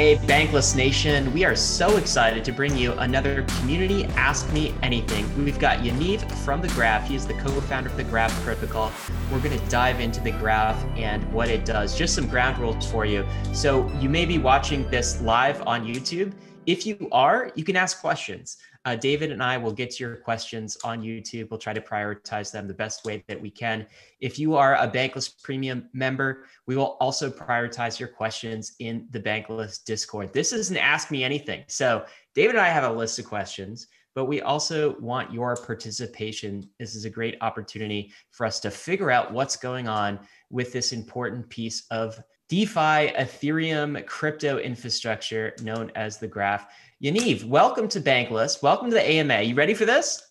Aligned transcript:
Hey, 0.00 0.16
Bankless 0.16 0.74
Nation, 0.74 1.30
we 1.34 1.44
are 1.44 1.54
so 1.54 1.98
excited 1.98 2.42
to 2.46 2.52
bring 2.52 2.74
you 2.74 2.92
another 2.92 3.42
Community 3.58 4.06
Ask 4.16 4.50
Me 4.50 4.74
Anything. 4.82 5.28
We've 5.44 5.58
got 5.58 5.80
Yaniv 5.80 6.26
from 6.38 6.62
The 6.62 6.68
Graph. 6.68 7.06
He 7.06 7.16
is 7.16 7.26
the 7.26 7.34
co 7.34 7.50
founder 7.60 7.90
of 7.90 7.98
The 7.98 8.04
Graph 8.04 8.32
Protocol. 8.42 8.90
We're 9.30 9.40
going 9.40 9.58
to 9.58 9.66
dive 9.68 10.00
into 10.00 10.22
The 10.22 10.30
Graph 10.30 10.82
and 10.96 11.30
what 11.34 11.50
it 11.50 11.66
does. 11.66 11.98
Just 11.98 12.14
some 12.14 12.26
ground 12.28 12.56
rules 12.56 12.90
for 12.90 13.04
you. 13.04 13.26
So, 13.52 13.92
you 14.00 14.08
may 14.08 14.24
be 14.24 14.38
watching 14.38 14.88
this 14.88 15.20
live 15.20 15.60
on 15.66 15.86
YouTube. 15.86 16.32
If 16.64 16.86
you 16.86 17.06
are, 17.12 17.52
you 17.54 17.62
can 17.62 17.76
ask 17.76 18.00
questions. 18.00 18.56
Uh, 18.86 18.96
David 18.96 19.30
and 19.30 19.42
I 19.42 19.58
will 19.58 19.72
get 19.72 19.90
to 19.92 20.04
your 20.04 20.16
questions 20.16 20.78
on 20.84 21.02
YouTube. 21.02 21.50
We'll 21.50 21.60
try 21.60 21.74
to 21.74 21.80
prioritize 21.80 22.50
them 22.50 22.66
the 22.66 22.74
best 22.74 23.04
way 23.04 23.22
that 23.28 23.40
we 23.40 23.50
can. 23.50 23.86
If 24.20 24.38
you 24.38 24.56
are 24.56 24.76
a 24.76 24.88
Bankless 24.88 25.42
Premium 25.42 25.88
member, 25.92 26.46
we 26.66 26.76
will 26.76 26.96
also 26.98 27.30
prioritize 27.30 28.00
your 28.00 28.08
questions 28.08 28.76
in 28.78 29.06
the 29.10 29.20
Bankless 29.20 29.84
Discord. 29.84 30.32
This 30.32 30.52
is 30.52 30.70
an 30.70 30.78
Ask 30.78 31.10
Me 31.10 31.22
Anything. 31.22 31.64
So, 31.68 32.06
David 32.34 32.56
and 32.56 32.64
I 32.64 32.68
have 32.68 32.84
a 32.84 32.92
list 32.92 33.18
of 33.18 33.26
questions, 33.26 33.88
but 34.14 34.24
we 34.24 34.40
also 34.40 34.98
want 34.98 35.32
your 35.32 35.56
participation. 35.56 36.68
This 36.78 36.94
is 36.94 37.04
a 37.04 37.10
great 37.10 37.36
opportunity 37.42 38.12
for 38.30 38.46
us 38.46 38.60
to 38.60 38.70
figure 38.70 39.10
out 39.10 39.32
what's 39.32 39.56
going 39.56 39.88
on 39.88 40.20
with 40.48 40.72
this 40.72 40.92
important 40.92 41.48
piece 41.50 41.84
of 41.90 42.18
DeFi, 42.48 43.12
Ethereum, 43.14 44.04
crypto 44.06 44.58
infrastructure 44.58 45.54
known 45.62 45.92
as 45.94 46.18
the 46.18 46.26
graph. 46.26 46.66
Yaniv, 47.02 47.44
welcome 47.44 47.88
to 47.88 47.98
Bankless. 47.98 48.62
Welcome 48.62 48.90
to 48.90 48.94
the 48.94 49.02
AMA. 49.02 49.40
You 49.40 49.54
ready 49.54 49.72
for 49.72 49.86
this? 49.86 50.22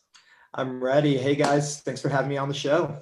I'm 0.54 0.84
ready. 0.84 1.18
Hey 1.18 1.34
guys, 1.34 1.82
thanks 1.82 2.00
for 2.00 2.10
having 2.10 2.30
me 2.30 2.38
on 2.38 2.48
the 2.48 2.54
show. 2.54 2.96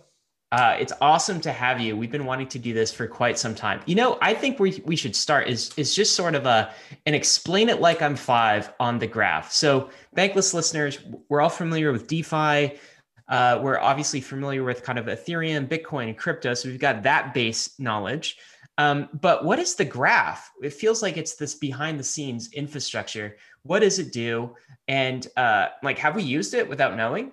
Uh, 0.54 0.78
it's 0.80 0.94
awesome 1.02 1.42
to 1.42 1.52
have 1.52 1.82
you. 1.82 1.98
We've 1.98 2.12
been 2.12 2.24
wanting 2.24 2.48
to 2.48 2.60
do 2.60 2.74
this 2.74 2.94
for 2.94 3.08
quite 3.08 3.38
some 3.38 3.54
time. 3.54 3.82
You 3.86 3.96
know, 3.96 4.18
I 4.22 4.34
think 4.34 4.62
we 4.62 4.82
we 4.86 4.96
should 4.96 5.18
start 5.18 5.50
is 5.50 5.74
is 5.76 5.94
just 5.94 6.16
sort 6.16 6.34
of 6.34 6.46
a 6.46 6.74
and 7.06 7.14
explain 7.14 7.68
it 7.68 7.82
like 7.82 8.02
I'm 8.02 8.16
five 8.16 8.72
on 8.80 9.00
the 9.00 9.08
graph. 9.08 9.52
So, 9.52 9.90
Bankless 10.16 10.54
listeners, 10.54 11.00
we're 11.28 11.42
all 11.42 11.50
familiar 11.50 11.92
with 11.92 12.08
DeFi. 12.08 12.80
Uh, 13.28 13.60
we're 13.62 13.80
obviously 13.80 14.22
familiar 14.22 14.64
with 14.64 14.82
kind 14.82 14.98
of 14.98 15.08
Ethereum, 15.08 15.68
Bitcoin, 15.68 16.06
and 16.08 16.18
crypto. 16.18 16.54
So 16.54 16.70
we've 16.70 16.80
got 16.80 17.04
that 17.04 17.34
base 17.34 17.78
knowledge. 17.78 18.38
Um, 18.78 19.10
but 19.22 19.44
what 19.44 19.60
is 19.60 19.76
the 19.76 19.86
graph? 19.86 20.52
It 20.62 20.72
feels 20.72 21.02
like 21.02 21.18
it's 21.18 21.36
this 21.36 21.56
behind 21.56 22.00
the 22.00 22.04
scenes 22.04 22.54
infrastructure 22.54 23.38
what 23.68 23.80
does 23.80 24.00
it 24.00 24.12
do? 24.12 24.56
And 24.88 25.28
uh, 25.36 25.68
like, 25.84 25.98
have 26.00 26.16
we 26.16 26.24
used 26.24 26.54
it 26.54 26.68
without 26.68 26.96
knowing? 26.96 27.32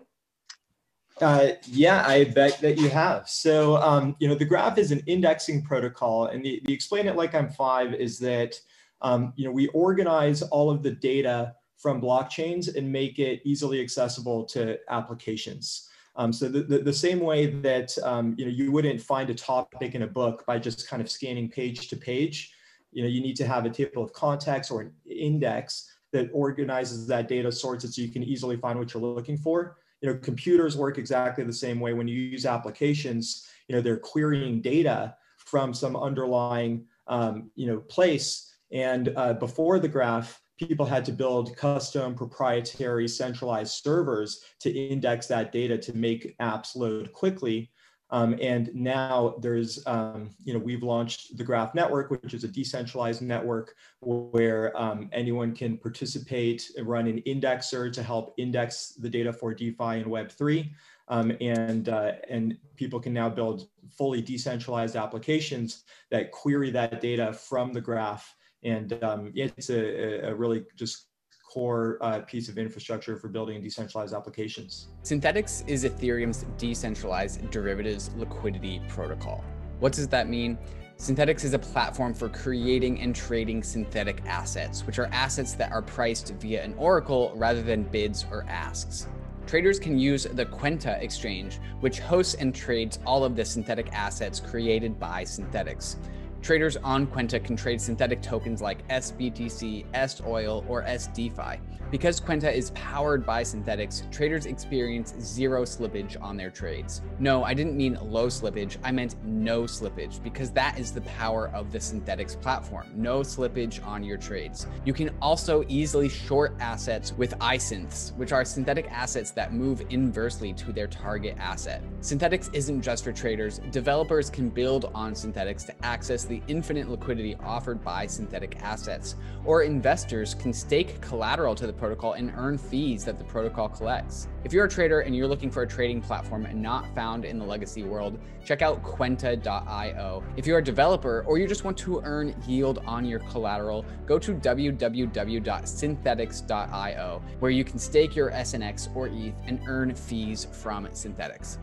Uh, 1.20 1.50
yeah, 1.66 2.04
I 2.06 2.24
bet 2.24 2.60
that 2.60 2.76
you 2.78 2.90
have. 2.90 3.28
So, 3.28 3.76
um, 3.76 4.16
you 4.18 4.26
know, 4.26 4.34
the 4.34 4.44
graph 4.44 4.78
is 4.78 4.90
an 4.90 5.00
indexing 5.06 5.62
protocol, 5.62 6.26
and 6.26 6.44
the, 6.44 6.60
the 6.64 6.72
explain 6.72 7.06
it 7.06 7.14
like 7.14 7.34
I'm 7.34 7.48
five 7.48 7.94
is 7.94 8.18
that, 8.18 8.58
um, 9.00 9.32
you 9.36 9.44
know, 9.44 9.52
we 9.52 9.68
organize 9.68 10.42
all 10.42 10.70
of 10.70 10.82
the 10.82 10.90
data 10.90 11.54
from 11.76 12.00
blockchains 12.00 12.74
and 12.74 12.90
make 12.90 13.18
it 13.18 13.42
easily 13.44 13.80
accessible 13.80 14.44
to 14.46 14.78
applications. 14.88 15.88
Um, 16.16 16.32
so 16.32 16.48
the, 16.48 16.62
the, 16.62 16.78
the, 16.78 16.92
same 16.92 17.20
way 17.20 17.46
that 17.46 17.96
um, 18.04 18.34
you 18.38 18.44
know 18.44 18.50
you 18.50 18.70
wouldn't 18.70 19.00
find 19.00 19.28
a 19.30 19.34
topic 19.34 19.94
in 19.94 20.02
a 20.02 20.06
book 20.06 20.44
by 20.46 20.58
just 20.58 20.88
kind 20.88 21.02
of 21.02 21.10
scanning 21.10 21.50
page 21.50 21.88
to 21.88 21.96
page, 21.96 22.52
you 22.92 23.02
know 23.02 23.08
you 23.08 23.20
need 23.20 23.36
to 23.36 23.46
have 23.46 23.66
a 23.66 23.70
table 23.70 24.02
of 24.02 24.12
contents 24.12 24.70
or 24.70 24.80
an 24.82 24.92
index 25.10 25.90
that 26.14 26.30
organizes 26.32 27.08
that 27.08 27.26
data, 27.26 27.50
sorts 27.50 27.84
it 27.84 27.92
so 27.92 28.00
you 28.00 28.08
can 28.08 28.22
easily 28.22 28.56
find 28.56 28.78
what 28.78 28.94
you're 28.94 29.02
looking 29.02 29.36
for. 29.36 29.76
You 30.00 30.08
know, 30.08 30.18
computers 30.18 30.76
work 30.76 30.96
exactly 30.96 31.42
the 31.44 31.52
same 31.52 31.80
way. 31.80 31.92
When 31.92 32.06
you 32.06 32.14
use 32.14 32.46
applications, 32.46 33.46
you 33.68 33.74
know, 33.74 33.82
they're 33.82 33.98
querying 33.98 34.62
data 34.62 35.16
from 35.36 35.74
some 35.74 35.96
underlying, 35.96 36.86
um, 37.08 37.50
you 37.56 37.66
know, 37.66 37.80
place. 37.80 38.54
And 38.70 39.12
uh, 39.16 39.32
before 39.34 39.80
the 39.80 39.88
graph, 39.88 40.40
people 40.56 40.86
had 40.86 41.04
to 41.06 41.12
build 41.12 41.56
custom 41.56 42.14
proprietary 42.14 43.08
centralized 43.08 43.72
servers 43.82 44.40
to 44.60 44.70
index 44.70 45.26
that 45.26 45.50
data 45.50 45.76
to 45.76 45.96
make 45.96 46.38
apps 46.38 46.76
load 46.76 47.12
quickly. 47.12 47.72
Um, 48.10 48.36
and 48.40 48.72
now 48.74 49.34
there's, 49.40 49.84
um, 49.86 50.30
you 50.44 50.52
know, 50.52 50.58
we've 50.58 50.82
launched 50.82 51.36
the 51.36 51.44
Graph 51.44 51.74
Network, 51.74 52.10
which 52.10 52.34
is 52.34 52.44
a 52.44 52.48
decentralized 52.48 53.22
network 53.22 53.74
where 54.00 54.76
um, 54.80 55.08
anyone 55.12 55.54
can 55.54 55.78
participate 55.78 56.70
and 56.76 56.86
run 56.86 57.06
an 57.06 57.22
indexer 57.26 57.92
to 57.92 58.02
help 58.02 58.34
index 58.36 58.90
the 58.90 59.08
data 59.08 59.32
for 59.32 59.54
DeFi 59.54 60.00
and 60.00 60.06
Web3. 60.06 60.70
Um, 61.08 61.36
and, 61.40 61.88
uh, 61.88 62.12
and 62.30 62.56
people 62.76 63.00
can 63.00 63.12
now 63.12 63.28
build 63.28 63.68
fully 63.90 64.22
decentralized 64.22 64.96
applications 64.96 65.84
that 66.10 66.30
query 66.30 66.70
that 66.70 67.00
data 67.00 67.32
from 67.32 67.72
the 67.72 67.80
graph. 67.80 68.34
And 68.62 69.02
um, 69.02 69.32
it's 69.34 69.70
a, 69.70 70.28
a 70.28 70.34
really 70.34 70.64
just 70.76 71.08
core 71.54 71.98
uh, 72.00 72.18
piece 72.20 72.48
of 72.48 72.58
infrastructure 72.58 73.16
for 73.16 73.28
building 73.28 73.62
decentralized 73.62 74.12
applications. 74.12 74.88
Synthetix 75.04 75.66
is 75.68 75.84
Ethereum's 75.84 76.44
decentralized 76.58 77.48
derivatives 77.50 78.10
liquidity 78.16 78.82
protocol. 78.88 79.44
What 79.78 79.92
does 79.92 80.08
that 80.08 80.28
mean? 80.28 80.58
Synthetix 80.98 81.44
is 81.44 81.54
a 81.54 81.58
platform 81.58 82.12
for 82.12 82.28
creating 82.28 83.00
and 83.00 83.14
trading 83.14 83.62
synthetic 83.62 84.22
assets, 84.26 84.84
which 84.84 84.98
are 84.98 85.08
assets 85.12 85.54
that 85.54 85.70
are 85.70 85.82
priced 85.82 86.34
via 86.40 86.62
an 86.64 86.74
oracle 86.74 87.32
rather 87.36 87.62
than 87.62 87.84
bids 87.84 88.26
or 88.32 88.44
asks. 88.48 89.06
Traders 89.46 89.78
can 89.78 89.98
use 89.98 90.24
the 90.24 90.46
Kwenta 90.46 91.00
exchange, 91.00 91.58
which 91.80 92.00
hosts 92.00 92.34
and 92.34 92.52
trades 92.52 92.98
all 93.06 93.24
of 93.24 93.36
the 93.36 93.44
synthetic 93.44 93.92
assets 93.92 94.40
created 94.40 94.98
by 94.98 95.22
Synthetix. 95.22 95.96
Traders 96.44 96.76
on 96.84 97.06
Kwenta 97.06 97.42
can 97.42 97.56
trade 97.56 97.80
synthetic 97.80 98.20
tokens 98.20 98.60
like 98.60 98.86
SBTC, 98.88 99.86
SOil, 100.10 100.62
or 100.68 100.82
SDeFi. 100.82 101.58
Because 101.94 102.20
Kwenta 102.20 102.52
is 102.52 102.72
powered 102.72 103.24
by 103.24 103.44
Synthetix, 103.44 104.10
traders 104.10 104.46
experience 104.46 105.14
zero 105.20 105.62
slippage 105.62 106.20
on 106.20 106.36
their 106.36 106.50
trades. 106.50 107.02
No, 107.20 107.44
I 107.44 107.54
didn't 107.54 107.76
mean 107.76 107.96
low 108.02 108.26
slippage, 108.26 108.78
I 108.82 108.90
meant 108.90 109.14
no 109.24 109.62
slippage, 109.62 110.20
because 110.20 110.50
that 110.50 110.76
is 110.76 110.90
the 110.90 111.02
power 111.02 111.52
of 111.54 111.70
the 111.70 111.78
Synthetix 111.78 112.40
platform. 112.42 112.90
No 112.96 113.20
slippage 113.20 113.80
on 113.86 114.02
your 114.02 114.16
trades. 114.16 114.66
You 114.84 114.92
can 114.92 115.14
also 115.22 115.64
easily 115.68 116.08
short 116.08 116.56
assets 116.58 117.12
with 117.12 117.38
iSynths, 117.38 118.12
which 118.16 118.32
are 118.32 118.44
synthetic 118.44 118.90
assets 118.90 119.30
that 119.30 119.52
move 119.54 119.80
inversely 119.90 120.52
to 120.54 120.72
their 120.72 120.88
target 120.88 121.36
asset. 121.38 121.80
Synthetix 122.00 122.52
isn't 122.52 122.82
just 122.82 123.04
for 123.04 123.12
traders, 123.12 123.60
developers 123.70 124.30
can 124.30 124.48
build 124.48 124.90
on 124.96 125.12
Synthetix 125.12 125.64
to 125.66 125.86
access 125.86 126.24
the 126.24 126.42
infinite 126.48 126.88
liquidity 126.90 127.36
offered 127.44 127.84
by 127.84 128.08
synthetic 128.08 128.60
assets, 128.62 129.14
or 129.44 129.62
investors 129.62 130.34
can 130.34 130.52
stake 130.52 131.00
collateral 131.00 131.54
to 131.54 131.68
the 131.68 131.83
protocol 131.84 132.14
and 132.14 132.32
earn 132.38 132.56
fees 132.56 133.04
that 133.04 133.18
the 133.18 133.24
protocol 133.24 133.68
collects. 133.68 134.28
If 134.42 134.54
you're 134.54 134.64
a 134.64 134.68
trader 134.68 135.00
and 135.00 135.14
you're 135.14 135.26
looking 135.26 135.50
for 135.50 135.64
a 135.64 135.66
trading 135.66 136.00
platform 136.00 136.48
not 136.54 136.94
found 136.94 137.26
in 137.26 137.38
the 137.38 137.44
legacy 137.44 137.82
world, 137.82 138.18
check 138.42 138.62
out 138.62 138.82
Kwenta.io. 138.82 140.24
If 140.38 140.46
you're 140.46 140.60
a 140.60 140.64
developer 140.64 141.24
or 141.26 141.36
you 141.36 141.46
just 141.46 141.62
want 141.62 141.76
to 141.78 142.00
earn 142.04 142.34
yield 142.46 142.78
on 142.86 143.04
your 143.04 143.18
collateral, 143.18 143.84
go 144.06 144.18
to 144.18 144.32
www.synthetix.io, 144.32 147.22
where 147.40 147.50
you 147.50 147.64
can 147.64 147.78
stake 147.78 148.16
your 148.16 148.30
SNX 148.30 148.96
or 148.96 149.08
ETH 149.08 149.34
and 149.46 149.60
earn 149.66 149.94
fees 149.94 150.46
from 150.52 150.86
Synthetix. 150.86 151.58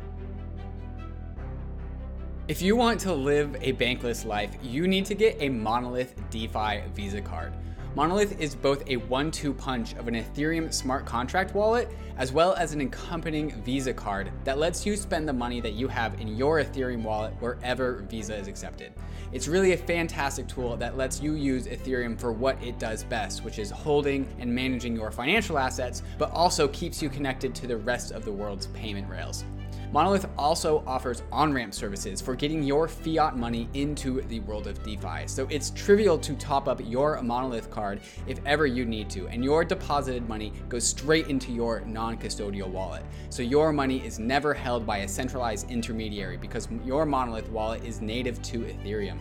If 2.48 2.62
you 2.62 2.76
want 2.76 3.00
to 3.00 3.12
live 3.12 3.56
a 3.62 3.74
bankless 3.74 4.24
life, 4.24 4.56
you 4.62 4.88
need 4.88 5.06
to 5.06 5.16
get 5.16 5.38
a 5.40 5.50
Monolith 5.50 6.14
DeFi 6.30 6.84
Visa 6.94 7.22
card. 7.22 7.54
Monolith 7.94 8.40
is 8.40 8.56
both 8.56 8.88
a 8.88 8.96
one 8.96 9.30
two 9.32 9.54
punch 9.54 9.96
of 9.96 10.08
an 10.08 10.14
Ethereum 10.14 10.74
smart 10.74 11.06
contract 11.06 11.54
wallet 11.54 11.90
as 12.18 12.32
well 12.32 12.54
as 12.54 12.72
an 12.72 12.80
accompanying 12.80 13.52
Visa 13.64 13.94
card 13.94 14.32
that 14.46 14.58
lets 14.58 14.86
you 14.86 14.96
spend 14.96 15.28
the 15.28 15.34
money 15.34 15.60
that 15.60 15.74
you 15.74 15.90
have 15.90 16.20
in 16.22 16.30
your 16.38 16.64
Ethereum 16.64 17.04
wallet 17.04 17.34
wherever 17.42 18.06
Visa 18.10 18.34
is 18.38 18.48
accepted. 18.48 18.94
It's 19.34 19.50
really 19.50 19.74
a 19.74 19.78
fantastic 19.78 20.48
tool 20.48 20.78
that 20.78 20.96
lets 20.96 21.22
you 21.22 21.34
use 21.34 21.68
Ethereum 21.68 22.18
for 22.18 22.32
what 22.32 22.64
it 22.64 22.80
does 22.80 23.04
best, 23.04 23.44
which 23.44 23.60
is 23.60 23.70
holding 23.70 24.26
and 24.40 24.54
managing 24.54 24.96
your 24.96 25.12
financial 25.12 25.58
assets, 25.58 26.02
but 26.18 26.32
also 26.32 26.70
keeps 26.70 27.02
you 27.02 27.10
connected 27.10 27.54
to 27.56 27.68
the 27.68 27.76
rest 27.76 28.14
of 28.14 28.24
the 28.24 28.32
world's 28.32 28.68
payment 28.68 29.10
rails. 29.10 29.44
Monolith 29.94 30.30
also 30.38 30.86
offers 30.88 31.22
on 31.34 31.52
ramp 31.52 31.74
services 31.74 32.22
for 32.22 32.34
getting 32.34 32.64
your 32.64 32.88
fiat 32.88 33.36
money 33.36 33.68
into 33.74 34.22
the 34.22 34.40
world 34.42 34.68
of 34.68 34.82
DeFi. 34.84 35.28
So 35.28 35.46
it's 35.50 35.72
trivial 35.72 36.18
to 36.20 36.34
top 36.36 36.70
up 36.70 36.80
your 36.86 37.22
Monolith 37.22 37.70
card 37.70 38.00
if 38.26 38.40
ever 38.46 38.66
you 38.66 38.86
need 38.86 39.10
to, 39.10 39.28
and 39.28 39.44
your 39.44 39.66
deposited 39.66 40.30
money 40.30 40.54
goes 40.70 40.88
straight 40.88 41.28
into 41.28 41.52
your 41.52 41.82
non 41.82 42.18
custodial 42.18 42.70
wallet. 42.70 43.04
So 43.30 43.44
your 43.44 43.74
money 43.74 44.06
is 44.06 44.18
never 44.18 44.54
held 44.54 44.86
by 44.86 45.00
a 45.00 45.08
centralized 45.10 45.70
intermediary 45.70 46.38
because 46.38 46.70
your 46.86 47.06
Monolith 47.06 47.50
wallet 47.50 47.84
is 47.84 48.00
native 48.00 48.42
to 48.44 48.60
Ethereum. 48.60 49.20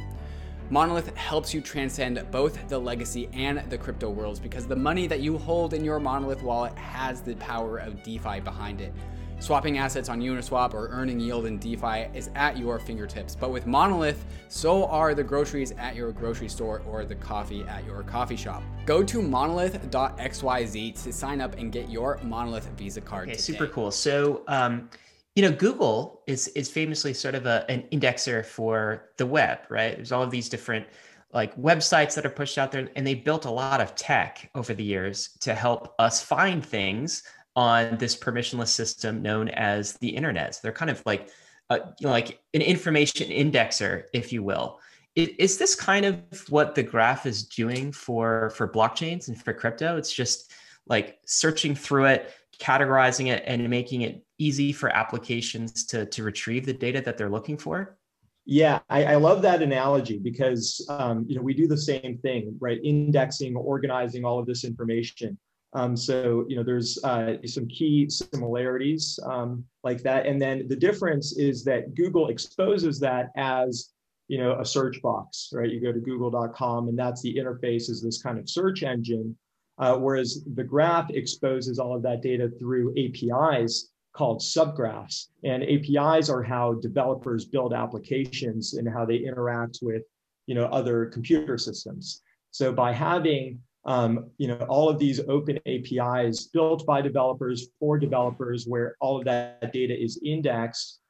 Monolith 0.70 1.16
helps 1.16 1.52
you 1.52 1.60
transcend 1.60 2.24
both 2.30 2.68
the 2.68 2.78
legacy 2.78 3.28
and 3.32 3.58
the 3.70 3.76
crypto 3.76 4.08
worlds 4.08 4.38
because 4.38 4.68
the 4.68 4.76
money 4.76 5.08
that 5.08 5.18
you 5.18 5.36
hold 5.36 5.74
in 5.74 5.84
your 5.84 5.98
Monolith 5.98 6.44
wallet 6.44 6.78
has 6.78 7.22
the 7.22 7.34
power 7.36 7.78
of 7.78 8.04
DeFi 8.04 8.38
behind 8.38 8.80
it. 8.80 8.94
Swapping 9.40 9.78
assets 9.78 10.10
on 10.10 10.20
Uniswap 10.20 10.74
or 10.74 10.88
earning 10.88 11.18
yield 11.18 11.46
in 11.46 11.58
DeFi 11.58 12.08
is 12.12 12.28
at 12.34 12.58
your 12.58 12.78
fingertips. 12.78 13.34
But 13.34 13.50
with 13.50 13.66
Monolith, 13.66 14.26
so 14.48 14.84
are 14.88 15.14
the 15.14 15.24
groceries 15.24 15.72
at 15.72 15.96
your 15.96 16.12
grocery 16.12 16.48
store 16.50 16.82
or 16.86 17.06
the 17.06 17.14
coffee 17.14 17.62
at 17.62 17.86
your 17.86 18.02
coffee 18.02 18.36
shop. 18.36 18.62
Go 18.84 19.02
to 19.02 19.22
monolith.xyz 19.22 21.02
to 21.02 21.12
sign 21.12 21.40
up 21.40 21.56
and 21.56 21.72
get 21.72 21.88
your 21.88 22.20
Monolith 22.22 22.68
Visa 22.76 23.00
card. 23.00 23.28
Okay, 23.28 23.32
today. 23.32 23.40
super 23.40 23.66
cool. 23.66 23.90
So, 23.90 24.42
um, 24.46 24.90
you 25.34 25.42
know, 25.42 25.52
Google 25.52 26.20
is 26.26 26.48
is 26.48 26.70
famously 26.70 27.14
sort 27.14 27.34
of 27.34 27.46
a, 27.46 27.64
an 27.70 27.84
indexer 27.92 28.44
for 28.44 29.10
the 29.16 29.24
web, 29.24 29.60
right? 29.70 29.96
There's 29.96 30.12
all 30.12 30.22
of 30.22 30.30
these 30.30 30.50
different 30.50 30.86
like 31.32 31.56
websites 31.56 32.14
that 32.16 32.26
are 32.26 32.30
pushed 32.30 32.58
out 32.58 32.72
there, 32.72 32.90
and 32.94 33.06
they 33.06 33.14
built 33.14 33.46
a 33.46 33.50
lot 33.50 33.80
of 33.80 33.94
tech 33.94 34.50
over 34.54 34.74
the 34.74 34.84
years 34.84 35.30
to 35.40 35.54
help 35.54 35.94
us 35.98 36.20
find 36.22 36.62
things 36.66 37.22
on 37.56 37.96
this 37.98 38.16
permissionless 38.16 38.68
system 38.68 39.22
known 39.22 39.48
as 39.50 39.94
the 39.94 40.08
internet. 40.08 40.54
So 40.54 40.60
they're 40.62 40.72
kind 40.72 40.90
of 40.90 41.02
like, 41.04 41.30
uh, 41.68 41.78
you 41.98 42.06
know, 42.06 42.10
like 42.10 42.40
an 42.54 42.62
information 42.62 43.28
indexer, 43.28 44.04
if 44.12 44.32
you 44.32 44.42
will. 44.42 44.80
Is 45.16 45.58
this 45.58 45.74
kind 45.74 46.06
of 46.06 46.22
what 46.48 46.74
the 46.74 46.84
graph 46.84 47.26
is 47.26 47.42
doing 47.42 47.90
for 47.90 48.50
for 48.50 48.68
blockchains 48.68 49.26
and 49.26 49.40
for 49.40 49.52
crypto? 49.52 49.96
It's 49.96 50.12
just 50.12 50.52
like 50.86 51.18
searching 51.26 51.74
through 51.74 52.06
it, 52.06 52.32
categorizing 52.60 53.26
it, 53.26 53.42
and 53.44 53.68
making 53.68 54.02
it 54.02 54.24
easy 54.38 54.72
for 54.72 54.88
applications 54.90 55.84
to 55.86 56.06
to 56.06 56.22
retrieve 56.22 56.64
the 56.64 56.72
data 56.72 57.00
that 57.00 57.18
they're 57.18 57.28
looking 57.28 57.58
for. 57.58 57.98
Yeah, 58.46 58.80
I, 58.88 59.04
I 59.04 59.14
love 59.16 59.42
that 59.42 59.62
analogy 59.62 60.18
because 60.18 60.84
um, 60.88 61.24
you 61.28 61.36
know 61.36 61.42
we 61.42 61.54
do 61.54 61.66
the 61.66 61.76
same 61.76 62.18
thing, 62.18 62.56
right? 62.60 62.80
Indexing, 62.82 63.56
organizing 63.56 64.24
all 64.24 64.38
of 64.38 64.46
this 64.46 64.64
information. 64.64 65.38
Um, 65.72 65.96
so 65.96 66.44
you 66.48 66.56
know, 66.56 66.62
there's 66.62 67.02
uh, 67.04 67.34
some 67.46 67.68
key 67.68 68.08
similarities 68.08 69.18
um, 69.24 69.64
like 69.84 70.02
that, 70.02 70.26
and 70.26 70.40
then 70.40 70.66
the 70.68 70.76
difference 70.76 71.36
is 71.36 71.62
that 71.64 71.94
Google 71.94 72.28
exposes 72.28 72.98
that 73.00 73.30
as 73.36 73.90
you 74.26 74.38
know 74.38 74.58
a 74.58 74.64
search 74.64 75.00
box, 75.00 75.50
right? 75.52 75.70
You 75.70 75.80
go 75.80 75.92
to 75.92 76.00
Google.com, 76.00 76.88
and 76.88 76.98
that's 76.98 77.22
the 77.22 77.36
interface 77.36 77.88
is 77.88 78.02
this 78.02 78.20
kind 78.20 78.38
of 78.38 78.48
search 78.48 78.82
engine, 78.82 79.36
uh, 79.78 79.96
whereas 79.96 80.44
the 80.54 80.64
graph 80.64 81.10
exposes 81.10 81.78
all 81.78 81.94
of 81.94 82.02
that 82.02 82.20
data 82.20 82.50
through 82.58 82.92
APIs 82.98 83.90
called 84.12 84.40
subgraphs, 84.40 85.26
and 85.44 85.62
APIs 85.62 86.28
are 86.28 86.42
how 86.42 86.74
developers 86.74 87.44
build 87.44 87.72
applications 87.72 88.74
and 88.74 88.88
how 88.88 89.04
they 89.04 89.18
interact 89.18 89.78
with 89.82 90.02
you 90.46 90.56
know 90.56 90.64
other 90.64 91.06
computer 91.06 91.56
systems. 91.56 92.22
So 92.50 92.72
by 92.72 92.92
having 92.92 93.60
um, 93.84 94.30
you 94.38 94.48
know, 94.48 94.58
all 94.68 94.88
of 94.88 94.98
these 94.98 95.20
open 95.28 95.58
APIs 95.66 96.48
built 96.48 96.84
by 96.86 97.00
developers 97.00 97.68
for 97.78 97.98
developers 97.98 98.66
where 98.66 98.96
all 99.00 99.18
of 99.18 99.24
that 99.24 99.72
data 99.72 99.98
is 99.98 100.20
indexed, 100.24 101.00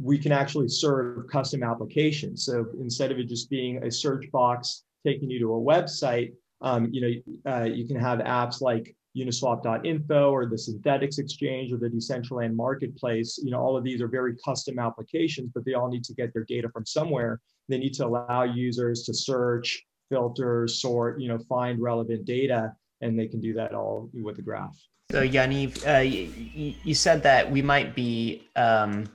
we 0.00 0.18
can 0.18 0.30
actually 0.30 0.68
serve 0.68 1.26
custom 1.28 1.62
applications. 1.62 2.44
So 2.44 2.66
instead 2.80 3.10
of 3.10 3.18
it 3.18 3.28
just 3.28 3.50
being 3.50 3.82
a 3.82 3.90
search 3.90 4.30
box 4.30 4.84
taking 5.04 5.30
you 5.30 5.40
to 5.40 5.54
a 5.54 5.60
website, 5.60 6.32
um, 6.60 6.88
you 6.92 7.00
know, 7.00 7.52
uh, 7.52 7.64
you 7.64 7.86
can 7.86 7.98
have 7.98 8.20
apps 8.20 8.60
like 8.60 8.94
uniswap.info 9.16 10.30
or 10.30 10.46
the 10.46 10.56
Synthetix 10.56 11.18
exchange 11.18 11.72
or 11.72 11.78
the 11.78 11.88
decentraland 11.88 12.54
marketplace 12.54 13.40
you 13.42 13.50
know 13.50 13.58
all 13.58 13.76
of 13.76 13.82
these 13.82 14.00
are 14.00 14.06
very 14.06 14.36
custom 14.44 14.78
applications 14.78 15.50
but 15.52 15.64
they 15.64 15.74
all 15.74 15.88
need 15.88 16.04
to 16.04 16.14
get 16.14 16.32
their 16.32 16.44
data 16.44 16.68
from 16.72 16.86
somewhere 16.86 17.40
they 17.68 17.76
need 17.76 17.92
to 17.94 18.06
allow 18.06 18.44
users 18.44 19.02
to 19.02 19.12
search 19.12 19.84
filter, 20.10 20.68
sort, 20.68 21.20
you 21.20 21.28
know, 21.28 21.38
find 21.38 21.80
relevant 21.80 22.26
data, 22.26 22.74
and 23.00 23.18
they 23.18 23.26
can 23.26 23.40
do 23.40 23.54
that 23.54 23.74
all 23.74 24.10
with 24.12 24.36
the 24.36 24.42
graph. 24.42 24.76
So 25.10 25.26
Yaniv, 25.26 25.86
uh, 25.88 26.00
you, 26.00 26.74
you, 26.84 26.94
said 26.94 27.22
that 27.24 27.50
we 27.50 27.62
might 27.62 27.96
be 27.96 28.46
um, 28.54 29.06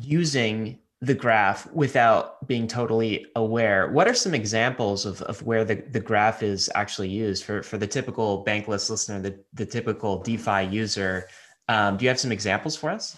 using 0.00 0.78
the 1.00 1.14
graph 1.14 1.70
without 1.72 2.44
being 2.48 2.66
totally 2.66 3.24
aware. 3.36 3.88
What 3.92 4.08
are 4.08 4.14
some 4.14 4.34
examples 4.34 5.06
of, 5.06 5.22
of 5.22 5.40
where 5.42 5.64
the, 5.64 5.76
the 5.76 6.00
graph 6.00 6.42
is 6.42 6.68
actually 6.74 7.08
used 7.08 7.44
for, 7.44 7.62
for 7.62 7.78
the 7.78 7.86
typical 7.86 8.44
bankless 8.44 8.90
listener, 8.90 9.20
the, 9.20 9.38
the 9.54 9.66
typical 9.66 10.20
DeFi 10.22 10.64
user? 10.64 11.28
Um, 11.68 11.96
do 11.96 12.04
you 12.04 12.08
have 12.08 12.18
some 12.18 12.32
examples 12.32 12.74
for 12.74 12.90
us? 12.90 13.16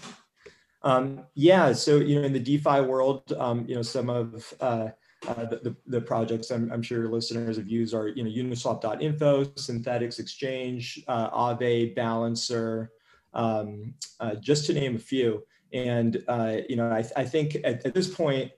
Um, 0.82 1.24
yeah, 1.34 1.72
so 1.72 1.96
you 1.96 2.20
know, 2.20 2.26
in 2.26 2.32
the 2.32 2.40
DeFi 2.40 2.82
world, 2.82 3.32
um, 3.38 3.64
you 3.66 3.74
know, 3.74 3.82
some 3.82 4.10
of 4.10 4.52
uh, 4.60 4.88
uh, 5.28 5.44
the, 5.44 5.56
the, 5.56 5.76
the, 5.86 6.00
projects 6.00 6.50
I'm, 6.50 6.72
I'm, 6.72 6.82
sure 6.82 7.02
your 7.02 7.12
listeners 7.12 7.56
have 7.58 7.68
used 7.68 7.94
are, 7.94 8.08
you 8.08 8.24
know, 8.24 8.30
uniswap.info, 8.30 9.44
Synthetix 9.44 10.18
Exchange, 10.18 11.02
uh, 11.08 11.54
Balancer, 11.94 12.92
um, 13.34 13.94
uh, 14.18 14.36
just 14.36 14.66
to 14.66 14.72
name 14.72 14.96
a 14.96 14.98
few. 14.98 15.44
And, 15.72 16.22
uh, 16.26 16.58
you 16.68 16.76
know, 16.76 16.90
I, 16.90 17.04
I 17.16 17.24
think 17.24 17.56
at, 17.56 17.84
at, 17.84 17.94
this 17.94 18.12
point, 18.12 18.50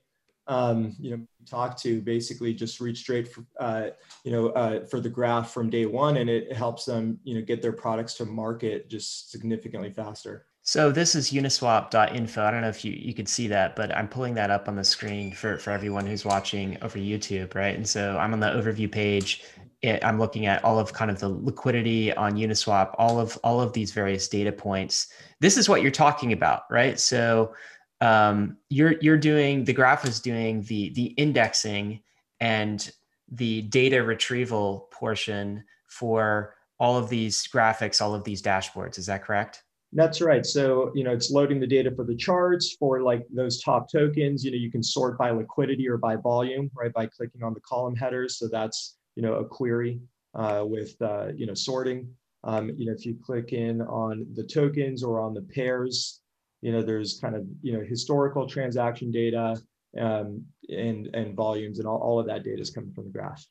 um, 0.47 0.95
you 0.99 1.11
know, 1.11 1.27
talk 1.47 1.77
to 1.79 2.01
basically 2.01 2.55
just 2.55 2.81
reach 2.81 2.99
straight, 2.99 3.29
for, 3.29 3.45
uh, 3.59 3.89
you 4.25 4.31
know, 4.31 4.49
uh, 4.51 4.87
for 4.87 5.01
the 5.01 5.11
graph 5.11 5.53
from 5.53 5.69
day 5.69 5.87
one, 5.87 6.17
and 6.17 6.31
it 6.31 6.53
helps 6.53 6.85
them, 6.85 7.19
you 7.25 7.35
know, 7.35 7.43
get 7.43 7.61
their 7.61 7.73
products 7.73 8.15
to 8.15 8.25
market 8.25 8.89
just 8.89 9.31
significantly 9.31 9.91
faster. 9.91 10.47
So 10.65 10.93
this 10.93 11.17
is 11.17 11.33
uniswap.info. 11.33 12.45
I 12.45 12.51
don't 12.53 12.61
know 12.61 12.69
if 12.69 12.85
you, 12.85 12.93
you 12.93 13.15
could 13.15 13.29
see 13.29 13.49
that, 13.49 13.75
but 13.75 13.95
I'm 13.97 14.07
pulling 14.07 14.35
that 14.35 14.51
up 14.51 14.69
on 14.69 14.77
the 14.77 14.85
screen 14.85 15.33
for, 15.33 15.59
for 15.59 15.73
everyone 15.73 16.07
who's 16.07 16.25
watching 16.25 16.79
over 16.83 16.99
YouTube, 16.99 17.57
right? 17.57 17.75
And 17.75 17.89
so 17.89 18.17
I'm 18.17 18.33
on 18.33 18.39
the 18.39 18.47
overview 18.47 18.91
page. 18.91 19.43
I'm 19.85 20.21
looking 20.21 20.47
at 20.47 20.65
all 20.65 20.79
of 20.79 20.93
kind 20.93 21.11
of 21.11 21.19
the 21.19 21.29
liquidity 21.29 22.13
on 22.15 22.37
Uniswap, 22.37 22.95
all 22.99 23.19
of 23.19 23.37
all 23.43 23.61
of 23.61 23.73
these 23.73 23.91
various 23.91 24.29
data 24.29 24.53
points. 24.53 25.09
This 25.41 25.57
is 25.57 25.69
what 25.69 25.83
you're 25.83 25.91
talking 25.91 26.33
about, 26.33 26.63
right? 26.71 27.01
So 27.01 27.53
um, 28.01 28.57
you're 28.69 28.95
you're 29.01 29.19
doing 29.19 29.65
the 29.65 29.73
graph 29.73 30.05
is 30.05 30.21
doing 30.21 30.63
the 30.63 30.91
the 30.91 31.07
indexing 31.07 32.01
and 32.39 32.93
the 33.29 33.63
data 33.63 34.05
retrieval 34.05 34.89
portion 34.93 35.65
for 35.89 36.55
all 36.79 36.97
of 36.97 37.09
these 37.09 37.49
graphics, 37.49 38.01
all 38.01 38.15
of 38.15 38.23
these 38.23 38.41
dashboards. 38.41 38.99
Is 38.99 39.07
that 39.07 39.25
correct? 39.25 39.65
That's 39.95 40.23
right. 40.23 40.45
So, 40.47 40.91
you 40.95 41.05
know, 41.05 41.13
it's 41.13 41.31
loading 41.31 41.61
the 41.61 41.67
data 41.67 41.91
for 41.95 42.05
the 42.05 42.17
charts 42.17 42.77
for 42.79 43.03
like 43.03 43.27
those 43.31 43.61
top 43.63 43.91
tokens. 43.93 44.43
You 44.43 44.51
know, 44.51 44.57
you 44.57 44.71
can 44.71 44.83
sort 44.83 45.19
by 45.19 45.31
liquidity 45.31 45.87
or 45.87 45.99
by 45.99 46.17
volume, 46.17 46.71
right? 46.75 46.93
By 46.93 47.07
clicking 47.07 47.43
on 47.43 47.53
the 47.53 47.61
column 47.61 47.95
headers. 47.95 48.39
So 48.39 48.49
that's, 48.49 48.97
you 49.17 49.23
know, 49.23 49.35
a 49.35 49.45
query 49.45 50.01
uh, 50.35 50.65
with, 50.67 50.95
uh, 51.03 51.29
you 51.37 51.47
know, 51.47 51.53
sorting. 51.53 52.09
Um, 52.45 52.71
you 52.77 52.87
know, 52.87 52.93
if 52.93 53.05
you 53.05 53.17
click 53.23 53.53
in 53.53 53.83
on 53.83 54.27
the 54.35 54.45
tokens 54.45 55.05
or 55.05 55.21
on 55.21 55.35
the 55.35 55.43
pairs, 55.43 56.23
you 56.63 56.73
know, 56.73 56.83
there's 56.83 57.19
kind 57.21 57.37
of, 57.37 57.45
you 57.61 57.73
know, 57.75 57.85
historical 57.85 58.49
transaction 58.49 59.11
data 59.11 59.61
um, 60.01 60.43
and, 60.71 61.15
and 61.15 61.37
volumes 61.37 61.79
and 61.79 61.87
all, 61.87 61.99
all 61.99 62.19
of 62.19 62.27
that 62.27 62.45
data 62.45 62.63
is 62.63 62.71
coming 62.71 62.93
from 62.93 63.05
the 63.05 63.11
graph. 63.11 63.45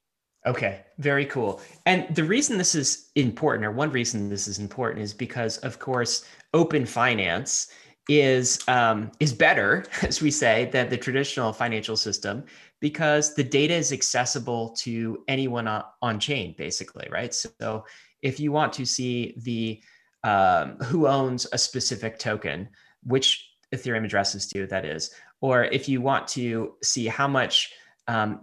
Okay, 0.46 0.82
very 0.98 1.26
cool. 1.26 1.62
And 1.86 2.14
the 2.16 2.24
reason 2.24 2.58
this 2.58 2.74
is 2.74 3.10
important, 3.16 3.66
or 3.66 3.72
one 3.72 3.92
reason 3.92 4.28
this 4.28 4.48
is 4.48 4.58
important, 4.58 5.04
is 5.04 5.14
because, 5.14 5.58
of 5.60 5.78
course, 5.78 6.26
open 6.54 6.86
finance 6.86 7.68
is 8.10 8.60
um, 8.68 9.12
is 9.20 9.34
better, 9.34 9.86
as 10.02 10.22
we 10.22 10.32
say, 10.32 10.66
than 10.72 10.90
the 10.90 10.98
traditional 10.98 11.54
financial 11.54 11.96
system 11.96 12.44
because 12.80 13.36
the 13.36 13.44
data 13.44 13.76
is 13.76 13.92
accessible 13.94 14.70
to 14.70 15.24
anyone 15.28 15.68
on, 15.68 15.84
on 16.02 16.20
chain, 16.20 16.56
basically, 16.58 17.08
right? 17.12 17.34
So, 17.34 17.86
if 18.24 18.40
you 18.40 18.52
want 18.52 18.74
to 18.74 18.86
see 18.86 19.36
the 19.38 19.82
um, 20.24 20.78
who 20.78 21.08
owns 21.08 21.48
a 21.52 21.58
specific 21.58 22.18
token, 22.18 22.70
which 23.04 23.48
Ethereum 23.74 24.06
addresses 24.06 24.48
do, 24.48 24.66
that 24.68 24.86
is, 24.86 25.12
or 25.40 25.66
if 25.66 25.88
you 25.88 26.02
want 26.02 26.28
to 26.30 26.74
see 26.84 27.06
how 27.08 27.28
much 27.28 27.72
um, 28.08 28.42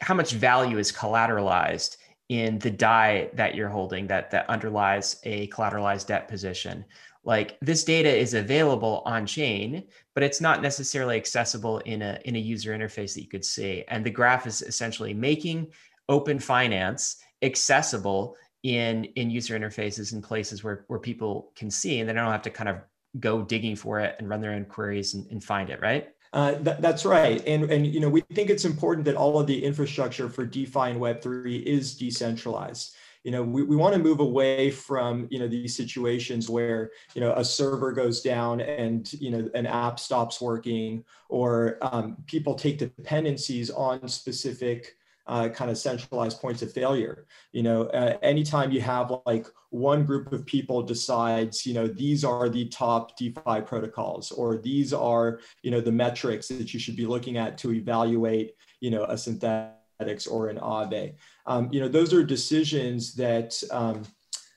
how 0.00 0.14
much 0.14 0.32
value 0.32 0.78
is 0.78 0.92
collateralized 0.92 1.96
in 2.28 2.58
the 2.58 2.70
Dai 2.70 3.30
that 3.34 3.54
you're 3.54 3.68
holding 3.68 4.06
that 4.08 4.30
that 4.30 4.48
underlies 4.50 5.20
a 5.24 5.48
collateralized 5.48 6.06
debt 6.06 6.28
position. 6.28 6.84
Like 7.24 7.58
this 7.60 7.84
data 7.84 8.14
is 8.14 8.34
available 8.34 9.02
on 9.04 9.26
chain 9.26 9.84
but 10.18 10.24
it's 10.24 10.40
not 10.40 10.62
necessarily 10.62 11.14
accessible 11.14 11.78
in 11.78 12.02
a 12.02 12.18
in 12.24 12.34
a 12.34 12.40
user 12.40 12.76
interface 12.76 13.14
that 13.14 13.22
you 13.22 13.28
could 13.28 13.44
see. 13.44 13.84
And 13.86 14.04
the 14.04 14.10
graph 14.10 14.48
is 14.48 14.62
essentially 14.62 15.14
making 15.14 15.68
open 16.08 16.40
finance 16.40 17.18
accessible 17.42 18.34
in 18.64 19.04
in 19.14 19.30
user 19.30 19.56
interfaces 19.56 20.12
in 20.12 20.20
places 20.20 20.64
where 20.64 20.84
where 20.88 20.98
people 20.98 21.52
can 21.54 21.70
see 21.70 22.00
and 22.00 22.08
they 22.08 22.12
don't 22.12 22.32
have 22.32 22.42
to 22.42 22.50
kind 22.50 22.68
of 22.68 22.78
go 23.20 23.42
digging 23.42 23.76
for 23.76 24.00
it 24.00 24.16
and 24.18 24.28
run 24.28 24.40
their 24.40 24.54
own 24.54 24.64
queries 24.64 25.14
and, 25.14 25.24
and 25.30 25.44
find 25.44 25.70
it 25.70 25.80
right 25.80 26.08
uh, 26.32 26.54
that, 26.60 26.82
that's 26.82 27.04
right, 27.04 27.42
and 27.46 27.70
and 27.70 27.86
you 27.86 28.00
know 28.00 28.08
we 28.08 28.20
think 28.32 28.50
it's 28.50 28.64
important 28.64 29.04
that 29.06 29.16
all 29.16 29.38
of 29.40 29.46
the 29.46 29.64
infrastructure 29.64 30.28
for 30.28 30.44
DeFi 30.44 30.90
and 30.90 31.00
Web 31.00 31.22
three 31.22 31.56
is 31.58 31.96
decentralized. 31.96 32.94
You 33.24 33.32
know, 33.32 33.42
we, 33.42 33.62
we 33.62 33.76
want 33.76 33.94
to 33.94 34.00
move 34.00 34.20
away 34.20 34.70
from 34.70 35.26
you 35.30 35.38
know 35.38 35.48
these 35.48 35.74
situations 35.76 36.48
where 36.48 36.90
you 37.14 37.20
know 37.20 37.32
a 37.34 37.44
server 37.44 37.92
goes 37.92 38.20
down 38.20 38.60
and 38.60 39.10
you 39.14 39.30
know 39.30 39.48
an 39.54 39.66
app 39.66 39.98
stops 39.98 40.40
working, 40.40 41.04
or 41.28 41.78
um, 41.82 42.16
people 42.26 42.54
take 42.54 42.78
dependencies 42.78 43.70
on 43.70 44.06
specific 44.08 44.96
uh, 45.28 45.48
kind 45.50 45.70
of 45.70 45.76
centralized 45.76 46.40
points 46.40 46.62
of 46.62 46.72
failure. 46.72 47.26
You 47.52 47.62
know, 47.62 47.82
uh, 47.84 48.16
anytime 48.22 48.72
you 48.72 48.80
have 48.80 49.12
like 49.26 49.46
one 49.70 50.04
group 50.04 50.32
of 50.32 50.46
people 50.46 50.82
decides, 50.82 51.66
you 51.66 51.74
know, 51.74 51.86
these 51.86 52.24
are 52.24 52.48
the 52.48 52.66
top 52.68 53.16
DeFi 53.18 53.60
protocols, 53.66 54.32
or 54.32 54.56
these 54.56 54.94
are, 54.94 55.40
you 55.62 55.70
know, 55.70 55.82
the 55.82 55.92
metrics 55.92 56.48
that 56.48 56.72
you 56.72 56.80
should 56.80 56.96
be 56.96 57.06
looking 57.06 57.36
at 57.36 57.58
to 57.58 57.72
evaluate, 57.72 58.54
you 58.80 58.90
know, 58.90 59.04
a 59.04 59.14
Synthetix 59.14 60.30
or 60.30 60.48
an 60.48 60.58
Aave. 60.58 61.14
Um, 61.46 61.68
you 61.70 61.80
know, 61.80 61.88
those 61.88 62.14
are 62.14 62.24
decisions 62.24 63.14
that 63.16 63.62
um, 63.70 64.04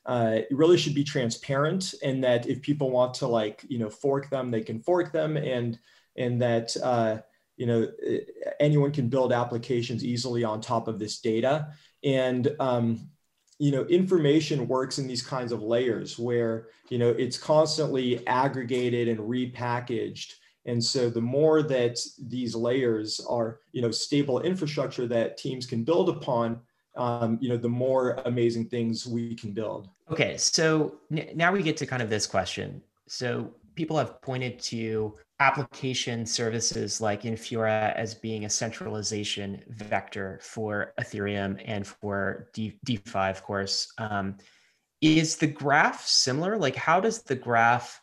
uh, 0.06 0.40
really 0.52 0.78
should 0.78 0.96
be 0.96 1.04
transparent, 1.04 1.94
and 2.02 2.24
that 2.24 2.48
if 2.48 2.62
people 2.62 2.92
want 2.92 3.14
to 3.16 3.28
like, 3.28 3.66
you 3.68 3.78
know, 3.78 3.90
fork 3.90 4.30
them, 4.30 4.50
they 4.50 4.62
can 4.62 4.80
fork 4.80 5.12
them, 5.12 5.36
and 5.36 5.78
and 6.16 6.42
that. 6.42 6.76
Uh, 6.82 7.18
you 7.62 7.68
know, 7.68 7.88
anyone 8.60 8.92
can 8.92 9.08
build 9.08 9.32
applications 9.32 10.04
easily 10.04 10.44
on 10.44 10.60
top 10.62 10.88
of 10.88 10.98
this 10.98 11.20
data. 11.20 11.68
And, 12.04 12.56
um, 12.60 13.08
you 13.60 13.70
know, 13.70 13.84
information 13.84 14.68
works 14.68 14.98
in 14.98 15.06
these 15.06 15.22
kinds 15.22 15.52
of 15.52 15.62
layers 15.62 16.18
where, 16.18 16.70
you 16.90 16.98
know, 16.98 17.10
it's 17.10 17.38
constantly 17.38 18.26
aggregated 18.26 19.08
and 19.08 19.20
repackaged. 19.20 20.34
And 20.66 20.84
so 20.84 21.08
the 21.08 21.22
more 21.22 21.62
that 21.62 22.00
these 22.20 22.56
layers 22.56 23.20
are, 23.30 23.60
you 23.74 23.84
know, 23.84 23.92
stable 23.92 24.42
infrastructure 24.42 25.06
that 25.10 25.38
teams 25.38 25.68
can 25.68 25.84
build 25.84 26.10
upon, 26.10 26.62
um, 26.96 27.38
you 27.42 27.50
know, 27.50 27.58
the 27.58 27.70
more 27.70 28.24
amazing 28.26 28.70
things 28.70 29.06
we 29.06 29.36
can 29.36 29.52
build. 29.52 29.88
Okay, 30.10 30.36
so 30.36 30.96
n- 31.16 31.30
now 31.36 31.52
we 31.52 31.62
get 31.62 31.78
to 31.78 31.86
kind 31.86 32.02
of 32.02 32.10
this 32.10 32.26
question. 32.26 32.82
So 33.08 33.54
people 33.76 34.00
have 34.00 34.20
pointed 34.24 34.60
to 34.60 35.16
application 35.42 36.24
services 36.24 37.02
like 37.02 37.24
Infura 37.24 37.96
as 37.96 38.14
being 38.14 38.46
a 38.46 38.50
centralization 38.50 39.64
vector 39.70 40.40
for 40.44 40.94
Ethereum 41.02 41.60
and 41.66 41.86
for 41.86 42.48
D- 42.54 42.78
DeFi, 42.86 43.30
of 43.30 43.42
course. 43.44 43.92
Um, 43.98 44.38
is 45.02 45.38
the 45.38 45.48
graph 45.48 46.06
similar? 46.06 46.58
Like, 46.58 46.76
how 46.76 47.00
does 47.00 47.24
the 47.24 47.36
graph 47.36 48.00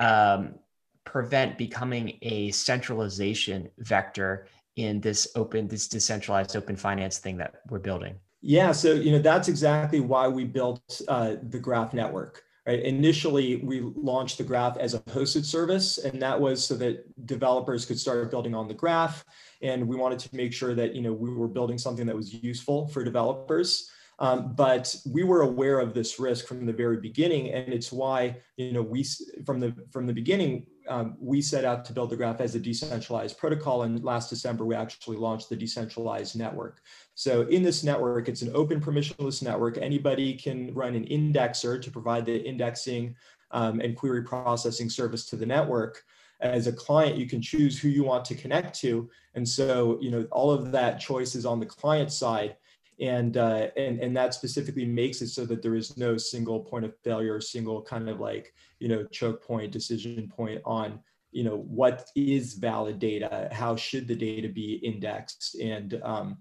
um, 0.00 0.56
prevent 1.04 1.56
becoming 1.56 2.18
a 2.22 2.50
centralization 2.50 3.68
vector 3.78 4.48
in 4.74 5.00
this 5.00 5.28
open, 5.36 5.68
this 5.68 5.86
decentralized 5.86 6.56
open 6.56 6.74
finance 6.74 7.18
thing 7.18 7.36
that 7.36 7.60
we're 7.68 7.78
building? 7.78 8.16
Yeah, 8.40 8.72
so 8.72 8.92
you 8.94 9.12
know 9.12 9.20
that's 9.20 9.46
exactly 9.46 10.00
why 10.00 10.26
we 10.26 10.44
built 10.44 11.00
uh, 11.06 11.36
the 11.48 11.60
Graph 11.60 11.94
Network. 11.94 12.42
Right? 12.66 12.80
Initially, 12.80 13.56
we 13.56 13.80
launched 13.80 14.38
the 14.38 14.44
graph 14.44 14.76
as 14.76 14.94
a 14.94 15.00
hosted 15.00 15.44
service, 15.44 15.98
and 15.98 16.22
that 16.22 16.40
was 16.40 16.64
so 16.64 16.74
that 16.76 17.04
developers 17.26 17.84
could 17.84 17.98
start 17.98 18.30
building 18.30 18.54
on 18.54 18.68
the 18.68 18.74
graph. 18.74 19.24
And 19.62 19.88
we 19.88 19.96
wanted 19.96 20.20
to 20.20 20.36
make 20.36 20.52
sure 20.52 20.74
that 20.74 20.94
you 20.94 21.02
know 21.02 21.12
we 21.12 21.34
were 21.34 21.48
building 21.48 21.76
something 21.76 22.06
that 22.06 22.16
was 22.16 22.32
useful 22.32 22.88
for 22.88 23.02
developers. 23.02 23.90
Um, 24.18 24.54
but 24.54 24.94
we 25.10 25.24
were 25.24 25.42
aware 25.42 25.80
of 25.80 25.94
this 25.94 26.20
risk 26.20 26.46
from 26.46 26.64
the 26.66 26.72
very 26.72 26.98
beginning, 26.98 27.50
and 27.50 27.72
it's 27.72 27.90
why 27.90 28.36
you 28.56 28.72
know 28.72 28.82
we 28.82 29.04
from 29.44 29.58
the 29.58 29.74
from 29.90 30.06
the 30.06 30.12
beginning 30.12 30.66
um, 30.88 31.16
we 31.20 31.40
set 31.40 31.64
out 31.64 31.84
to 31.84 31.92
build 31.92 32.10
the 32.10 32.16
graph 32.16 32.40
as 32.40 32.54
a 32.54 32.60
decentralized 32.60 33.38
protocol. 33.38 33.82
And 33.82 34.02
last 34.02 34.30
December, 34.30 34.64
we 34.64 34.74
actually 34.74 35.16
launched 35.16 35.48
the 35.48 35.56
decentralized 35.56 36.36
network. 36.36 36.80
So 37.14 37.42
in 37.42 37.62
this 37.62 37.84
network, 37.84 38.28
it's 38.28 38.42
an 38.42 38.50
open 38.54 38.80
permissionless 38.80 39.42
network. 39.42 39.78
Anybody 39.78 40.34
can 40.34 40.74
run 40.74 40.94
an 40.94 41.06
indexer 41.06 41.80
to 41.80 41.90
provide 41.90 42.26
the 42.26 42.42
indexing 42.42 43.14
um, 43.52 43.80
and 43.80 43.96
query 43.96 44.22
processing 44.22 44.90
service 44.90 45.26
to 45.26 45.36
the 45.36 45.46
network. 45.46 46.02
As 46.40 46.66
a 46.66 46.72
client, 46.72 47.16
you 47.16 47.28
can 47.28 47.40
choose 47.40 47.78
who 47.78 47.88
you 47.88 48.02
want 48.02 48.24
to 48.24 48.34
connect 48.34 48.78
to. 48.80 49.08
And 49.34 49.48
so, 49.48 49.98
you 50.00 50.10
know, 50.10 50.26
all 50.32 50.50
of 50.50 50.72
that 50.72 50.98
choice 50.98 51.36
is 51.36 51.46
on 51.46 51.60
the 51.60 51.66
client 51.66 52.10
side 52.10 52.56
and 53.00 53.36
uh, 53.36 53.68
and 53.76 54.00
and 54.00 54.16
that 54.16 54.34
specifically 54.34 54.84
makes 54.84 55.22
it 55.22 55.28
so 55.28 55.44
that 55.46 55.62
there 55.62 55.74
is 55.74 55.96
no 55.96 56.16
single 56.16 56.60
point 56.60 56.84
of 56.84 56.96
failure, 57.02 57.40
single 57.40 57.82
kind 57.82 58.08
of 58.08 58.20
like 58.20 58.54
you 58.78 58.88
know 58.88 59.04
choke 59.06 59.42
point, 59.42 59.72
decision 59.72 60.30
point 60.34 60.60
on 60.64 61.00
you 61.30 61.44
know 61.44 61.56
what 61.56 62.06
is 62.14 62.54
valid 62.54 62.98
data, 62.98 63.48
how 63.50 63.74
should 63.74 64.06
the 64.06 64.14
data 64.14 64.48
be 64.48 64.74
indexed, 64.74 65.56
and 65.60 66.00
um, 66.02 66.36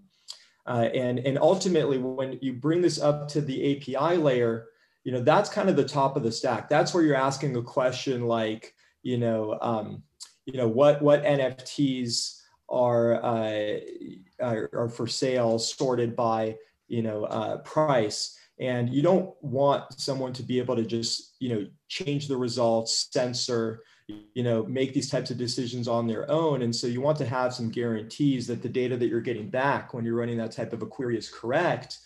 uh, 0.67 0.89
and 0.93 1.19
and 1.19 1.39
ultimately 1.39 1.97
when 1.97 2.37
you 2.41 2.53
bring 2.53 2.81
this 2.81 2.99
up 2.99 3.27
to 3.29 3.41
the 3.41 3.77
API 3.77 4.17
layer, 4.17 4.67
you 5.03 5.11
know 5.11 5.21
that's 5.21 5.49
kind 5.49 5.69
of 5.69 5.75
the 5.75 5.87
top 5.87 6.17
of 6.17 6.23
the 6.23 6.31
stack. 6.31 6.69
That's 6.69 6.93
where 6.93 7.03
you're 7.03 7.15
asking 7.15 7.55
a 7.55 7.63
question 7.63 8.27
like 8.27 8.75
you 9.03 9.17
know 9.17 9.57
um, 9.61 10.03
you 10.45 10.57
know 10.57 10.67
what 10.67 11.01
what 11.01 11.23
NFTs 11.23 12.40
are, 12.71 13.23
uh, 13.23 13.79
are, 14.41 14.89
for 14.89 15.05
sale 15.05 15.59
sorted 15.59 16.15
by 16.15 16.55
you 16.87 17.01
know 17.01 17.25
uh, 17.25 17.57
price. 17.57 18.37
And 18.59 18.93
you 18.93 19.01
don't 19.01 19.33
want 19.41 19.99
someone 19.99 20.33
to 20.33 20.43
be 20.43 20.59
able 20.59 20.75
to 20.75 20.85
just 20.85 21.35
you 21.39 21.49
know 21.49 21.67
change 21.87 22.27
the 22.27 22.37
results 22.37 23.09
censor 23.11 23.83
you 24.07 24.43
know 24.43 24.65
make 24.65 24.93
these 24.93 25.09
types 25.09 25.31
of 25.31 25.37
decisions 25.37 25.87
on 25.87 26.07
their 26.07 26.29
own. 26.29 26.63
And 26.63 26.75
so 26.75 26.87
you 26.87 27.01
want 27.01 27.17
to 27.19 27.25
have 27.25 27.53
some 27.53 27.69
guarantees 27.69 28.47
that 28.47 28.61
the 28.61 28.69
data 28.69 28.97
that 28.97 29.07
you're 29.07 29.21
getting 29.21 29.49
back 29.49 29.93
when 29.93 30.05
you're 30.05 30.15
running 30.15 30.37
that 30.37 30.51
type 30.51 30.73
of 30.73 30.81
a 30.81 30.87
query 30.87 31.17
is 31.17 31.29
correct 31.29 31.99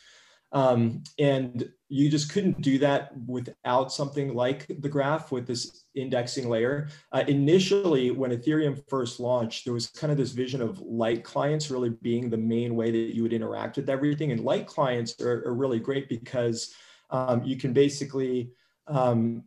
um, 0.56 1.04
and 1.20 1.70
you 1.90 2.10
just 2.10 2.32
couldn't 2.32 2.62
do 2.62 2.80
that 2.80 3.12
without 3.28 3.92
something 3.92 4.34
like 4.34 4.66
the 4.80 4.88
graph 4.88 5.30
with 5.30 5.46
this 5.46 5.84
indexing 5.96 6.50
layer. 6.50 6.88
Uh, 7.12 7.26
initially, 7.28 8.10
when 8.10 8.32
Ethereum 8.32 8.82
first 8.90 9.20
launched, 9.20 9.66
there 9.66 9.74
was 9.74 9.88
kind 9.88 10.12
of 10.12 10.18
this 10.18 10.32
vision 10.32 10.62
of 10.62 10.80
light 10.80 11.26
clients 11.26 11.70
really 11.70 11.90
being 11.90 12.30
the 12.30 12.38
main 12.38 12.74
way 12.76 12.90
that 12.90 13.14
you 13.14 13.22
would 13.22 13.34
interact 13.34 13.76
with 13.76 13.90
everything. 13.90 14.32
And 14.32 14.46
light 14.46 14.66
clients 14.66 15.20
are, 15.20 15.46
are 15.46 15.54
really 15.54 15.80
great 15.80 16.08
because 16.08 16.74
um, 17.10 17.44
you 17.44 17.58
can 17.58 17.74
basically, 17.74 18.52
um, 18.88 19.44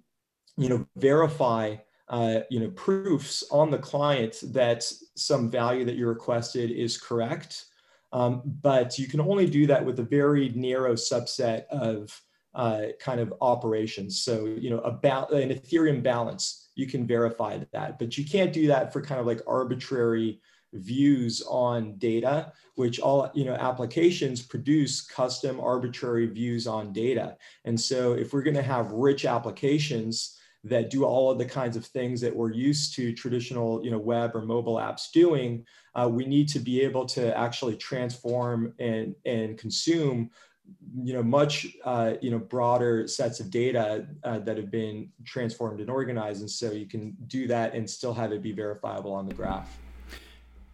you 0.59 0.69
know, 0.69 0.87
verify, 0.97 1.77
uh, 2.09 2.41
you 2.51 2.61
know, 2.61 2.71
proofs 2.73 3.45
on 3.51 3.71
the 3.71 3.79
client 3.79 4.37
that 4.53 4.85
some 5.17 5.51
value 5.51 5.87
that 5.87 5.97
you 5.97 6.07
requested 6.07 6.71
is 6.71 6.99
correct. 6.99 7.65
Um, 8.13 8.43
but 8.45 8.99
you 8.99 9.07
can 9.07 9.21
only 9.21 9.47
do 9.47 9.67
that 9.67 9.85
with 9.85 9.99
a 10.01 10.05
very 10.05 10.49
narrow 10.51 10.95
subset 10.95 11.67
of 11.67 12.21
uh, 12.55 12.87
kind 12.99 13.21
of 13.21 13.35
operations. 13.41 14.21
So, 14.21 14.47
you 14.47 14.71
know, 14.71 14.81
about 14.81 15.33
an 15.33 15.51
Ethereum 15.51 16.03
balance, 16.03 16.71
you 16.75 16.87
can 16.87 17.07
verify 17.07 17.59
that, 17.73 17.99
but 17.99 18.17
you 18.17 18.25
can't 18.25 18.53
do 18.53 18.67
that 18.69 18.93
for 18.93 19.03
kind 19.03 19.21
of 19.21 19.27
like 19.27 19.41
arbitrary 19.47 20.41
views 20.73 21.43
on 21.49 21.97
data, 21.99 22.53
which 22.75 23.01
all, 23.01 23.31
you 23.35 23.45
know, 23.45 23.55
applications 23.55 24.43
produce 24.43 25.01
custom 25.01 25.61
arbitrary 25.61 26.27
views 26.27 26.67
on 26.67 26.93
data. 26.93 27.37
And 27.65 27.79
so 27.79 28.13
if 28.13 28.33
we're 28.33 28.43
going 28.43 28.57
to 28.57 28.63
have 28.63 28.91
rich 28.93 29.25
applications, 29.25 30.39
that 30.65 30.91
do 30.91 31.05
all 31.05 31.31
of 31.31 31.39
the 31.39 31.45
kinds 31.45 31.77
of 31.77 31.87
things 31.87 32.21
that 32.21 32.35
we're 32.35 32.53
used 32.53 32.95
to 32.95 33.13
traditional 33.13 33.85
you 33.85 33.91
know 33.91 33.99
web 33.99 34.35
or 34.35 34.43
mobile 34.43 34.77
apps 34.77 35.11
doing 35.13 35.65
uh, 35.95 36.09
we 36.09 36.27
need 36.27 36.49
to 36.49 36.59
be 36.59 36.81
able 36.81 37.07
to 37.07 37.37
actually 37.37 37.77
transform 37.77 38.75
and 38.79 39.15
and 39.25 39.57
consume 39.57 40.31
you 41.03 41.13
know 41.13 41.23
much 41.23 41.67
uh, 41.85 42.15
you 42.21 42.31
know 42.31 42.39
broader 42.39 43.07
sets 43.07 43.41
of 43.41 43.51
data 43.51 44.07
uh, 44.25 44.39
that 44.41 44.57
have 44.57 44.71
been 44.71 45.11
transformed 45.25 45.81
and 45.81 45.91
organized. 45.91 46.41
And 46.41 46.51
so 46.51 46.73
you 46.73 46.87
can 46.87 47.17
do 47.27 47.47
that 47.49 47.75
and 47.75 47.89
still 47.89 48.15
have 48.15 48.33
it 48.33 48.43
be 48.43 48.53
verifiable 48.53 49.13
on 49.13 49.27
the 49.27 49.35
graph 49.35 49.79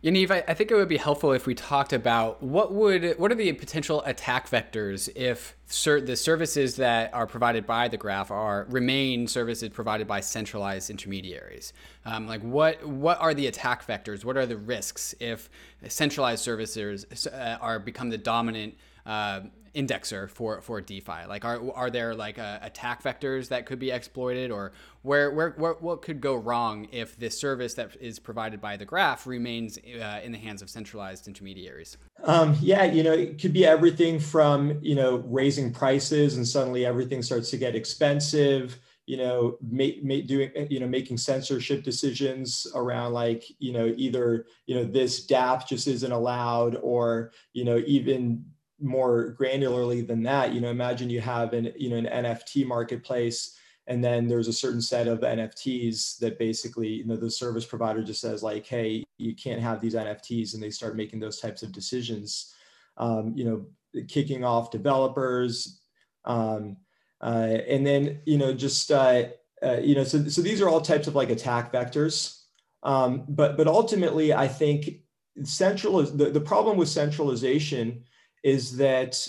Yaniv, 0.04 0.30
I, 0.30 0.44
I 0.46 0.52
think 0.52 0.70
it 0.70 0.74
would 0.74 0.88
be 0.88 0.98
helpful 0.98 1.32
if 1.32 1.46
we 1.46 1.54
talked 1.54 1.94
about 1.94 2.42
what 2.42 2.74
would 2.74 3.14
what 3.18 3.32
are 3.32 3.34
the 3.34 3.50
potential 3.54 4.02
attack 4.04 4.50
vectors 4.50 5.08
if 5.16 5.56
the 5.66 6.14
services 6.14 6.76
that 6.76 7.14
are 7.14 7.26
provided 7.26 7.66
by 7.66 7.88
the 7.88 7.96
graph 7.96 8.30
are 8.30 8.66
remain 8.68 9.26
services 9.26 9.70
provided 9.70 10.06
by 10.06 10.20
centralized 10.20 10.90
intermediaries. 10.90 11.72
Um, 12.04 12.26
like 12.26 12.42
what 12.42 12.86
what 12.86 13.18
are 13.18 13.32
the 13.32 13.46
attack 13.46 13.86
vectors? 13.86 14.26
What 14.26 14.36
are 14.36 14.44
the 14.44 14.58
risks 14.58 15.14
if 15.20 15.48
centralized 15.88 16.44
services 16.44 17.26
uh, 17.26 17.56
are 17.62 17.78
become 17.78 18.10
the 18.10 18.18
dominant 18.18 18.74
uh, 19.06 19.40
indexer 19.74 20.28
for 20.28 20.60
for 20.60 20.80
DeFi? 20.80 21.26
Like, 21.28 21.44
are 21.44 21.60
are 21.74 21.90
there 21.90 22.14
like 22.14 22.38
uh, 22.38 22.58
attack 22.62 23.02
vectors 23.02 23.48
that 23.48 23.66
could 23.66 23.78
be 23.78 23.90
exploited, 23.90 24.50
or 24.50 24.72
where, 25.02 25.30
where 25.30 25.50
where 25.50 25.72
what 25.74 26.02
could 26.02 26.20
go 26.20 26.34
wrong 26.34 26.88
if 26.92 27.18
this 27.18 27.38
service 27.38 27.74
that 27.74 27.96
is 28.00 28.18
provided 28.18 28.60
by 28.60 28.76
the 28.76 28.84
graph 28.84 29.26
remains 29.26 29.78
uh, 29.78 30.20
in 30.22 30.32
the 30.32 30.38
hands 30.38 30.62
of 30.62 30.70
centralized 30.70 31.26
intermediaries? 31.26 31.96
Um, 32.22 32.56
yeah, 32.60 32.84
you 32.84 33.02
know, 33.02 33.12
it 33.12 33.40
could 33.40 33.52
be 33.52 33.66
everything 33.66 34.18
from 34.18 34.78
you 34.82 34.94
know 34.94 35.16
raising 35.26 35.72
prices 35.72 36.36
and 36.36 36.46
suddenly 36.46 36.86
everything 36.86 37.22
starts 37.22 37.50
to 37.50 37.56
get 37.56 37.74
expensive 37.74 38.78
you 39.06 39.18
know, 39.18 39.58
make, 39.60 40.02
make 40.02 40.26
doing, 40.26 40.50
you 40.70 40.80
know, 40.80 40.86
making 40.86 41.18
censorship 41.18 41.82
decisions 41.82 42.66
around 42.74 43.12
like, 43.12 43.44
you 43.58 43.72
know, 43.72 43.92
either, 43.96 44.46
you 44.66 44.74
know, 44.74 44.84
this 44.84 45.26
DApp 45.26 45.68
just 45.68 45.86
isn't 45.86 46.12
allowed 46.12 46.76
or, 46.76 47.32
you 47.52 47.64
know, 47.64 47.82
even 47.86 48.44
more 48.84 49.36
granularly 49.38 50.06
than 50.06 50.22
that 50.22 50.52
you 50.52 50.60
know 50.60 50.70
imagine 50.70 51.10
you 51.10 51.20
have 51.20 51.52
an 51.52 51.72
you 51.76 51.90
know 51.90 51.96
an 51.96 52.24
nft 52.24 52.66
marketplace 52.66 53.56
and 53.86 54.02
then 54.02 54.28
there's 54.28 54.48
a 54.48 54.52
certain 54.52 54.80
set 54.80 55.08
of 55.08 55.20
nfts 55.20 56.18
that 56.18 56.38
basically 56.38 56.88
you 56.88 57.06
know 57.06 57.16
the 57.16 57.30
service 57.30 57.64
provider 57.64 58.02
just 58.02 58.20
says 58.20 58.42
like 58.42 58.66
hey 58.66 59.02
you 59.18 59.34
can't 59.34 59.60
have 59.60 59.80
these 59.80 59.94
nfts 59.94 60.54
and 60.54 60.62
they 60.62 60.70
start 60.70 60.96
making 60.96 61.18
those 61.18 61.40
types 61.40 61.62
of 61.62 61.72
decisions 61.72 62.54
um, 62.96 63.32
you 63.34 63.44
know, 63.44 63.66
kicking 64.08 64.44
off 64.44 64.70
developers, 64.70 65.80
um, 66.24 66.76
uh, 67.20 67.58
and 67.68 67.86
then 67.86 68.20
you 68.26 68.38
know 68.38 68.52
just 68.52 68.90
uh, 68.90 69.24
uh, 69.62 69.78
you 69.78 69.94
know 69.94 70.04
so 70.04 70.24
so 70.28 70.42
these 70.42 70.60
are 70.60 70.68
all 70.68 70.80
types 70.80 71.06
of 71.06 71.14
like 71.14 71.30
attack 71.30 71.72
vectors. 71.72 72.42
Um, 72.82 73.24
but 73.28 73.56
but 73.56 73.66
ultimately, 73.66 74.32
I 74.32 74.48
think 74.48 75.00
central 75.42 76.02
the, 76.02 76.30
the 76.30 76.40
problem 76.40 76.76
with 76.76 76.88
centralization 76.88 78.04
is 78.44 78.76
that 78.76 79.26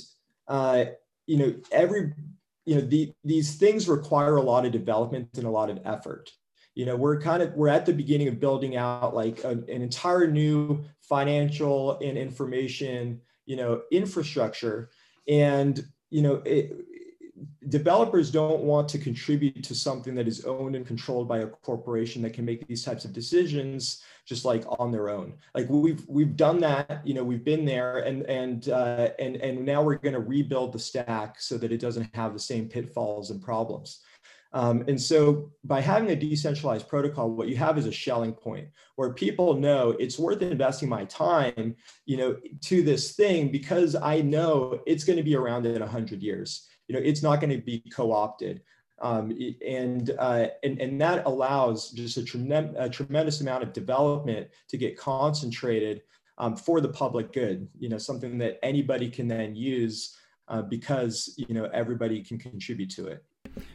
uh, 0.47 0.85
you 1.25 1.37
know 1.37 1.55
every 1.71 2.13
you 2.65 2.75
know 2.75 2.81
the, 2.81 3.11
these 3.23 3.55
things 3.55 3.87
require 3.87 4.35
a 4.35 4.41
lot 4.41 4.65
of 4.65 4.71
development 4.71 5.29
and 5.35 5.47
a 5.47 5.49
lot 5.49 5.71
of 5.71 5.79
effort. 5.85 6.29
You 6.75 6.85
know 6.85 6.95
we're 6.95 7.19
kind 7.19 7.41
of 7.41 7.53
we're 7.53 7.69
at 7.69 7.87
the 7.87 7.93
beginning 7.93 8.27
of 8.27 8.39
building 8.39 8.75
out 8.75 9.15
like 9.15 9.43
a, 9.43 9.51
an 9.51 9.81
entire 9.81 10.27
new 10.27 10.83
financial 11.01 11.97
and 11.99 12.17
information 12.17 13.21
you 13.47 13.55
know 13.55 13.81
infrastructure. 13.91 14.91
And 15.27 15.83
you 16.11 16.21
know 16.21 16.43
it, 16.45 16.73
developers 17.67 18.31
don't 18.31 18.61
want 18.61 18.87
to 18.89 18.97
contribute 18.97 19.63
to 19.63 19.75
something 19.75 20.15
that 20.15 20.27
is 20.27 20.45
owned 20.45 20.75
and 20.75 20.87
controlled 20.87 21.27
by 21.27 21.39
a 21.39 21.47
corporation 21.47 22.21
that 22.21 22.33
can 22.33 22.45
make 22.45 22.65
these 22.67 22.83
types 22.83 23.03
of 23.05 23.13
decisions 23.13 24.03
just 24.25 24.45
like 24.45 24.63
on 24.79 24.91
their 24.91 25.09
own. 25.09 25.33
Like 25.53 25.67
we've 25.69 26.03
we've 26.07 26.35
done 26.35 26.59
that 26.61 27.01
you 27.05 27.13
know 27.13 27.23
we've 27.23 27.43
been 27.43 27.65
there 27.65 27.99
and 27.99 28.23
and 28.23 28.69
uh, 28.69 29.09
and 29.19 29.35
and 29.37 29.65
now 29.65 29.83
we're 29.83 29.95
going 29.95 30.13
to 30.13 30.19
rebuild 30.19 30.73
the 30.73 30.79
stack 30.79 31.41
so 31.41 31.57
that 31.57 31.71
it 31.71 31.79
doesn't 31.79 32.13
have 32.15 32.33
the 32.33 32.39
same 32.39 32.69
pitfalls 32.69 33.31
and 33.31 33.41
problems. 33.41 34.01
Um, 34.53 34.85
and 34.87 34.99
so 34.99 35.51
by 35.65 35.81
having 35.81 36.11
a 36.11 36.15
decentralized 36.15 36.87
protocol, 36.87 37.29
what 37.29 37.49
you 37.49 37.57
have 37.57 37.77
is 37.77 37.87
a 37.87 37.91
Schelling 37.91 38.31
point 38.31 38.69
where 38.95 39.11
people 39.11 39.55
know 39.55 39.97
it's 39.99 40.17
worth 40.17 40.41
investing 40.41 40.87
my 40.87 41.03
time, 41.05 41.75
you 42.05 42.15
know, 42.15 42.37
to 42.61 42.81
this 42.81 43.15
thing 43.15 43.51
because 43.51 43.97
I 43.97 44.21
know 44.21 44.79
it's 44.87 45.03
going 45.03 45.17
to 45.17 45.23
be 45.23 45.35
around 45.35 45.65
in 45.65 45.81
100 45.81 46.23
years 46.23 46.69
you 46.87 46.95
know, 46.95 47.01
it's 47.03 47.23
not 47.23 47.41
going 47.41 47.51
to 47.51 47.63
be 47.63 47.83
co-opted. 47.91 48.61
Um, 49.01 49.37
and, 49.65 50.11
uh, 50.19 50.47
and, 50.63 50.79
and 50.79 51.01
that 51.01 51.25
allows 51.25 51.91
just 51.91 52.17
a, 52.17 52.23
tremendous 52.23 52.75
a 52.77 52.89
tremendous 52.89 53.41
amount 53.41 53.63
of 53.63 53.73
development 53.73 54.47
to 54.69 54.77
get 54.77 54.97
concentrated 54.97 56.01
um, 56.37 56.55
for 56.55 56.81
the 56.81 56.89
public 56.89 57.33
good, 57.33 57.67
you 57.77 57.89
know, 57.89 57.97
something 57.97 58.37
that 58.37 58.59
anybody 58.63 59.09
can 59.09 59.27
then 59.27 59.55
use 59.55 60.17
uh, 60.47 60.61
because, 60.61 61.33
you 61.37 61.53
know, 61.53 61.65
everybody 61.73 62.21
can 62.21 62.37
contribute 62.37 62.89
to 62.91 63.07
it. 63.07 63.23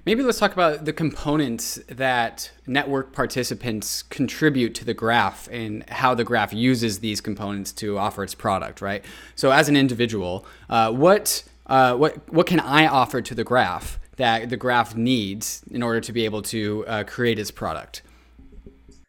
Maybe 0.04 0.22
let's 0.22 0.38
talk 0.38 0.52
about 0.52 0.84
the 0.84 0.92
components 0.92 1.78
that 1.88 2.50
network 2.66 3.12
participants 3.12 4.02
contribute 4.02 4.74
to 4.76 4.84
the 4.84 4.94
graph 4.94 5.48
and 5.50 5.88
how 5.88 6.14
the 6.14 6.24
graph 6.24 6.52
uses 6.52 6.98
these 6.98 7.20
components 7.20 7.72
to 7.72 7.98
offer 7.98 8.22
its 8.22 8.34
product, 8.34 8.80
right? 8.80 9.04
So, 9.36 9.52
as 9.52 9.68
an 9.68 9.76
individual, 9.76 10.44
uh, 10.68 10.92
what 10.92 11.44
uh, 11.70 11.94
what 11.94 12.32
what 12.32 12.46
can 12.46 12.60
I 12.60 12.86
offer 12.86 13.22
to 13.22 13.34
the 13.34 13.44
graph 13.44 13.98
that 14.16 14.50
the 14.50 14.56
graph 14.56 14.96
needs 14.96 15.62
in 15.70 15.82
order 15.82 16.00
to 16.00 16.12
be 16.12 16.24
able 16.24 16.42
to 16.42 16.84
uh, 16.86 17.04
create 17.04 17.38
its 17.38 17.50
product? 17.50 18.02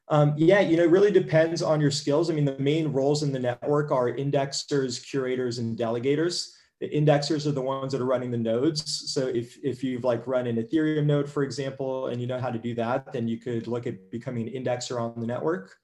Um, 0.08 0.34
yeah, 0.38 0.60
you 0.60 0.78
know, 0.78 0.84
it 0.84 0.92
really 0.92 1.12
depends 1.12 1.62
on 1.62 1.82
your 1.82 1.90
skills. 1.90 2.30
I 2.30 2.34
mean, 2.34 2.46
the 2.46 2.60
main 2.60 2.92
roles 2.92 3.24
in 3.24 3.32
the 3.32 3.40
network 3.40 3.92
are 3.92 4.12
indexers, 4.12 5.04
curators, 5.10 5.58
and 5.58 5.78
delegators. 5.78 6.52
The 6.82 6.90
indexers 6.90 7.46
are 7.48 7.52
the 7.52 7.62
ones 7.62 7.94
that 7.94 8.02
are 8.02 8.06
running 8.06 8.30
the 8.30 8.38
nodes. 8.38 9.12
So 9.14 9.28
if, 9.28 9.58
if 9.64 9.84
you've 9.84 10.04
like 10.04 10.28
run 10.28 10.48
an 10.48 10.58
Ethereum 10.58 11.06
node, 11.06 11.30
for 11.30 11.44
example, 11.44 12.08
and 12.08 12.20
you 12.20 12.28
know 12.28 12.40
how 12.40 12.50
to 12.50 12.60
do 12.60 12.76
that, 12.76 13.14
then 13.14 13.28
you 13.28 13.38
could 13.38 13.68
look 13.68 13.88
at 13.88 14.12
becoming 14.12 14.48
an 14.48 14.64
indexer 14.64 15.00
on 15.00 15.20
the 15.20 15.28
network. 15.28 15.76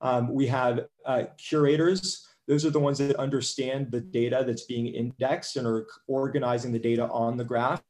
Um, 0.00 0.32
we 0.32 0.46
have 0.46 0.86
uh, 1.04 1.24
curators 1.36 2.26
those 2.46 2.64
are 2.64 2.70
the 2.70 2.80
ones 2.80 2.98
that 2.98 3.16
understand 3.16 3.90
the 3.90 4.00
data 4.00 4.44
that's 4.46 4.64
being 4.64 4.86
indexed 4.86 5.56
and 5.56 5.66
are 5.66 5.86
organizing 6.06 6.72
the 6.72 6.78
data 6.78 7.08
on 7.08 7.36
the 7.36 7.44
graph. 7.44 7.82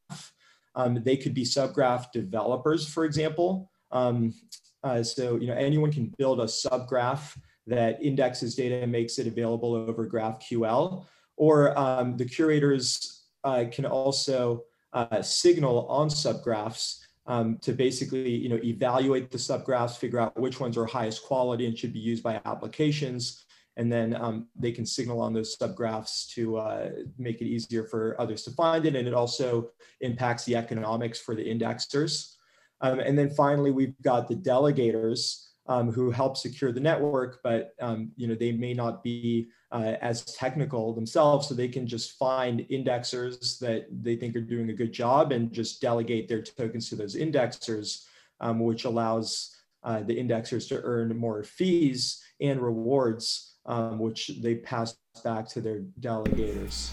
Um, 0.77 1.03
they 1.05 1.17
could 1.17 1.35
be 1.35 1.45
subgraph 1.45 2.13
developers, 2.13 2.87
for 2.87 3.05
example. 3.05 3.71
Um, 3.91 4.35
uh, 4.83 5.03
so 5.03 5.37
you 5.37 5.47
know 5.47 5.55
anyone 5.55 5.93
can 5.93 6.13
build 6.19 6.41
a 6.41 6.45
subgraph 6.45 7.37
that 7.67 8.03
indexes 8.03 8.55
data 8.55 8.77
and 8.83 8.93
makes 8.93 9.19
it 9.19 9.27
available 9.27 9.75
over 9.75 10.07
GraphQL. 10.07 11.07
Or 11.37 11.77
um, 11.79 12.17
the 12.17 12.27
curators 12.27 13.25
uh, 13.43 13.65
can 13.73 13.87
also 13.87 14.65
uh, 14.93 15.23
signal 15.23 15.89
on 15.89 16.09
subgraphs 16.09 17.01
um, 17.27 17.59
to 17.63 17.73
basically 17.73 18.31
you 18.31 18.49
know 18.49 18.61
evaluate 18.63 19.31
the 19.31 19.39
subgraphs, 19.39 19.97
figure 19.97 20.21
out 20.21 20.39
which 20.39 20.61
ones 20.61 20.77
are 20.77 20.87
highest 20.87 21.25
quality 21.25 21.67
and 21.67 21.77
should 21.77 21.93
be 21.93 21.99
used 21.99 22.23
by 22.23 22.41
applications, 22.45 23.45
and 23.77 23.91
then 23.91 24.15
um, 24.17 24.47
they 24.55 24.73
can 24.73 24.87
signal 24.87 25.21
on 25.21 25.33
those 25.33 25.57
subgraphs 25.57 26.29
to 26.35 26.57
uh, 26.57 26.91
make 27.19 27.41
it 27.41 27.47
easier 27.47 27.85
for 27.85 28.21
others 28.21 28.43
to 28.45 28.51
find 28.53 28.87
it. 28.87 28.95
And 28.95 29.09
it 29.09 29.15
also 29.15 29.71
impacts 30.01 30.45
the 30.45 30.57
economics 30.57 31.19
for 31.19 31.35
the 31.35 31.45
indexers. 31.45 32.37
Um, 32.81 33.01
and 33.01 33.19
then 33.19 33.31
finally, 33.31 33.71
we've 33.71 34.01
got 34.03 34.29
the 34.29 34.37
delegators 34.37 35.47
um, 35.67 35.91
who 35.91 36.11
help 36.11 36.37
secure 36.37 36.73
the 36.73 36.81
network, 36.81 37.41
but 37.43 37.75
um, 37.81 38.13
you 38.17 38.27
know 38.27 38.35
they 38.35 38.53
may 38.53 38.75
not 38.75 39.03
be 39.03 39.49
uh, 39.73 39.95
as 40.03 40.23
technical 40.25 40.93
themselves, 40.93 41.49
so 41.49 41.55
they 41.55 41.69
can 41.69 41.87
just 41.87 42.19
find 42.19 42.67
indexers 42.71 43.59
that 43.61 43.87
they 43.91 44.15
think 44.15 44.37
are 44.37 44.43
doing 44.43 44.69
a 44.69 44.75
good 44.75 44.93
job 44.93 45.33
and 45.33 45.53
just 45.53 45.81
delegate 45.81 46.29
their 46.29 46.43
tokens 46.43 46.91
to 46.91 46.97
those 46.97 47.17
indexers, 47.17 48.05
um, 48.41 48.61
which 48.61 48.85
allows 48.85 49.57
uh, 49.85 50.03
the 50.03 50.15
indexers 50.15 50.69
to 50.69 50.81
earn 50.83 51.17
more 51.17 51.43
fees 51.43 52.23
and 52.41 52.61
rewards 52.61 53.54
um, 53.67 53.99
which 53.99 54.33
they 54.41 54.57
pass 54.57 54.97
back 55.23 55.49
to 55.49 55.61
their 55.61 55.81
delegators. 56.01 56.91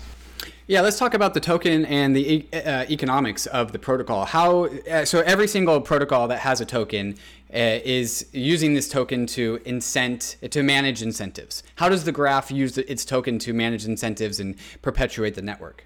Yeah, 0.68 0.82
let's 0.82 0.98
talk 0.98 1.14
about 1.14 1.34
the 1.34 1.40
token 1.40 1.86
and 1.86 2.16
the 2.16 2.48
uh, 2.54 2.86
economics 2.90 3.46
of 3.48 3.72
the 3.72 3.80
protocol. 3.80 4.26
How 4.26 4.66
uh, 4.66 5.06
so? 5.06 5.20
Every 5.22 5.48
single 5.48 5.82
protocol 5.82 6.28
that 6.30 6.40
has 6.40 6.62
a 6.62 6.66
token 6.66 7.18
uh, 7.54 7.58
is 7.84 8.28
using 8.32 8.74
this 8.74 8.90
token 8.90 9.28
to 9.28 9.60
incent 9.66 10.38
to 10.50 10.64
manage 10.64 11.02
incentives. 11.02 11.64
How 11.76 11.90
does 11.90 12.06
the 12.06 12.12
graph 12.12 12.52
use 12.52 12.78
its 12.78 13.06
token 13.06 13.38
to 13.40 13.54
manage 13.54 13.86
incentives 13.86 14.40
and 14.40 14.56
perpetuate 14.82 15.36
the 15.36 15.42
network? 15.42 15.86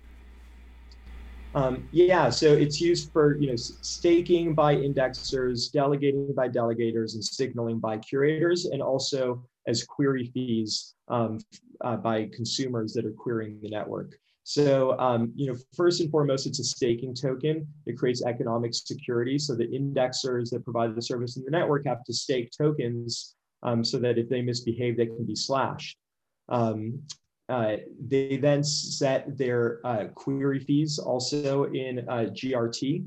Um, 1.56 1.88
yeah, 1.91 2.30
so 2.30 2.54
it's 2.54 2.82
used 2.82 3.12
for 3.12 3.38
you 3.38 3.48
know 3.48 3.56
staking 3.56 4.54
by 4.54 4.76
indexers, 4.76 5.71
delegating 5.71 6.34
by 6.34 6.50
delegators, 6.50 7.15
and 7.15 7.24
signaling 7.24 7.80
by 7.80 7.98
curators, 7.98 8.65
and 8.65 8.82
also 8.82 9.43
as 9.67 9.84
query 9.84 10.32
fees 10.34 10.95
um, 11.08 11.39
uh, 11.84 11.95
by 11.97 12.30
consumers 12.34 12.93
that 12.93 13.06
are 13.06 13.12
querying 13.12 13.60
the 13.62 13.69
network. 13.69 14.15
So, 14.43 14.97
um, 14.99 15.34
you 15.36 15.47
know, 15.47 15.58
first 15.75 16.01
and 16.01 16.12
foremost, 16.12 16.45
it's 16.45 16.60
a 16.60 16.63
staking 16.63 17.15
token. 17.15 17.67
It 17.88 17.97
creates 17.97 18.23
economic 18.23 18.75
security. 18.75 19.39
So 19.39 19.56
the 19.56 19.67
indexers 19.67 20.51
that 20.51 20.63
provide 20.63 20.95
the 20.95 21.01
service 21.01 21.36
in 21.36 21.43
the 21.43 21.49
network 21.49 21.88
have 21.88 22.04
to 22.04 22.13
stake 22.13 22.51
tokens 22.56 23.36
um, 23.63 23.84
so 23.84 23.97
that 23.97 24.19
if 24.19 24.30
they 24.30 24.43
misbehave, 24.43 24.97
they 24.97 25.08
can 25.08 25.25
be 25.25 25.36
slashed. 25.36 25.97
Um, 26.49 27.01
uh, 27.49 27.78
they 28.08 28.38
then 28.38 28.63
set 28.63 29.36
their 29.36 29.80
uh, 29.84 30.06
query 30.13 30.60
fees 30.60 30.99
also 30.99 31.65
in 31.65 32.08
uh, 32.08 32.28
GRT. 32.32 33.04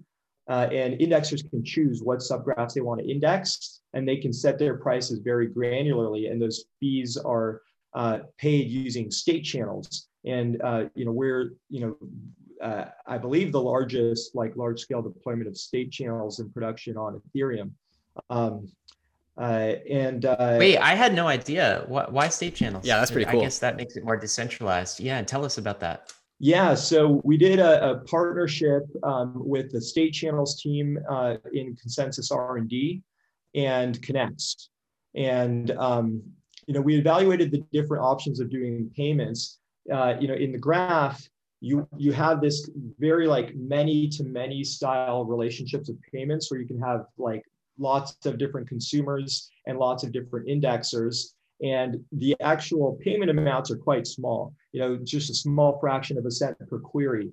Uh, 0.48 0.68
and 0.72 0.98
indexers 0.98 1.48
can 1.50 1.62
choose 1.62 2.02
what 2.02 2.20
subgraphs 2.20 2.72
they 2.72 2.80
want 2.80 3.00
to 3.00 3.06
index, 3.06 3.80
and 3.92 4.08
they 4.08 4.16
can 4.16 4.32
set 4.32 4.58
their 4.58 4.76
prices 4.76 5.18
very 5.18 5.48
granularly. 5.48 6.30
And 6.30 6.40
those 6.40 6.64
fees 6.80 7.18
are 7.18 7.60
uh, 7.94 8.20
paid 8.38 8.68
using 8.68 9.10
state 9.10 9.42
channels. 9.42 10.08
And 10.24 10.60
uh, 10.62 10.84
you 10.94 11.04
know, 11.04 11.12
we're 11.12 11.52
you 11.68 11.80
know, 11.80 11.96
uh, 12.62 12.86
I 13.06 13.18
believe 13.18 13.52
the 13.52 13.60
largest 13.60 14.34
like 14.34 14.56
large 14.56 14.80
scale 14.80 15.02
deployment 15.02 15.48
of 15.48 15.56
state 15.56 15.92
channels 15.92 16.40
in 16.40 16.50
production 16.50 16.96
on 16.96 17.20
Ethereum. 17.34 17.70
Um, 18.30 18.68
uh, 19.36 19.74
and 19.88 20.24
uh, 20.24 20.56
wait, 20.58 20.78
I 20.78 20.94
had 20.94 21.14
no 21.14 21.28
idea. 21.28 21.84
Why, 21.86 22.06
why 22.08 22.28
state 22.28 22.56
channels? 22.56 22.84
Yeah, 22.84 22.98
that's 22.98 23.10
pretty 23.10 23.30
cool. 23.30 23.40
I 23.40 23.44
guess 23.44 23.58
that 23.60 23.76
makes 23.76 23.96
it 23.96 24.04
more 24.04 24.16
decentralized. 24.16 24.98
Yeah, 24.98 25.18
and 25.18 25.28
tell 25.28 25.44
us 25.44 25.58
about 25.58 25.78
that. 25.80 26.12
Yeah, 26.40 26.74
so 26.74 27.20
we 27.24 27.36
did 27.36 27.58
a, 27.58 27.90
a 27.90 27.98
partnership 28.00 28.84
um, 29.02 29.32
with 29.34 29.72
the 29.72 29.80
state 29.80 30.12
channels 30.12 30.60
team 30.60 30.98
uh, 31.10 31.36
in 31.52 31.74
ConsenSys 31.74 32.30
R&D 32.30 33.02
and 33.56 34.00
Connext. 34.06 34.70
And, 35.16 35.72
um, 35.72 36.22
you 36.66 36.74
know, 36.74 36.80
we 36.80 36.96
evaluated 36.96 37.50
the 37.50 37.64
different 37.72 38.04
options 38.04 38.38
of 38.38 38.50
doing 38.50 38.88
payments. 38.94 39.58
Uh, 39.92 40.14
you 40.20 40.28
know, 40.28 40.34
in 40.34 40.52
the 40.52 40.58
graph, 40.58 41.28
you, 41.60 41.88
you 41.96 42.12
have 42.12 42.40
this 42.40 42.70
very 43.00 43.26
like 43.26 43.56
many 43.56 44.06
to 44.08 44.22
many 44.22 44.62
style 44.62 45.24
relationships 45.24 45.88
of 45.88 45.96
payments 46.12 46.50
where 46.52 46.60
you 46.60 46.68
can 46.68 46.80
have 46.80 47.06
like 47.16 47.42
lots 47.78 48.16
of 48.26 48.38
different 48.38 48.68
consumers 48.68 49.50
and 49.66 49.76
lots 49.76 50.04
of 50.04 50.12
different 50.12 50.46
indexers 50.46 51.32
and 51.62 52.04
the 52.12 52.36
actual 52.40 52.98
payment 53.02 53.30
amounts 53.30 53.70
are 53.70 53.76
quite 53.76 54.06
small, 54.06 54.54
you 54.72 54.80
know, 54.80 54.96
just 54.96 55.30
a 55.30 55.34
small 55.34 55.78
fraction 55.80 56.18
of 56.18 56.26
a 56.26 56.30
cent 56.30 56.56
per 56.68 56.78
query. 56.78 57.30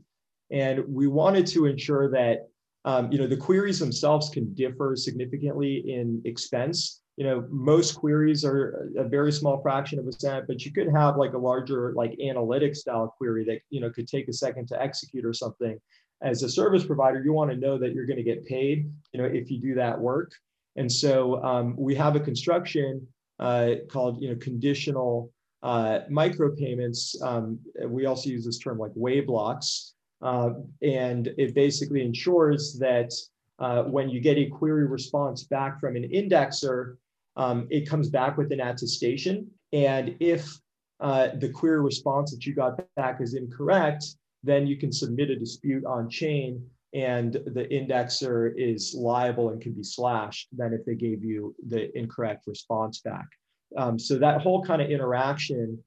And 0.52 0.86
we 0.88 1.08
wanted 1.08 1.48
to 1.48 1.66
ensure 1.66 2.10
that, 2.12 2.48
um, 2.86 3.12
you 3.12 3.18
know, 3.18 3.28
the 3.28 3.38
queries 3.38 3.80
themselves 3.80 4.30
can 4.30 4.54
differ 4.54 4.96
significantly 4.96 5.92
in 5.92 6.22
expense, 6.26 7.02
you 7.18 7.24
know, 7.24 7.46
most 7.50 7.96
queries 7.96 8.44
are 8.44 8.90
a 8.98 9.04
very 9.04 9.32
small 9.32 9.62
fraction 9.62 10.00
of 10.00 10.08
a 10.08 10.12
cent, 10.12 10.48
but 10.48 10.66
you 10.66 10.72
could 10.72 10.92
have 10.92 11.16
like 11.16 11.34
a 11.34 11.38
larger 11.38 11.94
like 11.96 12.20
analytic 12.20 12.76
style 12.76 13.14
query 13.18 13.46
that, 13.46 13.62
you 13.70 13.80
know, 13.80 13.90
could 13.90 14.08
take 14.08 14.28
a 14.28 14.34
second 14.34 14.68
to 14.68 14.82
execute 14.82 15.26
or 15.26 15.34
something. 15.34 15.80
As 16.22 16.44
a 16.44 16.50
service 16.50 16.86
provider, 16.86 17.24
you 17.24 17.32
want 17.32 17.52
to 17.52 17.58
know 17.58 17.78
that 17.78 17.94
you're 17.94 18.06
going 18.06 18.18
to 18.18 18.24
get 18.24 18.46
paid, 18.46 18.92
you 19.14 19.22
know, 19.22 19.26
if 19.26 19.50
you 19.50 19.60
do 19.60 19.76
that 19.76 19.98
work. 19.98 20.32
And 20.76 20.92
so 20.92 21.42
um, 21.44 21.76
we 21.78 21.96
have 21.96 22.18
a 22.18 22.20
construction 22.20 23.08
uh, 23.40 23.76
called, 23.90 24.22
you 24.22 24.30
know, 24.30 24.36
conditional 24.36 25.32
uh, 25.64 26.00
micropayments. 26.12 27.22
Um, 27.22 27.60
we 27.88 28.06
also 28.06 28.30
use 28.30 28.46
this 28.46 28.60
term 28.60 28.78
like 28.78 28.92
wave 28.96 29.28
blocks. 29.28 29.94
Uh, 30.22 30.52
and 30.82 31.28
it 31.38 31.54
basically 31.54 32.02
ensures 32.02 32.78
that 32.80 33.12
uh, 33.60 33.84
when 33.84 34.10
you 34.10 34.20
get 34.20 34.38
a 34.38 34.46
query 34.48 34.88
response 34.88 35.44
back 35.44 35.80
from 35.80 35.96
an 35.96 36.04
indexer, 36.10 36.96
um, 37.36 37.68
it 37.70 37.90
comes 37.90 38.10
back 38.10 38.38
with 38.38 38.52
an 38.52 38.62
attestation. 38.62 39.48
And 39.74 40.16
if 40.20 40.48
uh, 41.00 41.30
the 41.40 41.50
query 41.50 41.82
response 41.82 42.32
that 42.32 42.46
you 42.46 42.56
got 42.56 42.80
back 42.96 43.22
is 43.22 43.34
incorrect, 43.34 44.06
then 44.44 44.68
you 44.68 44.78
can 44.78 44.92
submit 44.92 45.30
a 45.30 45.36
dispute 45.36 45.84
on 45.86 46.10
chain 46.10 46.66
and 46.96 47.34
the 47.34 47.68
indexer 47.72 48.54
is 48.56 48.96
liable 48.98 49.50
and 49.50 49.62
can 49.62 49.74
be 49.74 49.84
slashed 49.84 50.48
than 50.56 50.74
if 50.74 50.86
they 50.86 50.96
gave 50.96 51.24
you 51.24 51.54
the 51.68 51.96
incorrect 51.98 52.48
response 52.48 53.02
back. 53.02 53.28
Um, 53.78 54.00
so 54.00 54.18
that 54.18 54.42
whole 54.42 54.64
kind 54.64 54.82
of 54.82 54.90
interaction 54.90 55.78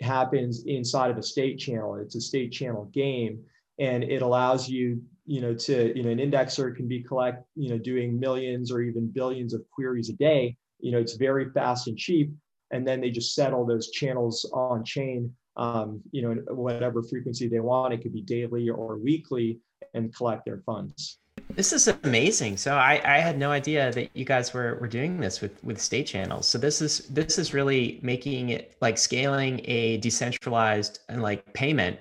happens 0.00 0.64
inside 0.66 1.12
of 1.12 1.18
a 1.18 1.22
state 1.22 1.58
channel. 1.58 1.94
It's 1.94 2.16
a 2.16 2.20
state 2.20 2.50
channel 2.50 2.90
game 2.92 3.44
and 3.78 4.04
it 4.04 4.22
allows 4.22 4.68
you 4.68 5.00
you 5.26 5.40
know 5.40 5.54
to 5.54 5.96
you 5.96 6.02
know 6.02 6.10
an 6.10 6.18
indexer 6.18 6.74
can 6.76 6.86
be 6.86 7.02
collect 7.02 7.44
you 7.56 7.70
know 7.70 7.78
doing 7.78 8.18
millions 8.18 8.70
or 8.70 8.82
even 8.82 9.10
billions 9.10 9.54
of 9.54 9.62
queries 9.70 10.10
a 10.10 10.12
day 10.14 10.56
you 10.78 10.92
know 10.92 10.98
it's 10.98 11.14
very 11.14 11.50
fast 11.50 11.88
and 11.88 11.96
cheap 11.96 12.32
and 12.72 12.86
then 12.86 13.00
they 13.00 13.10
just 13.10 13.34
settle 13.34 13.66
those 13.66 13.90
channels 13.90 14.48
on 14.52 14.84
chain 14.84 15.32
um, 15.56 16.00
you 16.12 16.22
know 16.22 16.34
whatever 16.54 17.02
frequency 17.02 17.48
they 17.48 17.60
want 17.60 17.92
it 17.92 18.02
could 18.02 18.12
be 18.12 18.22
daily 18.22 18.68
or 18.68 18.96
weekly 18.98 19.58
and 19.94 20.14
collect 20.14 20.44
their 20.44 20.62
funds. 20.66 21.18
This 21.50 21.72
is 21.72 21.88
amazing. 21.88 22.56
So 22.56 22.74
i 22.76 23.00
i 23.04 23.18
had 23.18 23.38
no 23.38 23.50
idea 23.50 23.92
that 23.92 24.10
you 24.14 24.24
guys 24.24 24.52
were 24.54 24.76
were 24.80 24.88
doing 24.88 25.18
this 25.20 25.40
with 25.40 25.62
with 25.64 25.80
state 25.80 26.06
channels. 26.06 26.46
So 26.46 26.58
this 26.58 26.80
is 26.80 27.08
this 27.08 27.38
is 27.38 27.54
really 27.54 27.98
making 28.02 28.50
it 28.50 28.76
like 28.80 28.98
scaling 28.98 29.60
a 29.64 29.96
decentralized 29.98 31.00
and 31.08 31.22
like 31.22 31.52
payment 31.54 31.98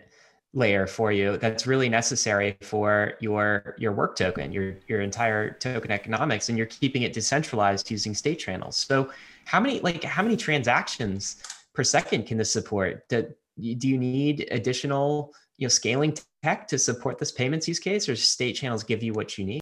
layer 0.54 0.88
for 0.88 1.12
you 1.12 1.38
that's 1.38 1.68
really 1.68 1.90
necessary 1.90 2.58
for 2.62 3.14
your 3.20 3.76
your 3.78 3.92
work 3.92 4.16
token 4.16 4.52
your 4.52 4.76
your 4.88 5.02
entire 5.02 5.52
token 5.52 5.92
economics 5.92 6.50
and 6.50 6.58
you're 6.58 6.66
keeping 6.66 7.04
it 7.04 7.14
decentralized 7.14 7.90
using 7.92 8.14
state 8.14 8.40
channels. 8.40 8.76
So 8.76 9.12
how 9.46 9.60
many 9.60 9.80
like 9.80 10.04
how 10.04 10.24
many 10.24 10.38
transactions 10.38 11.44
per 11.74 11.84
second 11.84 12.26
can 12.28 12.38
this 12.38 12.52
support? 12.52 13.08
Do, 13.10 13.28
do 13.58 13.88
you 13.88 13.98
need 13.98 14.48
additional 14.52 15.34
you 15.58 15.66
know 15.66 15.70
scaling 15.70 16.16
tech 16.44 16.68
to 16.68 16.78
support 16.78 17.18
this 17.18 17.32
payments 17.32 17.68
use 17.68 17.80
case 17.80 18.08
or 18.08 18.16
state 18.16 18.54
channels 18.54 18.84
give 18.84 19.04
you 19.04 19.14
what 19.14 19.38
you 19.38 19.46
need 19.46 19.62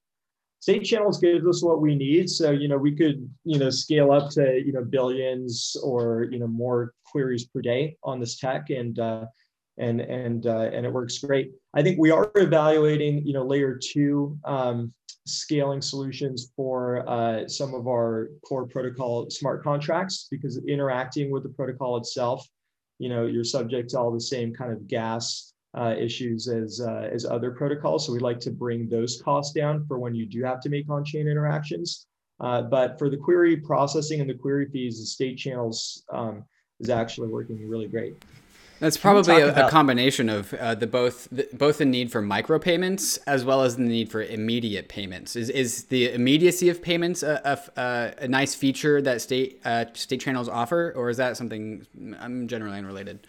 state 0.59 0.83
channels 0.83 1.19
gives 1.19 1.45
us 1.45 1.63
what 1.63 1.81
we 1.81 1.95
need 1.95 2.29
so 2.29 2.51
you 2.51 2.67
know 2.67 2.77
we 2.77 2.95
could 2.95 3.29
you 3.43 3.57
know 3.57 3.69
scale 3.69 4.11
up 4.11 4.29
to 4.29 4.61
you 4.65 4.73
know 4.73 4.83
billions 4.83 5.75
or 5.83 6.27
you 6.31 6.39
know 6.39 6.47
more 6.47 6.93
queries 7.05 7.45
per 7.45 7.61
day 7.61 7.95
on 8.03 8.19
this 8.19 8.37
tech 8.37 8.69
and 8.69 8.99
uh, 8.99 9.25
and 9.77 10.01
and 10.01 10.47
uh, 10.47 10.69
and 10.73 10.85
it 10.85 10.91
works 10.91 11.19
great. 11.19 11.51
I 11.73 11.83
think 11.83 11.99
we 11.99 12.11
are 12.11 12.31
evaluating, 12.35 13.25
you 13.25 13.33
know, 13.33 13.43
layer 13.43 13.79
two 13.81 14.37
um, 14.45 14.93
scaling 15.25 15.81
solutions 15.81 16.51
for 16.55 17.07
uh, 17.07 17.47
some 17.47 17.73
of 17.73 17.87
our 17.87 18.29
core 18.47 18.67
protocol 18.67 19.29
smart 19.29 19.63
contracts 19.63 20.27
because 20.31 20.59
interacting 20.67 21.31
with 21.31 21.43
the 21.43 21.49
protocol 21.49 21.97
itself, 21.97 22.47
you 22.99 23.09
know, 23.09 23.25
you're 23.25 23.43
subject 23.43 23.91
to 23.91 23.99
all 23.99 24.11
the 24.11 24.19
same 24.19 24.53
kind 24.53 24.71
of 24.71 24.87
gas 24.87 25.53
uh, 25.77 25.93
issues 25.97 26.47
as 26.47 26.81
uh, 26.81 27.09
as 27.11 27.25
other 27.25 27.51
protocols. 27.51 28.05
So 28.05 28.13
we 28.13 28.19
like 28.19 28.39
to 28.41 28.51
bring 28.51 28.89
those 28.89 29.21
costs 29.23 29.53
down 29.53 29.85
for 29.87 29.99
when 29.99 30.15
you 30.15 30.25
do 30.25 30.43
have 30.43 30.59
to 30.61 30.69
make 30.69 30.89
on-chain 30.89 31.27
interactions. 31.27 32.07
Uh, 32.39 32.63
but 32.63 32.99
for 32.99 33.09
the 33.09 33.17
query 33.17 33.57
processing 33.57 34.21
and 34.21 34.29
the 34.29 34.33
query 34.33 34.67
fees, 34.71 34.99
the 34.99 35.05
state 35.05 35.37
channels 35.37 36.03
um, 36.13 36.43
is 36.79 36.89
actually 36.89 37.27
working 37.27 37.67
really 37.67 37.87
great. 37.87 38.15
That's 38.79 38.97
probably 38.97 39.41
a, 39.41 39.49
about- 39.49 39.69
a, 39.69 39.71
combination 39.71 40.29
of 40.29 40.53
uh, 40.53 40.75
the 40.75 40.85
both 40.85 41.27
the, 41.31 41.47
both 41.53 41.79
the 41.79 41.85
need 41.85 42.11
for 42.11 42.21
micropayments 42.21 43.17
as 43.25 43.43
well 43.43 43.63
as 43.63 43.75
the 43.75 43.83
need 43.83 44.11
for 44.11 44.21
immediate 44.21 44.87
payments. 44.87 45.35
Is 45.35 45.49
is 45.49 45.85
the 45.85 46.11
immediacy 46.11 46.69
of 46.69 46.81
payments 46.81 47.23
a, 47.23 47.59
a, 47.75 48.23
a 48.23 48.27
nice 48.27 48.53
feature 48.53 49.01
that 49.01 49.21
state 49.21 49.61
uh, 49.65 49.85
state 49.93 50.21
channels 50.21 50.47
offer, 50.47 50.93
or 50.95 51.09
is 51.09 51.17
that 51.17 51.37
something 51.37 51.85
I'm 52.19 52.41
um, 52.41 52.47
generally 52.47 52.77
unrelated? 52.77 53.25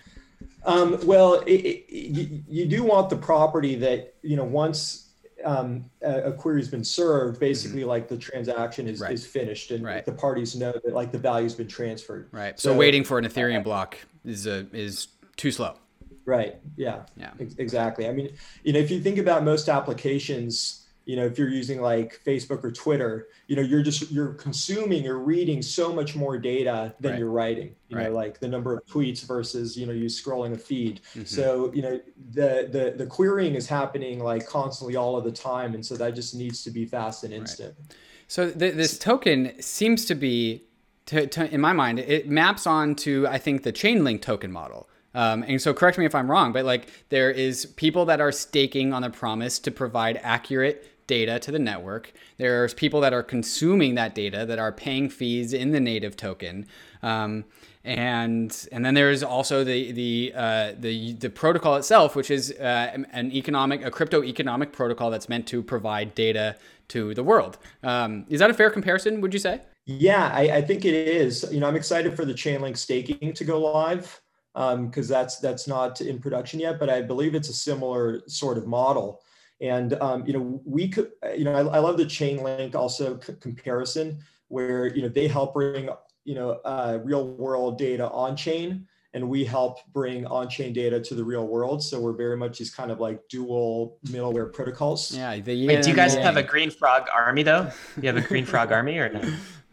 Um, 0.64 0.99
well, 1.07 1.35
it, 1.47 1.51
it, 1.51 1.92
you, 1.92 2.42
you 2.49 2.66
do 2.66 2.85
want 2.85 3.11
the 3.11 3.16
property 3.16 3.75
that 3.77 4.14
you 4.23 4.37
know 4.37 4.44
once 4.44 5.09
um, 5.44 5.85
a, 6.03 6.23
a 6.25 6.33
query 6.33 6.61
has 6.61 6.68
been 6.68 6.85
served, 6.85 7.40
basically 7.40 7.81
mm-hmm. 7.81 7.90
like 7.90 8.09
the 8.09 8.16
transaction 8.16 8.88
is, 8.88 9.01
right. 9.01 9.12
is 9.12 9.27
finished 9.27 9.71
and 9.71 9.85
right. 9.85 10.05
the 10.05 10.12
parties 10.12 10.57
know 10.57 10.73
that 10.85 10.92
like 10.92 11.12
the 11.12 11.18
value's 11.18 11.55
been 11.55 11.68
transferred. 11.68 12.29
Right. 12.33 12.59
So, 12.59 12.73
so 12.73 12.77
waiting 12.77 13.05
for 13.05 13.18
an 13.18 13.25
Ethereum 13.25 13.61
uh, 13.61 13.62
block 13.62 13.99
is 14.25 14.47
a, 14.47 14.66
is 14.73 15.09
too 15.37 15.51
slow. 15.51 15.77
Right. 16.25 16.57
Yeah. 16.77 17.03
Yeah. 17.16 17.31
Ex- 17.40 17.55
exactly. 17.59 18.09
I 18.09 18.12
mean, 18.12 18.31
you 18.62 18.73
know, 18.73 18.79
if 18.79 18.90
you 18.90 19.01
think 19.01 19.18
about 19.18 19.44
most 19.44 19.68
applications, 19.68 20.78
you 21.09 21.16
know, 21.16 21.25
if 21.25 21.38
you're 21.38 21.49
using 21.49 21.81
like 21.81 22.21
Facebook 22.23 22.62
or 22.62 22.71
Twitter, 22.71 23.29
you 23.47 23.57
know, 23.57 23.62
you're 23.62 23.83
just 23.83 24.11
you're 24.11 24.35
consuming, 24.35 25.03
you're 25.03 25.18
reading 25.18 25.62
so 25.62 25.90
much 25.90 26.14
more 26.14 26.37
data 26.37 26.94
than 27.01 27.12
right. 27.12 27.18
you're 27.18 27.31
writing. 27.31 27.75
You 27.88 27.97
right. 27.97 28.09
know, 28.09 28.12
like 28.12 28.40
the 28.40 28.47
number 28.47 28.77
of 28.77 28.85
tweets 28.85 29.27
versus 29.27 29.75
you 29.75 29.87
know 29.87 29.94
you 29.94 30.05
scrolling 30.05 30.53
a 30.53 30.59
feed. 30.59 31.01
Mm-hmm. 31.14 31.25
So 31.25 31.73
you 31.73 31.81
know 31.81 31.99
the 32.33 32.68
the 32.71 32.94
the 32.94 33.07
querying 33.07 33.55
is 33.55 33.66
happening 33.66 34.21
like 34.21 34.47
constantly 34.47 34.97
all 34.97 35.16
of 35.16 35.25
the 35.25 35.33
time, 35.33 35.73
and 35.73 35.85
so 35.85 35.97
that 35.97 36.14
just 36.14 36.35
needs 36.35 36.62
to 36.64 36.71
be 36.71 36.85
fast 36.85 37.25
and 37.25 37.33
instant. 37.33 37.75
Right. 37.79 37.97
So 38.27 38.51
th- 38.51 38.75
this 38.75 38.99
token 38.99 39.55
seems 39.62 40.05
to 40.05 40.14
be, 40.14 40.64
to, 41.07 41.27
to, 41.29 41.51
in 41.51 41.62
my 41.62 41.73
mind, 41.73 42.01
it 42.01 42.29
maps 42.29 42.66
on 42.66 42.94
to 42.97 43.27
I 43.29 43.38
think 43.38 43.62
the 43.62 43.73
Chainlink 43.73 44.21
token 44.21 44.53
model 44.53 44.90
um, 45.14 45.42
and 45.49 45.61
so, 45.61 45.73
correct 45.73 45.99
me 45.99 46.05
if 46.05 46.14
I'm 46.14 46.31
wrong, 46.31 46.53
but 46.53 46.64
like 46.64 46.88
there 47.09 47.31
is 47.31 47.66
people 47.66 48.05
that 48.05 48.21
are 48.21 48.31
staking 48.31 48.92
on 48.92 49.03
the 49.03 49.11
promise 49.11 49.59
to 49.61 49.71
provide 49.71 50.21
accurate 50.23 50.87
data 51.09 51.40
to 51.40 51.51
the 51.51 51.59
network. 51.59 52.12
There's 52.37 52.73
people 52.73 53.01
that 53.01 53.12
are 53.12 53.25
consuming 53.25 53.97
that 53.97 54.14
data 54.14 54.47
that 54.47 54.61
are 54.61 54.71
paying 54.71 55.11
fees 55.11 55.53
in 55.53 55.73
the 55.73 55.81
native 55.81 56.16
token. 56.16 56.66
Um, 57.03 57.44
and 57.85 58.68
and 58.71 58.85
then 58.85 58.94
there's 58.94 59.23
also 59.23 59.64
the 59.64 59.92
the 59.92 60.33
uh, 60.37 60.73
the 60.79 61.14
the 61.14 61.31
protocol 61.31 61.77
itself, 61.77 62.14
which 62.14 62.31
is 62.31 62.53
uh, 62.53 63.03
an 63.12 63.33
economic 63.33 63.85
a 63.85 63.90
crypto 63.90 64.23
economic 64.23 64.73
protocol 64.73 65.11
that's 65.11 65.29
meant 65.29 65.47
to 65.49 65.62
provide 65.62 66.14
data 66.14 66.57
to 66.88 67.14
the 67.14 67.25
world. 67.25 67.59
Um, 67.83 68.27
is 68.29 68.40
that 68.40 68.51
a 68.51 68.55
fair 68.55 68.71
comparison? 68.71 69.21
Would 69.21 69.33
you 69.33 69.40
say? 69.40 69.62
Yeah, 69.87 70.31
I, 70.35 70.57
I, 70.57 70.62
think 70.62 70.85
it 70.85 70.92
is. 70.92 71.49
You 71.51 71.61
know, 71.61 71.66
I'm 71.66 71.77
excited 71.77 72.14
for 72.14 72.27
the 72.27 72.35
Chainlink 72.35 72.77
staking 72.77 73.33
to 73.33 73.42
go 73.42 73.59
live 73.59 74.21
because 74.53 75.11
um, 75.11 75.14
that's 75.14 75.38
that's 75.38 75.66
not 75.66 76.03
in 76.03 76.18
production 76.18 76.61
yet, 76.61 76.79
but 76.79 76.90
I 76.90 77.01
believe 77.01 77.35
it's 77.35 77.49
a 77.49 77.55
similar 77.55 78.21
sort 78.27 78.59
of 78.59 78.66
model. 78.66 79.23
And 79.61 79.94
um, 79.94 80.25
you 80.27 80.33
know, 80.33 80.61
we 80.64 80.88
could, 80.88 81.12
you 81.37 81.44
know, 81.44 81.53
I, 81.53 81.77
I 81.77 81.79
love 81.79 81.97
the 81.97 82.05
Chainlink 82.05 82.75
also 82.75 83.18
c- 83.21 83.35
comparison 83.40 84.18
where 84.49 84.87
you 84.94 85.03
know 85.03 85.09
they 85.09 85.29
help 85.29 85.55
bring 85.55 85.88
you 86.25 86.35
know 86.35 86.61
uh, 86.64 86.99
real 87.03 87.27
world 87.27 87.79
data 87.79 88.09
on 88.11 88.37
chain, 88.37 88.87
and 89.14 89.29
we 89.29 89.44
help 89.44 89.79
bring 89.92 90.27
on 90.27 90.49
chain 90.49 90.73
data 90.73 91.01
to 91.01 91.14
the 91.14 91.25
real 91.25 91.47
world. 91.47 91.83
So 91.83 92.01
we're 92.01 92.12
very 92.12 92.37
much 92.37 92.59
these 92.59 92.75
kind 92.75 92.90
of 92.90 93.01
like 93.01 93.21
dual 93.29 93.99
middleware 94.07 94.53
protocols. 94.53 95.14
Yeah. 95.14 95.38
The, 95.40 95.66
Wait, 95.66 95.83
do 95.83 95.90
you 95.90 95.97
guys 95.97 96.14
have 96.14 96.37
a 96.37 96.42
Green 96.42 96.71
Frog 96.71 97.09
army 97.14 97.42
though? 97.42 97.71
You 98.01 98.09
have 98.09 98.16
a 98.16 98.21
Green 98.21 98.44
Frog 98.44 98.73
army 98.73 98.99
or 98.99 99.09
no? 99.09 99.23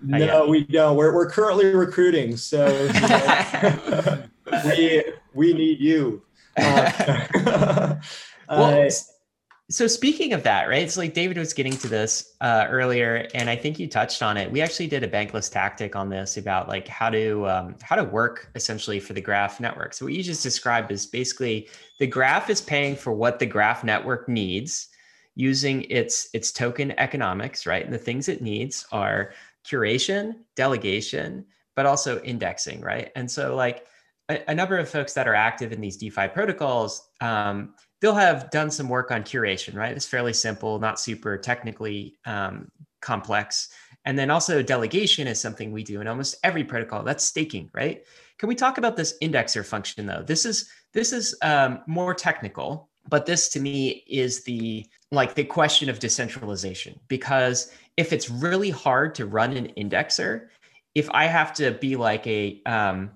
No, 0.01 0.47
we 0.47 0.63
don't. 0.65 0.97
We're, 0.97 1.13
we're 1.13 1.29
currently 1.29 1.73
recruiting. 1.73 2.37
So 2.37 2.67
you 2.67 3.01
know, 3.01 4.23
we 4.65 5.03
we 5.33 5.53
need 5.53 5.79
you. 5.79 6.21
Uh, 6.57 7.95
well, 8.49 8.87
uh, 8.87 8.89
so 9.69 9.87
speaking 9.87 10.33
of 10.33 10.43
that, 10.43 10.69
right? 10.69 10.91
So 10.91 11.01
like 11.01 11.15
David 11.15 11.37
was 11.37 11.51
getting 11.51 11.75
to 11.77 11.87
this 11.87 12.35
uh, 12.39 12.67
earlier, 12.69 13.27
and 13.33 13.49
I 13.49 13.55
think 13.55 13.79
you 13.79 13.87
touched 13.87 14.21
on 14.21 14.37
it. 14.37 14.51
We 14.51 14.61
actually 14.61 14.85
did 14.85 15.03
a 15.03 15.07
bankless 15.07 15.51
tactic 15.51 15.95
on 15.95 16.07
this 16.07 16.37
about 16.37 16.67
like 16.67 16.87
how 16.87 17.09
to 17.09 17.47
um, 17.49 17.75
how 17.81 17.95
to 17.95 18.03
work 18.03 18.51
essentially 18.53 18.99
for 18.99 19.13
the 19.13 19.21
graph 19.21 19.59
network. 19.59 19.95
So 19.95 20.05
what 20.05 20.13
you 20.13 20.21
just 20.21 20.43
described 20.43 20.91
is 20.91 21.07
basically 21.07 21.67
the 21.99 22.05
graph 22.05 22.51
is 22.51 22.61
paying 22.61 22.95
for 22.95 23.11
what 23.11 23.39
the 23.39 23.47
graph 23.47 23.83
network 23.83 24.29
needs 24.29 24.89
using 25.33 25.83
its 25.89 26.29
its 26.33 26.51
token 26.51 26.97
economics, 26.99 27.65
right? 27.65 27.83
And 27.83 27.93
the 27.93 27.97
things 27.97 28.29
it 28.29 28.43
needs 28.43 28.85
are 28.91 29.33
curation, 29.65 30.35
delegation, 30.55 31.43
but 31.75 31.87
also 31.87 32.21
indexing, 32.21 32.81
right? 32.81 33.11
And 33.15 33.29
so 33.29 33.55
like 33.55 33.87
a, 34.29 34.51
a, 34.51 34.55
number 34.55 34.77
of 34.77 34.89
folks 34.89 35.13
that 35.13 35.27
are 35.27 35.35
active 35.35 35.71
in 35.71 35.81
these 35.81 35.97
DeFi 35.97 36.27
protocols, 36.29 37.09
um, 37.21 37.73
they'll 38.05 38.13
have 38.13 38.51
done 38.51 38.69
some 38.69 38.87
work 38.87 39.09
on 39.09 39.23
curation, 39.23 39.73
right? 39.73 39.95
It's 39.95 40.05
fairly 40.05 40.31
simple, 40.31 40.77
not 40.77 40.99
super 40.99 41.39
technically 41.39 42.19
um, 42.25 42.69
complex. 43.01 43.69
And 44.05 44.15
then 44.15 44.29
also 44.29 44.61
delegation 44.61 45.25
is 45.25 45.41
something 45.41 45.71
we 45.71 45.83
do 45.83 46.01
in 46.01 46.07
almost 46.07 46.35
every 46.43 46.63
protocol. 46.63 47.01
That's 47.01 47.23
staking, 47.23 47.71
right? 47.73 48.05
Can 48.37 48.47
we 48.47 48.53
talk 48.53 48.77
about 48.77 48.95
this 48.95 49.17
indexer 49.23 49.65
function 49.65 50.05
though? 50.05 50.21
This 50.21 50.45
is 50.45 50.69
this 50.93 51.11
is 51.13 51.35
um, 51.41 51.79
more 51.87 52.13
technical, 52.13 52.89
but 53.09 53.25
this 53.25 53.49
to 53.49 53.59
me 53.59 54.03
is 54.07 54.43
the 54.43 54.85
like 55.11 55.33
the 55.33 55.43
question 55.43 55.89
of 55.89 55.97
decentralization 55.97 56.99
because 57.07 57.71
if 57.97 58.13
it's 58.13 58.29
really 58.29 58.69
hard 58.69 59.15
to 59.15 59.25
run 59.25 59.57
an 59.57 59.73
indexer, 59.79 60.49
if 60.93 61.09
I 61.09 61.25
have 61.25 61.55
to 61.55 61.71
be 61.71 61.95
like 61.95 62.27
a 62.27 62.61
um, 62.67 63.13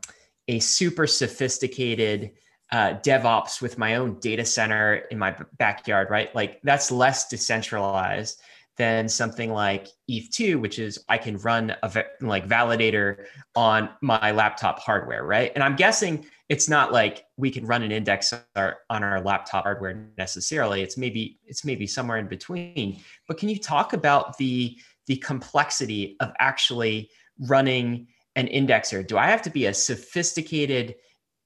a 0.47 0.57
super 0.57 1.05
sophisticated 1.05 2.31
uh, 2.71 2.93
DevOps 3.03 3.61
with 3.61 3.77
my 3.77 3.95
own 3.95 4.19
data 4.19 4.45
center 4.45 4.95
in 5.11 5.17
my 5.17 5.35
backyard, 5.57 6.09
right? 6.09 6.33
Like 6.35 6.59
that's 6.63 6.91
less 6.91 7.27
decentralized 7.27 8.41
than 8.77 9.09
something 9.09 9.51
like 9.51 9.89
ETH2, 10.09 10.59
which 10.59 10.79
is 10.79 11.03
I 11.09 11.17
can 11.17 11.37
run 11.39 11.75
a 11.83 12.05
like 12.21 12.47
validator 12.47 13.25
on 13.55 13.89
my 14.01 14.31
laptop 14.31 14.79
hardware, 14.79 15.25
right? 15.25 15.51
And 15.53 15.63
I'm 15.63 15.75
guessing 15.75 16.25
it's 16.47 16.69
not 16.69 16.93
like 16.93 17.25
we 17.35 17.51
can 17.51 17.65
run 17.65 17.83
an 17.83 17.91
index 17.91 18.33
on 18.33 18.73
our 19.03 19.21
laptop 19.21 19.63
hardware 19.63 20.09
necessarily. 20.17 20.81
It's 20.81 20.97
maybe 20.97 21.39
it's 21.45 21.65
maybe 21.65 21.85
somewhere 21.85 22.17
in 22.17 22.27
between. 22.27 23.01
But 23.27 23.37
can 23.37 23.49
you 23.49 23.59
talk 23.59 23.93
about 23.93 24.37
the 24.37 24.77
the 25.07 25.17
complexity 25.17 26.15
of 26.21 26.31
actually 26.39 27.09
running 27.37 28.07
an 28.35 28.47
indexer? 28.47 29.05
Do 29.05 29.17
I 29.17 29.27
have 29.27 29.41
to 29.41 29.49
be 29.49 29.65
a 29.65 29.73
sophisticated 29.73 30.95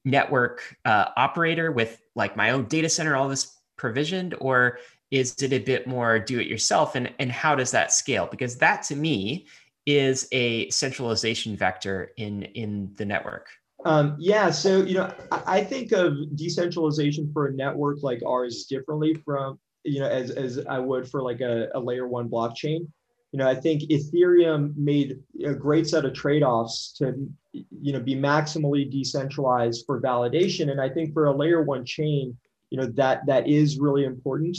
network 0.06 0.76
uh, 0.86 1.06
operator 1.16 1.72
with 1.72 2.02
like 2.16 2.36
my 2.36 2.52
own 2.52 2.66
data 2.66 2.90
center, 2.90 3.16
all 3.16 3.30
this 3.30 3.60
provisioned, 3.78 4.36
or 4.40 4.80
is 5.12 5.36
it 5.42 5.54
a 5.54 5.60
bit 5.60 5.88
more 5.88 6.20
do 6.20 6.40
it 6.40 6.48
yourself? 6.48 6.96
And, 6.96 7.12
and 7.20 7.32
how 7.32 7.56
does 7.56 7.72
that 7.72 7.92
scale? 7.92 8.28
Because 8.30 8.58
that 8.58 8.84
to 8.84 8.96
me 8.96 9.48
is 9.86 10.28
a 10.32 10.70
centralization 10.70 11.56
vector 11.56 12.12
in, 12.18 12.44
in 12.44 12.92
the 12.96 13.06
network. 13.06 13.48
Um, 13.86 14.16
yeah, 14.18 14.50
so 14.50 14.84
you 14.84 14.96
know, 14.96 15.14
I, 15.32 15.62
think 15.64 15.92
of 15.92 16.14
decentralization 16.36 17.30
for 17.34 17.48
a 17.48 17.54
network 17.54 18.02
like 18.02 18.22
ours 18.26 18.66
differently 18.70 19.14
from 19.14 19.60
you 19.84 20.00
know 20.00 20.08
as 20.08 20.32
as 20.32 20.66
I 20.70 20.80
would 20.80 21.10
for 21.10 21.22
like 21.22 21.42
a, 21.42 21.68
a 21.76 21.80
layer 21.80 22.08
one 22.08 22.30
blockchain 22.30 22.88
you 23.34 23.40
know, 23.40 23.50
I 23.50 23.56
think 23.56 23.82
Ethereum 23.90 24.78
made 24.78 25.20
a 25.44 25.56
great 25.56 25.88
set 25.88 26.06
of 26.06 26.14
trade-offs 26.14 26.94
to, 27.00 27.16
you 27.52 27.92
know, 27.92 28.00
be 28.00 28.16
maximally 28.16 28.90
decentralized 28.90 29.86
for 29.88 30.00
validation. 30.00 30.70
And 30.70 30.80
I 30.80 30.88
think 30.88 31.14
for 31.14 31.26
a 31.26 31.36
layer 31.36 31.64
one 31.64 31.84
chain, 31.84 32.38
you 32.70 32.78
know, 32.78 32.86
that 32.94 33.26
that 33.26 33.48
is 33.48 33.80
really 33.80 34.06
important. 34.06 34.56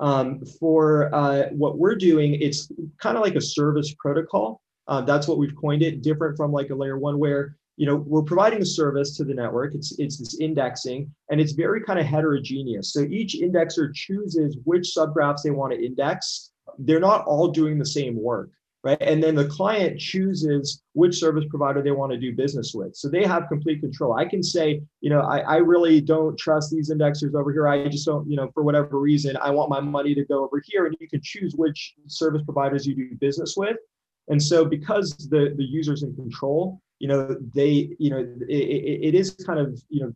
Um, 0.00 0.44
for 0.60 1.14
uh, 1.14 1.44
what 1.52 1.78
we're 1.78 1.94
doing, 1.94 2.34
it's 2.34 2.70
kind 2.98 3.16
of 3.16 3.22
like 3.22 3.36
a 3.36 3.40
service 3.40 3.94
protocol. 3.98 4.60
Uh, 4.86 5.00
that's 5.00 5.26
what 5.26 5.38
we've 5.38 5.56
coined 5.56 5.82
it, 5.82 6.02
different 6.02 6.36
from 6.36 6.52
like 6.52 6.68
a 6.68 6.74
layer 6.74 6.98
one 6.98 7.18
where 7.18 7.56
you 7.76 7.86
know 7.86 7.96
we're 7.96 8.22
providing 8.22 8.60
a 8.60 8.66
service 8.66 9.16
to 9.16 9.24
the 9.24 9.32
network. 9.32 9.74
It's 9.74 9.98
it's 9.98 10.18
this 10.18 10.38
indexing, 10.40 11.10
and 11.30 11.40
it's 11.40 11.52
very 11.52 11.82
kind 11.82 11.98
of 11.98 12.04
heterogeneous. 12.04 12.92
So 12.92 13.00
each 13.00 13.36
indexer 13.40 13.94
chooses 13.94 14.58
which 14.64 14.92
subgraphs 14.94 15.42
they 15.42 15.50
want 15.50 15.72
to 15.72 15.82
index 15.82 16.50
they're 16.78 17.00
not 17.00 17.24
all 17.26 17.48
doing 17.48 17.78
the 17.78 17.86
same 17.86 18.20
work 18.20 18.50
right? 18.82 19.00
And 19.00 19.22
then 19.22 19.34
the 19.34 19.46
client 19.46 20.00
chooses 20.00 20.82
which 20.94 21.18
service 21.18 21.44
provider 21.50 21.82
they 21.82 21.90
want 21.90 22.12
to 22.12 22.18
do 22.18 22.34
business 22.34 22.72
with. 22.74 22.96
So 22.96 23.08
they 23.08 23.24
have 23.24 23.48
complete 23.48 23.80
control. 23.80 24.14
I 24.14 24.24
can 24.24 24.42
say 24.42 24.82
you 25.00 25.10
know 25.10 25.20
I, 25.20 25.38
I 25.40 25.56
really 25.56 26.00
don't 26.00 26.38
trust 26.38 26.70
these 26.70 26.90
indexers 26.90 27.34
over 27.34 27.52
here. 27.52 27.68
I 27.68 27.88
just 27.88 28.06
don't 28.06 28.28
you 28.28 28.36
know 28.36 28.50
for 28.54 28.62
whatever 28.62 28.98
reason 28.98 29.36
i 29.36 29.50
want 29.50 29.70
my 29.70 29.80
money 29.80 30.14
to 30.14 30.24
go 30.24 30.44
over 30.44 30.62
here 30.64 30.86
and 30.86 30.96
you 31.00 31.08
can 31.08 31.20
choose 31.22 31.54
which 31.56 31.94
service 32.06 32.42
providers 32.44 32.86
you 32.86 32.94
do 32.94 33.14
business 33.16 33.54
with. 33.56 33.76
And 34.28 34.42
so 34.42 34.64
because 34.64 35.16
the 35.28 35.54
the 35.56 35.64
users 35.64 36.02
in 36.02 36.14
control 36.14 36.80
you 36.98 37.08
know 37.08 37.36
they 37.54 37.90
you 37.98 38.10
know 38.10 38.18
it, 38.48 39.08
it 39.08 39.14
is 39.14 39.32
kind 39.46 39.58
of 39.58 39.80
you 39.88 40.04
know 40.04 40.12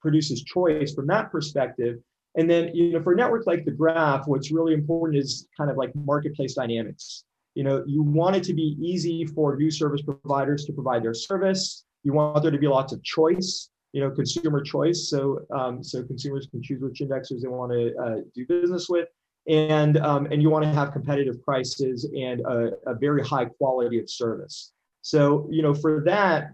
produces 0.00 0.42
choice 0.42 0.94
from 0.94 1.06
that 1.06 1.30
perspective 1.32 1.98
and 2.36 2.50
then, 2.50 2.74
you 2.74 2.92
know, 2.92 3.02
for 3.02 3.12
a 3.12 3.16
network 3.16 3.46
like 3.46 3.64
the 3.64 3.70
graph, 3.70 4.26
what's 4.26 4.50
really 4.50 4.72
important 4.72 5.18
is 5.18 5.48
kind 5.56 5.70
of 5.70 5.76
like 5.76 5.94
marketplace 5.94 6.54
dynamics. 6.54 7.24
You 7.54 7.64
know, 7.64 7.84
you 7.86 8.02
want 8.02 8.36
it 8.36 8.44
to 8.44 8.54
be 8.54 8.76
easy 8.80 9.26
for 9.26 9.56
new 9.56 9.70
service 9.70 10.02
providers 10.02 10.64
to 10.64 10.72
provide 10.72 11.02
their 11.02 11.12
service. 11.12 11.84
You 12.02 12.14
want 12.14 12.42
there 12.42 12.50
to 12.50 12.58
be 12.58 12.68
lots 12.68 12.92
of 12.94 13.02
choice, 13.02 13.68
you 13.92 14.00
know, 14.00 14.10
consumer 14.10 14.62
choice. 14.62 15.10
So, 15.10 15.40
um, 15.54 15.84
so 15.84 16.02
consumers 16.02 16.48
can 16.50 16.62
choose 16.62 16.80
which 16.80 17.00
indexers 17.00 17.42
they 17.42 17.48
want 17.48 17.72
to 17.72 17.94
uh, 18.02 18.20
do 18.34 18.46
business 18.46 18.88
with, 18.88 19.08
and 19.48 19.98
um, 19.98 20.26
and 20.26 20.40
you 20.40 20.48
want 20.48 20.64
to 20.64 20.70
have 20.70 20.92
competitive 20.92 21.42
prices 21.42 22.10
and 22.16 22.40
a, 22.40 22.70
a 22.86 22.94
very 22.94 23.22
high 23.22 23.44
quality 23.44 23.98
of 23.98 24.08
service. 24.08 24.72
So, 25.02 25.46
you 25.50 25.62
know, 25.62 25.74
for 25.74 26.02
that, 26.06 26.52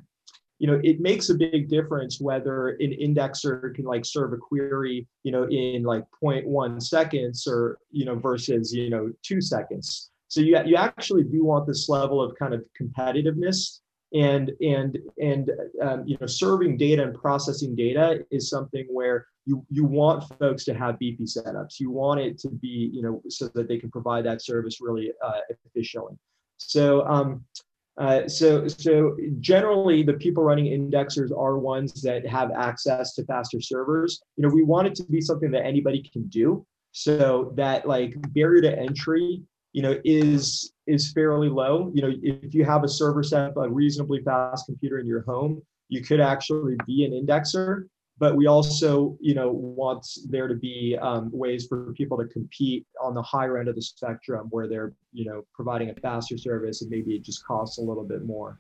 you 0.59 0.66
know, 0.66 0.81
it 0.83 1.01
makes 1.01 1.31
a 1.31 1.35
big 1.35 1.68
difference 1.68 2.21
whether 2.21 2.71
an 2.81 2.90
indexer 3.01 3.75
can 3.75 3.85
like 3.85 4.05
serve 4.05 4.33
a 4.33 4.37
query, 4.37 5.07
you 5.23 5.33
know, 5.33 5.44
in 5.44 5.85
like 5.85 6.05
0.1 6.23 6.83
seconds 6.83 7.47
or, 7.47 7.79
you 7.90 8.05
know, 8.05 8.16
versus, 8.16 8.73
you 8.73 8.90
know, 8.90 9.12
two 9.23 9.40
seconds. 9.40 10.11
So 10.27 10.40
you, 10.40 10.59
you 10.64 10.77
actually 10.77 11.25
do 11.25 11.44
want 11.44 11.66
this 11.66 11.88
level 11.88 12.21
of 12.21 12.37
kind 12.37 12.55
of 12.55 12.64
competitiveness 12.81 13.81
and 14.14 14.53
and 14.62 14.99
and 15.21 15.51
um, 15.83 16.03
you 16.07 16.16
know 16.21 16.27
serving 16.27 16.79
data 16.79 17.03
and 17.03 17.14
processing 17.14 17.75
data 17.75 18.25
is 18.31 18.49
something 18.49 18.87
where 18.90 19.27
you 19.44 19.64
you 19.68 19.85
want 19.85 20.25
folks 20.38 20.64
to 20.64 20.73
have 20.73 20.99
beefy 20.99 21.25
setups 21.25 21.79
you 21.79 21.90
want 21.90 22.18
it 22.18 22.38
to 22.38 22.49
be 22.49 22.90
you 22.92 23.03
know 23.03 23.21
so 23.29 23.49
that 23.49 23.68
they 23.68 23.77
can 23.77 23.90
provide 23.90 24.25
that 24.25 24.40
service 24.40 24.79
really 24.81 25.12
uh, 25.23 25.40
efficiently 25.66 26.14
so 26.57 27.07
um, 27.07 27.44
uh, 27.98 28.28
so, 28.28 28.68
so 28.68 29.16
generally, 29.40 30.04
the 30.04 30.12
people 30.14 30.42
running 30.42 30.66
indexers 30.66 31.37
are 31.37 31.58
ones 31.58 32.00
that 32.02 32.24
have 32.26 32.52
access 32.52 33.12
to 33.14 33.24
faster 33.24 33.61
servers. 33.61 34.20
You 34.37 34.46
know, 34.46 34.54
we 34.54 34.62
want 34.62 34.87
it 34.87 34.94
to 34.96 35.04
be 35.04 35.20
something 35.20 35.50
that 35.50 35.66
anybody 35.66 36.08
can 36.12 36.28
do, 36.28 36.64
so 36.92 37.52
that 37.56 37.88
like 37.88 38.14
barrier 38.32 38.62
to 38.62 38.78
entry, 38.78 39.42
you 39.72 39.82
know, 39.82 40.00
is 40.04 40.72
is 40.87 41.12
fairly 41.12 41.48
low. 41.48 41.90
You 41.92 42.02
know, 42.02 42.12
if 42.22 42.54
you 42.54 42.64
have 42.64 42.84
a 42.84 42.88
server 42.88 43.24
set 43.24 43.42
up 43.42 43.56
a 43.56 43.68
reasonably 43.68 44.22
fast 44.22 44.66
computer 44.66 45.00
in 45.00 45.06
your 45.06 45.22
home, 45.22 45.61
you 45.88 46.02
could 46.02 46.20
actually 46.20 46.76
be 46.87 47.04
an 47.04 47.11
indexer 47.12 47.88
but 48.18 48.37
we 48.37 48.46
also 48.46 49.16
you 49.20 49.35
know 49.35 49.50
want 49.50 50.07
there 50.28 50.48
to 50.48 50.54
be 50.54 50.96
um, 51.00 51.31
ways 51.33 51.66
for 51.66 51.92
people 51.92 52.16
to 52.18 52.26
compete 52.26 52.87
on 53.00 53.14
the 53.14 53.22
higher 53.22 53.59
end 53.59 53.68
of 53.68 53.74
the 53.74 53.83
spectrum 53.83 54.48
where 54.50 54.68
they're 54.68 54.92
you 55.12 55.24
know 55.24 55.44
providing 55.54 55.90
a 55.90 55.94
faster 55.94 56.37
service 56.37 56.83
and 56.83 56.90
maybe 56.90 57.14
it 57.14 57.22
just 57.22 57.44
costs 57.46 57.78
a 57.78 57.81
little 57.81 58.04
bit 58.04 58.24
more. 58.24 58.59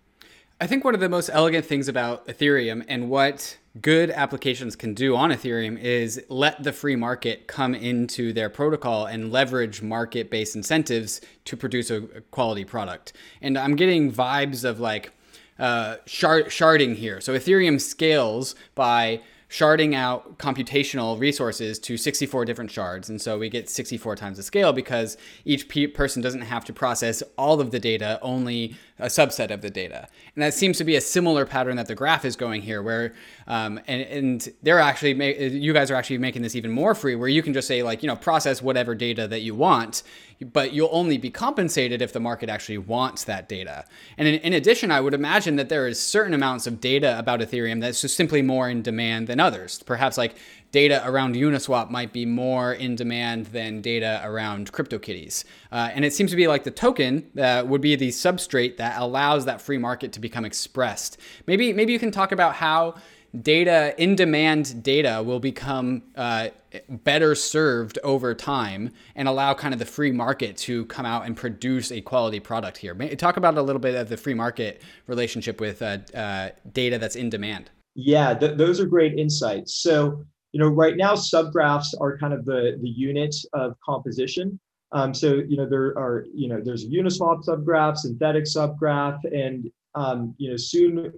I 0.60 0.66
think 0.66 0.84
one 0.84 0.94
of 0.94 1.00
the 1.00 1.08
most 1.08 1.30
elegant 1.32 1.64
things 1.64 1.86
about 1.86 2.26
ethereum 2.26 2.84
and 2.88 3.08
what 3.08 3.56
good 3.80 4.10
applications 4.10 4.74
can 4.74 4.92
do 4.92 5.14
on 5.14 5.30
ethereum 5.30 5.78
is 5.78 6.20
let 6.28 6.64
the 6.64 6.72
free 6.72 6.96
market 6.96 7.46
come 7.46 7.76
into 7.76 8.32
their 8.32 8.50
protocol 8.50 9.06
and 9.06 9.30
leverage 9.30 9.82
market-based 9.82 10.56
incentives 10.56 11.20
to 11.44 11.56
produce 11.56 11.92
a 11.92 12.00
quality 12.32 12.64
product. 12.64 13.12
And 13.40 13.56
i'm 13.56 13.76
getting 13.76 14.10
vibes 14.10 14.64
of 14.64 14.80
like 14.80 15.12
uh, 15.60 15.96
shard- 16.06 16.46
sharding 16.46 16.96
here. 16.96 17.20
So 17.20 17.34
ethereum 17.34 17.80
scales 17.80 18.54
by 18.74 19.20
sharding 19.48 19.94
out 19.94 20.38
computational 20.38 21.18
resources 21.18 21.78
to 21.78 21.96
64 21.96 22.44
different 22.44 22.70
shards. 22.70 23.08
And 23.08 23.20
so 23.20 23.38
we 23.38 23.48
get 23.48 23.70
64 23.70 24.16
times 24.16 24.36
the 24.36 24.42
scale 24.42 24.72
because 24.72 25.16
each 25.44 25.68
pe- 25.68 25.86
person 25.86 26.20
doesn't 26.20 26.42
have 26.42 26.64
to 26.66 26.72
process 26.72 27.22
all 27.38 27.60
of 27.60 27.70
the 27.70 27.78
data, 27.78 28.18
only 28.20 28.76
a 28.98 29.06
subset 29.06 29.50
of 29.50 29.60
the 29.60 29.70
data. 29.70 30.08
And 30.34 30.42
that 30.42 30.54
seems 30.54 30.78
to 30.78 30.84
be 30.84 30.96
a 30.96 31.00
similar 31.00 31.46
pattern 31.46 31.76
that 31.76 31.86
the 31.86 31.94
graph 31.94 32.24
is 32.24 32.36
going 32.36 32.62
here, 32.62 32.82
where, 32.82 33.14
um, 33.46 33.80
and, 33.86 34.02
and 34.02 34.48
they're 34.62 34.80
actually, 34.80 35.14
ma- 35.14 35.24
you 35.24 35.72
guys 35.72 35.90
are 35.90 35.94
actually 35.94 36.18
making 36.18 36.42
this 36.42 36.54
even 36.54 36.70
more 36.70 36.94
free, 36.94 37.14
where 37.14 37.28
you 37.28 37.42
can 37.42 37.52
just 37.52 37.68
say, 37.68 37.82
like, 37.82 38.02
you 38.02 38.06
know, 38.06 38.16
process 38.16 38.62
whatever 38.62 38.94
data 38.94 39.28
that 39.28 39.40
you 39.40 39.54
want 39.54 40.02
but 40.44 40.72
you'll 40.72 40.88
only 40.92 41.18
be 41.18 41.30
compensated 41.30 42.00
if 42.00 42.12
the 42.12 42.20
market 42.20 42.48
actually 42.48 42.78
wants 42.78 43.24
that 43.24 43.48
data. 43.48 43.84
And 44.16 44.28
in, 44.28 44.34
in, 44.36 44.52
addition, 44.52 44.90
I 44.90 45.00
would 45.00 45.14
imagine 45.14 45.56
that 45.56 45.68
there 45.68 45.88
is 45.88 46.00
certain 46.00 46.32
amounts 46.32 46.66
of 46.66 46.80
data 46.80 47.18
about 47.18 47.40
Ethereum 47.40 47.80
that's 47.80 48.00
just 48.00 48.16
simply 48.16 48.42
more 48.42 48.68
in 48.68 48.82
demand 48.82 49.26
than 49.26 49.40
others. 49.40 49.82
Perhaps 49.82 50.16
like 50.16 50.36
data 50.70 51.02
around 51.06 51.34
Uniswap 51.34 51.90
might 51.90 52.12
be 52.12 52.26
more 52.26 52.72
in 52.72 52.94
demand 52.94 53.46
than 53.46 53.80
data 53.80 54.20
around 54.24 54.72
CryptoKitties. 54.72 55.44
Uh, 55.72 55.90
and 55.92 56.04
it 56.04 56.12
seems 56.12 56.30
to 56.30 56.36
be 56.36 56.46
like 56.46 56.64
the 56.64 56.70
token 56.70 57.30
uh, 57.38 57.64
would 57.66 57.80
be 57.80 57.96
the 57.96 58.08
substrate 58.08 58.76
that 58.76 59.00
allows 59.00 59.44
that 59.46 59.60
free 59.60 59.78
market 59.78 60.12
to 60.12 60.20
become 60.20 60.44
expressed. 60.44 61.18
Maybe 61.46 61.72
maybe 61.72 61.92
you 61.92 61.98
can 61.98 62.10
talk 62.10 62.32
about 62.32 62.54
how 62.54 62.96
data 63.42 63.94
in 63.98 64.16
demand 64.16 64.82
data 64.82 65.22
will 65.24 65.40
become 65.40 66.02
uh, 66.16 66.48
better 66.88 67.34
served 67.34 67.98
over 68.02 68.34
time 68.34 68.90
and 69.14 69.28
allow 69.28 69.52
kind 69.52 69.74
of 69.74 69.78
the 69.78 69.86
free 69.86 70.10
market 70.10 70.56
to 70.56 70.86
come 70.86 71.04
out 71.04 71.26
and 71.26 71.36
produce 71.36 71.92
a 71.92 72.00
quality 72.00 72.40
product 72.40 72.78
here 72.78 72.94
talk 73.16 73.36
about 73.36 73.56
a 73.58 73.62
little 73.62 73.80
bit 73.80 73.94
of 73.94 74.08
the 74.08 74.16
free 74.16 74.32
market 74.32 74.80
relationship 75.06 75.60
with 75.60 75.82
uh, 75.82 75.98
uh, 76.14 76.48
data 76.72 76.98
that's 76.98 77.16
in 77.16 77.28
demand 77.28 77.70
yeah 77.94 78.32
th- 78.32 78.56
those 78.56 78.80
are 78.80 78.86
great 78.86 79.18
insights 79.18 79.74
so 79.74 80.24
you 80.52 80.60
know 80.60 80.68
right 80.68 80.96
now 80.96 81.14
subgraphs 81.14 81.88
are 82.00 82.16
kind 82.18 82.32
of 82.32 82.44
the 82.44 82.78
the 82.80 82.88
unit 82.88 83.34
of 83.52 83.76
composition 83.84 84.58
Um, 84.92 85.12
so 85.12 85.34
you 85.34 85.56
know 85.56 85.68
there 85.68 85.98
are 85.98 86.26
you 86.34 86.48
know 86.48 86.60
there's 86.62 86.84
a 86.84 86.88
Uniswap 86.88 87.44
subgraph, 87.44 87.96
synthetic 87.98 88.44
subgraph, 88.44 89.18
and 89.24 89.70
um, 89.94 90.34
you 90.38 90.50
know 90.50 90.56
soon 90.56 91.12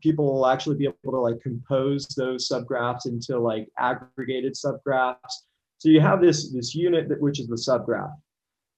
people 0.00 0.32
will 0.32 0.46
actually 0.46 0.76
be 0.76 0.84
able 0.84 1.12
to 1.12 1.18
like 1.18 1.40
compose 1.42 2.06
those 2.08 2.48
subgraphs 2.48 3.06
into 3.06 3.38
like 3.38 3.68
aggregated 3.78 4.54
subgraphs. 4.54 5.34
So 5.78 5.88
you 5.88 6.00
have 6.00 6.20
this 6.20 6.52
this 6.52 6.74
unit 6.74 7.08
that 7.08 7.20
which 7.20 7.40
is 7.40 7.48
the 7.48 7.56
subgraph. 7.56 8.14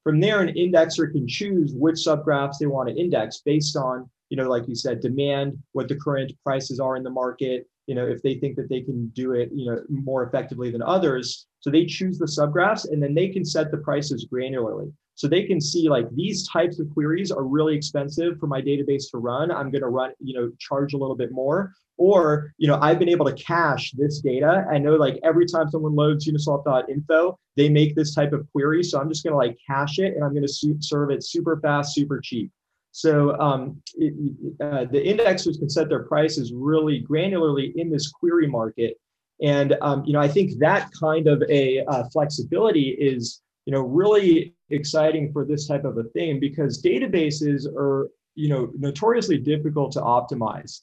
From 0.04 0.18
there, 0.18 0.40
an 0.40 0.54
indexer 0.54 1.12
can 1.12 1.28
choose 1.28 1.74
which 1.74 1.96
subgraphs 1.96 2.56
they 2.58 2.66
want 2.66 2.88
to 2.88 2.94
index 2.94 3.42
based 3.44 3.76
on 3.76 4.08
you 4.30 4.38
know 4.38 4.48
like 4.48 4.66
you 4.68 4.74
said 4.74 5.00
demand, 5.00 5.58
what 5.72 5.88
the 5.88 5.96
current 5.96 6.32
prices 6.42 6.80
are 6.80 6.96
in 6.96 7.02
the 7.02 7.10
market, 7.10 7.68
you 7.90 7.96
know 7.96 8.06
if 8.06 8.22
they 8.22 8.36
think 8.36 8.54
that 8.54 8.68
they 8.68 8.82
can 8.82 9.08
do 9.08 9.32
it 9.32 9.50
you 9.52 9.66
know 9.66 9.82
more 9.88 10.22
effectively 10.22 10.70
than 10.70 10.80
others. 10.80 11.48
So 11.58 11.70
they 11.70 11.84
choose 11.84 12.18
the 12.18 12.26
subgraphs 12.26 12.88
and 12.88 13.02
then 13.02 13.14
they 13.14 13.28
can 13.28 13.44
set 13.44 13.72
the 13.72 13.78
prices 13.78 14.28
granularly. 14.32 14.92
So 15.16 15.26
they 15.26 15.42
can 15.42 15.60
see 15.60 15.88
like 15.88 16.06
these 16.14 16.48
types 16.48 16.78
of 16.78 16.88
queries 16.94 17.32
are 17.32 17.42
really 17.42 17.74
expensive 17.76 18.38
for 18.38 18.46
my 18.46 18.62
database 18.62 19.10
to 19.10 19.18
run. 19.18 19.50
I'm 19.50 19.72
going 19.72 19.82
to 19.82 19.88
run 19.88 20.12
you 20.20 20.34
know 20.34 20.52
charge 20.60 20.94
a 20.94 20.98
little 20.98 21.16
bit 21.16 21.32
more. 21.32 21.72
Or 21.96 22.54
you 22.58 22.68
know 22.68 22.78
i've 22.80 23.00
been 23.00 23.14
able 23.16 23.26
to 23.26 23.34
cache 23.34 23.90
this 23.98 24.20
data. 24.20 24.64
I 24.70 24.78
know 24.78 24.94
like 24.94 25.18
every 25.24 25.46
time 25.46 25.68
someone 25.68 25.96
loads 25.96 26.28
uniswap.info 26.28 27.38
they 27.56 27.68
make 27.68 27.96
this 27.96 28.14
type 28.14 28.32
of 28.32 28.46
query. 28.52 28.84
So 28.84 29.00
i'm 29.00 29.08
just 29.08 29.24
going 29.24 29.32
to 29.32 29.42
like 29.44 29.58
cache 29.68 29.98
it 29.98 30.14
and 30.14 30.22
i'm 30.22 30.32
going 30.32 30.46
to 30.46 30.76
serve 30.78 31.10
it 31.10 31.24
super 31.24 31.58
fast 31.60 31.92
super 31.92 32.20
cheap 32.20 32.52
so 32.92 33.38
um, 33.38 33.80
it, 33.96 34.14
uh, 34.60 34.84
the 34.84 34.98
indexers 34.98 35.58
can 35.58 35.70
set 35.70 35.88
their 35.88 36.04
prices 36.04 36.52
really 36.52 37.04
granularly 37.08 37.72
in 37.76 37.90
this 37.90 38.10
query 38.10 38.48
market. 38.48 38.96
And 39.42 39.76
um, 39.80 40.04
you 40.04 40.12
know, 40.12 40.20
I 40.20 40.28
think 40.28 40.58
that 40.58 40.90
kind 40.98 41.28
of 41.28 41.42
a 41.48 41.84
uh, 41.86 42.04
flexibility 42.12 42.90
is 42.90 43.40
you 43.66 43.72
know 43.72 43.80
really 43.80 44.54
exciting 44.70 45.32
for 45.32 45.44
this 45.44 45.66
type 45.66 45.84
of 45.84 45.98
a 45.98 46.04
thing 46.04 46.40
because 46.40 46.82
databases 46.82 47.66
are 47.66 48.10
you 48.34 48.48
know 48.48 48.70
notoriously 48.78 49.38
difficult 49.38 49.92
to 49.92 50.00
optimize. 50.00 50.80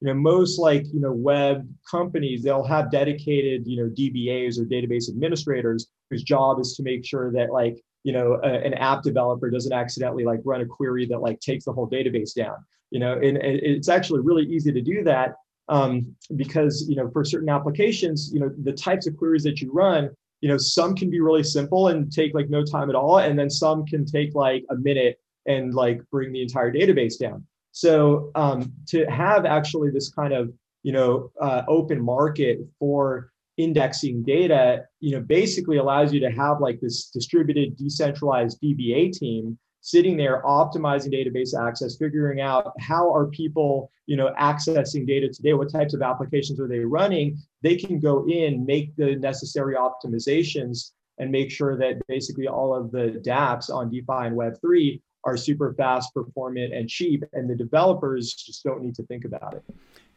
You 0.00 0.08
know, 0.08 0.14
most 0.14 0.58
like 0.58 0.84
you 0.92 1.00
know 1.00 1.12
web 1.12 1.68
companies 1.90 2.42
they'll 2.42 2.64
have 2.64 2.90
dedicated 2.90 3.66
you 3.66 3.82
know 3.82 3.90
DBAs 3.90 4.58
or 4.58 4.64
database 4.64 5.10
administrators 5.10 5.88
whose 6.08 6.22
job 6.22 6.60
is 6.60 6.74
to 6.76 6.82
make 6.82 7.04
sure 7.04 7.32
that 7.32 7.50
like 7.50 7.82
you 8.04 8.12
know 8.12 8.40
a, 8.42 8.48
an 8.48 8.74
app 8.74 9.02
developer 9.02 9.50
doesn't 9.50 9.72
accidentally 9.72 10.24
like 10.24 10.40
run 10.44 10.60
a 10.60 10.66
query 10.66 11.06
that 11.06 11.20
like 11.20 11.40
takes 11.40 11.64
the 11.64 11.72
whole 11.72 11.88
database 11.88 12.34
down 12.34 12.56
you 12.90 13.00
know 13.00 13.14
and, 13.14 13.36
and 13.36 13.60
it's 13.62 13.88
actually 13.88 14.20
really 14.20 14.44
easy 14.44 14.72
to 14.72 14.80
do 14.80 15.02
that 15.04 15.34
um, 15.68 16.14
because 16.36 16.86
you 16.88 16.96
know 16.96 17.10
for 17.10 17.24
certain 17.24 17.48
applications 17.48 18.30
you 18.32 18.40
know 18.40 18.50
the 18.62 18.72
types 18.72 19.06
of 19.06 19.16
queries 19.16 19.42
that 19.42 19.60
you 19.60 19.70
run 19.72 20.10
you 20.40 20.48
know 20.48 20.56
some 20.56 20.94
can 20.94 21.10
be 21.10 21.20
really 21.20 21.42
simple 21.42 21.88
and 21.88 22.12
take 22.12 22.32
like 22.34 22.48
no 22.48 22.64
time 22.64 22.88
at 22.88 22.96
all 22.96 23.18
and 23.18 23.38
then 23.38 23.50
some 23.50 23.84
can 23.84 24.04
take 24.04 24.34
like 24.34 24.64
a 24.70 24.76
minute 24.76 25.18
and 25.48 25.74
like 25.74 26.00
bring 26.10 26.30
the 26.32 26.42
entire 26.42 26.70
database 26.70 27.18
down. 27.18 27.44
So 27.72 28.30
um, 28.34 28.72
to 28.88 29.04
have 29.06 29.44
actually 29.44 29.90
this 29.90 30.10
kind 30.10 30.32
of 30.32 30.52
you 30.84 30.92
know 30.92 31.32
uh, 31.40 31.62
open 31.66 32.00
market 32.00 32.60
for 32.78 33.32
indexing 33.58 34.22
data, 34.22 34.84
you 35.00 35.12
know, 35.12 35.20
basically 35.20 35.76
allows 35.76 36.12
you 36.12 36.20
to 36.20 36.30
have 36.30 36.60
like 36.60 36.80
this 36.80 37.10
distributed, 37.10 37.76
decentralized 37.76 38.60
DBA 38.62 39.12
team 39.12 39.58
sitting 39.80 40.16
there 40.16 40.42
optimizing 40.42 41.12
database 41.12 41.58
access, 41.58 41.96
figuring 41.96 42.40
out 42.40 42.72
how 42.80 43.12
are 43.12 43.26
people, 43.26 43.90
you 44.06 44.16
know, 44.16 44.32
accessing 44.38 45.06
data 45.06 45.28
today, 45.28 45.54
what 45.54 45.72
types 45.72 45.94
of 45.94 46.02
applications 46.02 46.60
are 46.60 46.68
they 46.68 46.80
running. 46.80 47.38
They 47.62 47.76
can 47.76 48.00
go 48.00 48.26
in, 48.28 48.66
make 48.66 48.94
the 48.96 49.16
necessary 49.16 49.76
optimizations, 49.76 50.92
and 51.18 51.30
make 51.30 51.50
sure 51.50 51.76
that 51.78 52.06
basically 52.06 52.48
all 52.48 52.74
of 52.74 52.90
the 52.90 53.20
dApps 53.24 53.70
on 53.70 53.90
DeFi 53.90 54.26
and 54.26 54.36
Web3 54.36 55.00
are 55.24 55.36
super 55.36 55.74
fast, 55.74 56.14
performant, 56.14 56.72
and 56.72 56.88
cheap, 56.88 57.24
and 57.32 57.50
the 57.50 57.56
developers 57.56 58.34
just 58.34 58.62
don't 58.64 58.82
need 58.82 58.94
to 58.94 59.02
think 59.04 59.24
about 59.24 59.54
it. 59.54 59.64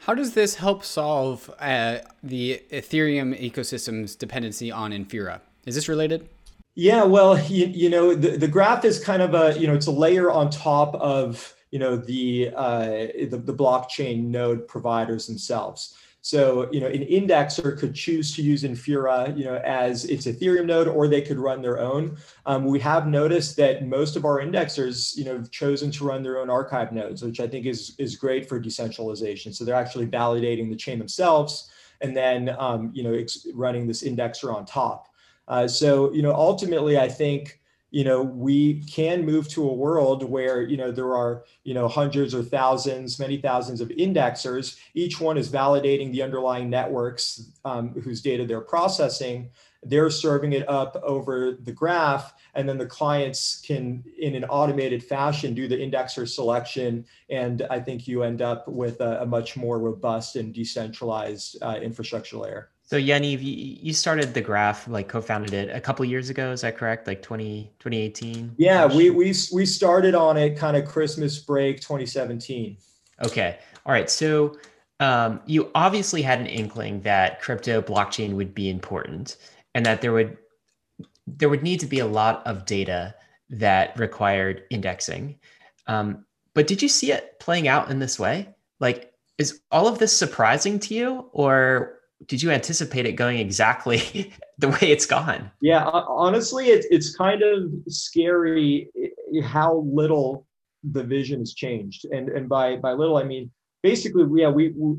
How 0.06 0.16
does 0.16 0.34
this 0.34 0.56
help 0.56 0.84
solve 0.84 1.54
uh, 1.60 2.00
the 2.24 2.64
Ethereum 2.72 3.40
ecosystem's 3.40 4.16
dependency 4.16 4.72
on 4.72 4.90
Infura? 4.90 5.42
Is 5.68 5.76
this 5.76 5.88
related? 5.88 6.28
Yeah, 6.74 7.04
well, 7.04 7.40
you, 7.44 7.68
you 7.68 7.88
know, 7.88 8.16
the, 8.16 8.36
the 8.36 8.48
graph 8.48 8.84
is 8.84 8.98
kind 9.04 9.22
of 9.22 9.36
a, 9.36 9.60
you 9.60 9.68
know, 9.68 9.76
it's 9.76 9.86
a 9.86 9.92
layer 9.92 10.32
on 10.32 10.50
top 10.50 10.96
of, 10.96 11.54
you 11.70 11.78
know, 11.78 11.98
the, 11.98 12.50
uh, 12.56 12.86
the, 13.30 13.40
the 13.46 13.54
blockchain 13.54 14.24
node 14.24 14.68
providers 14.68 15.28
themselves. 15.28 15.96
So, 16.23 16.71
you 16.71 16.79
know, 16.79 16.88
an 16.88 17.01
indexer 17.01 17.77
could 17.77 17.95
choose 17.95 18.36
to 18.36 18.43
use 18.43 18.62
Infura, 18.63 19.36
you 19.36 19.43
know, 19.43 19.55
as 19.65 20.05
its 20.05 20.27
Ethereum 20.27 20.67
node, 20.67 20.88
or 20.88 21.07
they 21.07 21.21
could 21.21 21.39
run 21.39 21.63
their 21.63 21.79
own. 21.79 22.15
Um, 22.45 22.65
we 22.65 22.79
have 22.79 23.07
noticed 23.07 23.57
that 23.57 23.88
most 23.88 24.15
of 24.15 24.23
our 24.23 24.39
indexers, 24.39 25.17
you 25.17 25.25
know, 25.25 25.34
have 25.34 25.49
chosen 25.49 25.89
to 25.91 26.05
run 26.05 26.21
their 26.21 26.38
own 26.39 26.51
archive 26.51 26.91
nodes, 26.91 27.23
which 27.23 27.39
I 27.39 27.47
think 27.47 27.65
is 27.65 27.95
is 27.97 28.15
great 28.15 28.47
for 28.47 28.60
decentralization. 28.60 29.51
So 29.51 29.65
they're 29.65 29.73
actually 29.73 30.05
validating 30.05 30.69
the 30.69 30.75
chain 30.75 30.99
themselves, 30.99 31.71
and 32.01 32.15
then, 32.15 32.55
um, 32.60 32.91
you 32.93 33.01
know, 33.01 33.25
running 33.55 33.88
this 33.88 34.03
indexer 34.03 34.53
on 34.53 34.65
top. 34.65 35.07
Uh, 35.47 35.67
so, 35.67 36.13
you 36.13 36.21
know, 36.21 36.34
ultimately, 36.34 36.99
I 36.99 37.07
think 37.07 37.61
you 37.91 38.04
know 38.04 38.21
we 38.21 38.82
can 38.86 39.25
move 39.25 39.47
to 39.49 39.69
a 39.69 39.73
world 39.73 40.23
where 40.23 40.62
you 40.62 40.77
know 40.77 40.91
there 40.91 41.15
are 41.15 41.43
you 41.63 41.73
know 41.73 41.88
hundreds 41.88 42.34
or 42.34 42.41
thousands 42.41 43.19
many 43.19 43.38
thousands 43.38 43.82
of 43.82 43.89
indexers. 43.89 44.77
Each 44.93 45.19
one 45.19 45.38
is 45.38 45.49
validating 45.49 46.12
the 46.12 46.23
underlying 46.23 46.69
networks 46.69 47.51
um, 47.65 47.89
whose 48.01 48.21
data 48.21 48.45
they're 48.45 48.62
processing. 48.62 49.51
They're 49.84 50.12
serving 50.12 50.54
it 50.54 50.69
up 50.69 50.95
over 51.04 51.58
the 51.60 51.71
graph 51.71 52.34
and 52.54 52.67
then 52.67 52.77
the 52.77 52.86
clients 52.86 53.62
can 53.62 54.04
in 54.17 54.36
an 54.36 54.43
automated 54.45 55.04
fashion 55.04 55.54
do 55.54 55.67
the 55.67 55.75
indexer 55.75 56.27
selection 56.27 57.06
and 57.30 57.65
i 57.69 57.80
think 57.80 58.08
you 58.08 58.23
end 58.23 58.41
up 58.41 58.67
with 58.67 58.99
a, 59.01 59.21
a 59.21 59.25
much 59.25 59.56
more 59.56 59.80
robust 59.80 60.36
and 60.36 60.54
decentralized 60.54 61.58
uh, 61.62 61.80
infrastructure 61.82 62.38
layer 62.38 62.69
so 62.91 62.97
Yaniv, 62.97 63.39
you 63.41 63.93
started 63.93 64.34
the 64.34 64.41
graph, 64.41 64.86
like 64.86 65.08
co-founded 65.08 65.54
it 65.54 65.73
a 65.73 65.80
couple 65.80 66.04
years 66.04 66.30
ago. 66.30 66.51
Is 66.51 66.60
that 66.60 66.75
correct? 66.75 67.08
Like 67.08 67.21
20, 67.21 67.71
2018? 67.80 68.56
Yeah, 68.58 68.86
we, 68.86 69.10
we, 69.10 69.34
we 69.54 69.65
started 69.65 70.13
on 70.13 70.36
it 70.36 70.58
kind 70.58 70.75
of 70.75 70.84
Christmas 70.84 71.39
break 71.39 71.80
2017. 71.80 72.75
Okay. 73.23 73.60
All 73.86 73.93
right. 73.93 74.10
So 74.10 74.58
um, 74.99 75.39
you 75.45 75.71
obviously 75.73 76.21
had 76.21 76.41
an 76.41 76.47
inkling 76.47 76.99
that 77.04 77.41
crypto 77.41 77.82
blockchain 77.82 78.34
would 78.34 78.54
be 78.54 78.69
important 78.69 79.38
and 79.73 79.86
that 79.86 80.01
there 80.01 80.12
would 80.12 80.38
there 81.25 81.47
would 81.47 81.63
need 81.63 81.80
to 81.80 81.86
be 81.86 81.99
a 81.99 82.06
lot 82.06 82.45
of 82.45 82.65
data 82.65 83.15
that 83.51 83.97
required 83.97 84.63
indexing. 84.69 85.39
Um, 85.88 86.25
but 86.54 86.67
did 86.67 86.82
you 86.82 86.89
see 86.89 87.13
it 87.13 87.39
playing 87.39 87.69
out 87.69 87.89
in 87.89 87.99
this 87.99 88.19
way? 88.19 88.49
Like, 88.82 89.13
is 89.38 89.62
all 89.71 89.88
of 89.88 89.97
this 89.97 90.12
surprising 90.12 90.77
to 90.80 90.93
you, 90.93 91.30
or 91.32 92.01
did 92.27 92.41
you 92.41 92.51
anticipate 92.51 93.05
it 93.05 93.13
going 93.13 93.39
exactly 93.39 94.34
the 94.57 94.69
way 94.69 94.91
it's 94.91 95.05
gone? 95.05 95.51
Yeah, 95.62 95.86
honestly, 95.86 96.67
it's 96.67 96.88
it's 96.91 97.15
kind 97.15 97.41
of 97.41 97.71
scary 97.88 98.89
how 99.43 99.86
little 99.88 100.45
the 100.84 101.03
vision 101.03 101.39
has 101.39 101.53
changed, 101.53 102.05
and 102.05 102.29
and 102.29 102.47
by 102.47 102.77
by 102.77 102.93
little 102.93 103.17
I 103.17 103.23
mean 103.23 103.51
basically, 103.84 104.25
yeah, 104.41 104.49
we, 104.49 104.69
we 104.69 104.95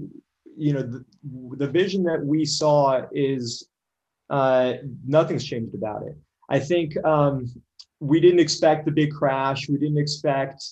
you 0.56 0.72
know 0.72 0.82
the, 0.82 1.04
the 1.56 1.68
vision 1.68 2.02
that 2.04 2.24
we 2.24 2.44
saw 2.44 3.02
is 3.12 3.68
uh, 4.30 4.74
nothing's 5.06 5.44
changed 5.44 5.74
about 5.74 6.06
it. 6.06 6.16
I 6.48 6.58
think 6.58 7.02
um, 7.04 7.46
we 8.00 8.20
didn't 8.20 8.40
expect 8.40 8.84
the 8.84 8.90
big 8.90 9.12
crash. 9.12 9.68
We 9.68 9.78
didn't 9.78 9.98
expect 9.98 10.62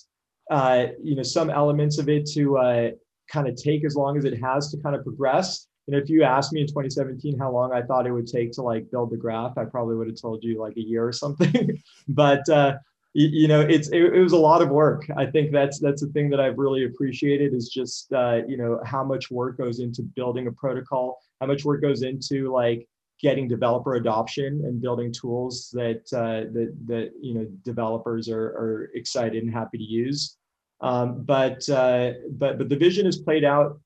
uh, 0.49 0.87
you 1.03 1.15
know 1.15 1.23
some 1.23 1.49
elements 1.49 1.97
of 1.97 2.09
it 2.09 2.25
to 2.33 2.57
uh, 2.57 2.89
kind 3.29 3.47
of 3.47 3.55
take 3.55 3.85
as 3.85 3.95
long 3.95 4.17
as 4.17 4.25
it 4.25 4.41
has 4.41 4.71
to 4.71 4.77
kind 4.81 4.95
of 4.95 5.03
progress 5.03 5.67
you 5.87 5.93
know, 5.93 5.97
if 5.97 6.09
you 6.09 6.23
asked 6.23 6.53
me 6.53 6.61
in 6.61 6.67
2017 6.67 7.37
how 7.37 7.51
long 7.51 7.73
I 7.73 7.81
thought 7.81 8.05
it 8.05 8.11
would 8.11 8.27
take 8.27 8.51
to 8.53 8.61
like 8.61 8.91
build 8.91 9.11
the 9.11 9.17
graph, 9.17 9.57
I 9.57 9.65
probably 9.65 9.95
would 9.95 10.07
have 10.07 10.21
told 10.21 10.43
you 10.43 10.59
like 10.59 10.77
a 10.77 10.81
year 10.81 11.05
or 11.05 11.11
something. 11.11 11.81
but 12.07 12.47
uh, 12.49 12.77
you, 13.13 13.27
you, 13.27 13.47
know, 13.47 13.61
it's 13.61 13.89
it, 13.89 14.01
it, 14.01 14.21
was 14.21 14.33
a 14.33 14.37
lot 14.37 14.61
of 14.61 14.69
work. 14.69 15.05
I 15.17 15.25
think 15.25 15.51
that's 15.51 15.79
that's 15.79 16.01
the 16.01 16.07
thing 16.09 16.29
that 16.29 16.39
I've 16.39 16.57
really 16.57 16.85
appreciated 16.85 17.53
is 17.53 17.69
just 17.69 18.13
uh, 18.13 18.41
you 18.47 18.57
know 18.57 18.79
how 18.85 19.03
much 19.03 19.31
work 19.31 19.57
goes 19.57 19.79
into 19.79 20.03
building 20.03 20.47
a 20.47 20.51
protocol, 20.51 21.19
how 21.39 21.47
much 21.47 21.65
work 21.65 21.81
goes 21.81 22.03
into 22.03 22.51
like 22.51 22.87
getting 23.21 23.47
developer 23.47 23.95
adoption 23.95 24.63
and 24.65 24.81
building 24.81 25.11
tools 25.11 25.69
that 25.73 26.01
uh, 26.13 26.51
that 26.53 26.73
that 26.85 27.11
you 27.21 27.33
know 27.33 27.45
developers 27.63 28.29
are 28.29 28.45
are 28.45 28.91
excited 28.93 29.43
and 29.43 29.51
happy 29.51 29.77
to 29.77 29.83
use. 29.83 30.37
Um, 30.79 31.23
but 31.23 31.67
uh, 31.69 32.13
but 32.31 32.57
but 32.59 32.69
the 32.69 32.77
vision 32.77 33.05
is 33.05 33.17
played 33.17 33.43
out 33.43 33.79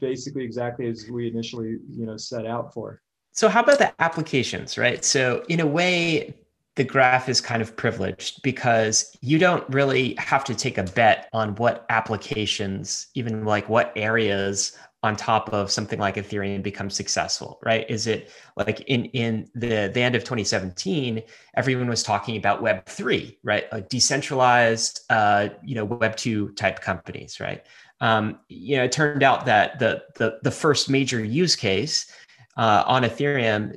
basically 0.00 0.44
exactly 0.44 0.88
as 0.88 1.08
we 1.10 1.28
initially 1.28 1.78
you 1.90 2.06
know 2.06 2.16
set 2.16 2.46
out 2.46 2.72
for. 2.72 3.00
So 3.32 3.48
how 3.48 3.62
about 3.62 3.78
the 3.78 3.92
applications 4.00 4.78
right? 4.78 5.04
So 5.04 5.44
in 5.48 5.60
a 5.60 5.66
way 5.66 6.34
the 6.76 6.84
graph 6.84 7.28
is 7.28 7.40
kind 7.40 7.62
of 7.62 7.74
privileged 7.74 8.42
because 8.42 9.16
you 9.22 9.38
don't 9.38 9.66
really 9.70 10.14
have 10.18 10.44
to 10.44 10.54
take 10.54 10.76
a 10.76 10.82
bet 10.82 11.28
on 11.32 11.54
what 11.56 11.86
applications 11.88 13.08
even 13.14 13.44
like 13.44 13.68
what 13.68 13.92
areas 13.96 14.76
on 15.06 15.14
top 15.14 15.52
of 15.52 15.70
something 15.70 16.00
like 16.00 16.16
Ethereum 16.16 16.62
become 16.62 16.90
successful, 16.90 17.60
right? 17.64 17.88
Is 17.88 18.08
it 18.08 18.30
like 18.56 18.80
in 18.80 19.04
in 19.06 19.48
the 19.54 19.90
the 19.94 20.00
end 20.00 20.16
of 20.16 20.24
2017, 20.24 21.22
everyone 21.54 21.88
was 21.88 22.02
talking 22.02 22.36
about 22.36 22.60
Web 22.60 22.84
three, 22.86 23.38
right? 23.44 23.72
Like 23.72 23.88
decentralized, 23.88 25.00
uh, 25.08 25.50
you 25.64 25.76
know, 25.76 25.84
Web 25.84 26.16
two 26.16 26.50
type 26.54 26.80
companies, 26.80 27.38
right? 27.38 27.64
Um, 28.00 28.40
you 28.48 28.76
know, 28.76 28.84
it 28.84 28.92
turned 28.92 29.22
out 29.22 29.46
that 29.46 29.78
the 29.78 30.02
the 30.16 30.38
the 30.42 30.50
first 30.50 30.90
major 30.90 31.24
use 31.24 31.54
case 31.54 32.10
uh, 32.56 32.82
on 32.86 33.04
Ethereum 33.04 33.76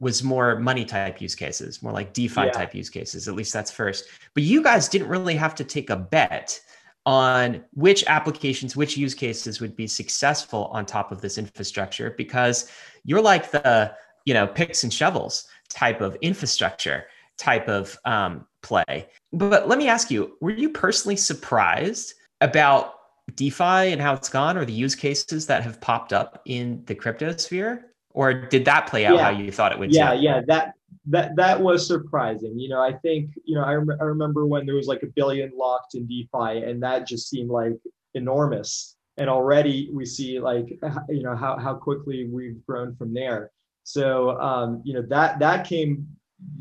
was 0.00 0.22
more 0.22 0.60
money 0.60 0.84
type 0.84 1.18
use 1.18 1.34
cases, 1.34 1.82
more 1.82 1.92
like 1.92 2.12
DeFi 2.12 2.42
yeah. 2.42 2.50
type 2.50 2.74
use 2.74 2.90
cases. 2.90 3.26
At 3.26 3.34
least 3.34 3.54
that's 3.54 3.70
first. 3.70 4.04
But 4.34 4.42
you 4.42 4.62
guys 4.62 4.86
didn't 4.86 5.08
really 5.08 5.34
have 5.34 5.54
to 5.54 5.64
take 5.64 5.88
a 5.88 5.96
bet 5.96 6.60
on 7.08 7.64
which 7.72 8.04
applications, 8.06 8.76
which 8.76 8.98
use 8.98 9.14
cases 9.14 9.62
would 9.62 9.74
be 9.74 9.86
successful 9.86 10.66
on 10.74 10.84
top 10.84 11.10
of 11.10 11.22
this 11.22 11.38
infrastructure 11.38 12.14
because 12.18 12.70
you're 13.02 13.22
like 13.22 13.50
the, 13.50 13.90
you 14.26 14.34
know, 14.34 14.46
picks 14.46 14.82
and 14.82 14.92
shovels 14.92 15.48
type 15.70 16.02
of 16.02 16.18
infrastructure 16.20 17.06
type 17.38 17.66
of 17.66 17.98
um, 18.04 18.46
play. 18.62 19.08
But 19.32 19.68
let 19.68 19.78
me 19.78 19.88
ask 19.88 20.10
you, 20.10 20.36
were 20.42 20.50
you 20.50 20.68
personally 20.68 21.16
surprised 21.16 22.12
about 22.42 22.96
DeFi 23.36 23.90
and 23.90 24.02
how 24.02 24.12
it's 24.12 24.28
gone 24.28 24.58
or 24.58 24.66
the 24.66 24.72
use 24.74 24.94
cases 24.94 25.46
that 25.46 25.62
have 25.62 25.80
popped 25.80 26.12
up 26.12 26.42
in 26.44 26.82
the 26.84 26.94
crypto 26.94 27.34
sphere? 27.38 27.86
Or 28.10 28.34
did 28.34 28.66
that 28.66 28.86
play 28.86 29.06
out 29.06 29.14
yeah. 29.14 29.22
how 29.22 29.30
you 29.30 29.50
thought 29.50 29.72
it 29.72 29.78
would? 29.78 29.94
Yeah, 29.94 30.12
too? 30.12 30.20
yeah, 30.20 30.42
that 30.46 30.74
that 31.08 31.36
that 31.36 31.60
was 31.60 31.86
surprising. 31.86 32.58
You 32.58 32.68
know, 32.68 32.80
I 32.80 32.92
think 32.92 33.30
you 33.44 33.54
know 33.54 33.62
I, 33.62 33.74
rem- 33.74 33.98
I 34.00 34.04
remember 34.04 34.46
when 34.46 34.66
there 34.66 34.74
was 34.74 34.86
like 34.86 35.02
a 35.02 35.06
billion 35.06 35.50
locked 35.56 35.94
in 35.94 36.06
DeFi, 36.06 36.64
and 36.64 36.82
that 36.82 37.06
just 37.06 37.28
seemed 37.28 37.50
like 37.50 37.74
enormous. 38.14 38.96
And 39.16 39.28
already 39.28 39.90
we 39.92 40.04
see 40.04 40.38
like 40.38 40.68
you 41.08 41.22
know 41.22 41.34
how 41.34 41.58
how 41.58 41.74
quickly 41.74 42.28
we've 42.30 42.64
grown 42.66 42.94
from 42.96 43.14
there. 43.14 43.50
So 43.84 44.38
um, 44.40 44.82
you 44.84 44.94
know 44.94 45.02
that 45.08 45.38
that 45.38 45.66
came 45.66 46.06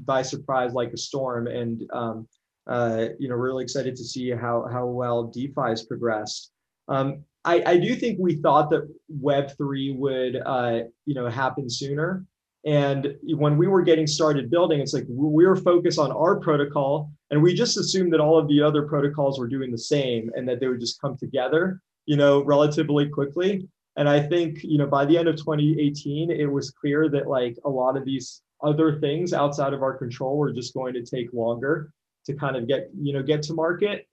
by 0.06 0.22
surprise 0.22 0.74
like 0.74 0.94
a 0.94 0.98
storm, 0.98 1.48
and 1.48 1.84
um, 1.94 2.28
uh, 2.68 3.08
you 3.20 3.28
know 3.30 3.36
really 3.36 3.64
excited 3.64 3.96
to 3.98 4.04
see 4.04 4.30
how 4.32 4.68
how 4.72 4.86
well 4.86 5.26
DeFi 5.26 5.70
has 5.70 5.84
progressed. 5.84 6.52
Um, 6.88 7.26
I, 7.44 7.64
I 7.66 7.78
do 7.78 7.96
think 7.96 8.18
we 8.20 8.36
thought 8.36 8.70
that 8.72 8.90
Web 9.10 9.56
three 9.58 9.92
would 9.92 10.42
uh, 10.46 10.80
you 11.06 11.16
know 11.16 11.28
happen 11.30 11.70
sooner. 11.70 12.26
And 12.66 13.16
when 13.24 13.58
we 13.58 13.68
were 13.68 13.82
getting 13.82 14.08
started 14.08 14.50
building, 14.50 14.80
it's 14.82 14.94
like 14.94 15.06
we 15.08 15.46
were 15.46 15.56
focused 15.56 16.00
on 16.00 16.12
our 16.12 16.40
protocol 16.40 17.12
and 17.32 17.42
we 17.42 17.54
just 17.54 17.78
assumed 17.78 18.14
that 18.14 18.20
all 18.20 18.38
of 18.38 18.48
the 18.48 18.62
other 18.62 18.84
protocols 18.84 19.40
were 19.40 19.48
doing 19.48 19.72
the 19.72 19.78
same 19.78 20.32
and 20.36 20.48
that 20.50 20.60
they 20.60 20.68
would 20.68 20.80
just 20.80 21.00
come 21.00 21.18
together, 21.18 21.82
you 22.06 22.18
know, 22.18 22.44
relatively 22.44 23.08
quickly. 23.08 23.68
And 23.96 24.08
I 24.10 24.20
think, 24.20 24.64
you 24.64 24.78
know, 24.78 24.88
by 24.88 25.06
the 25.06 25.18
end 25.18 25.28
of 25.28 25.38
2018, 25.38 26.30
it 26.32 26.46
was 26.46 26.72
clear 26.72 27.10
that 27.10 27.28
like 27.28 27.58
a 27.66 27.70
lot 27.70 27.98
of 27.98 28.06
these 28.06 28.42
other 28.64 29.00
things 29.00 29.34
outside 29.34 29.74
of 29.74 29.82
our 29.82 29.98
control 29.98 30.38
were 30.38 30.52
just 30.52 30.74
going 30.74 30.94
to 30.94 31.04
take 31.04 31.34
longer 31.34 31.92
to 32.26 32.34
kind 32.34 32.56
of 32.56 32.68
get, 32.68 32.90
you 33.00 33.14
know, 33.14 33.24
get 33.24 33.42
to 33.44 33.54
market 33.54 34.08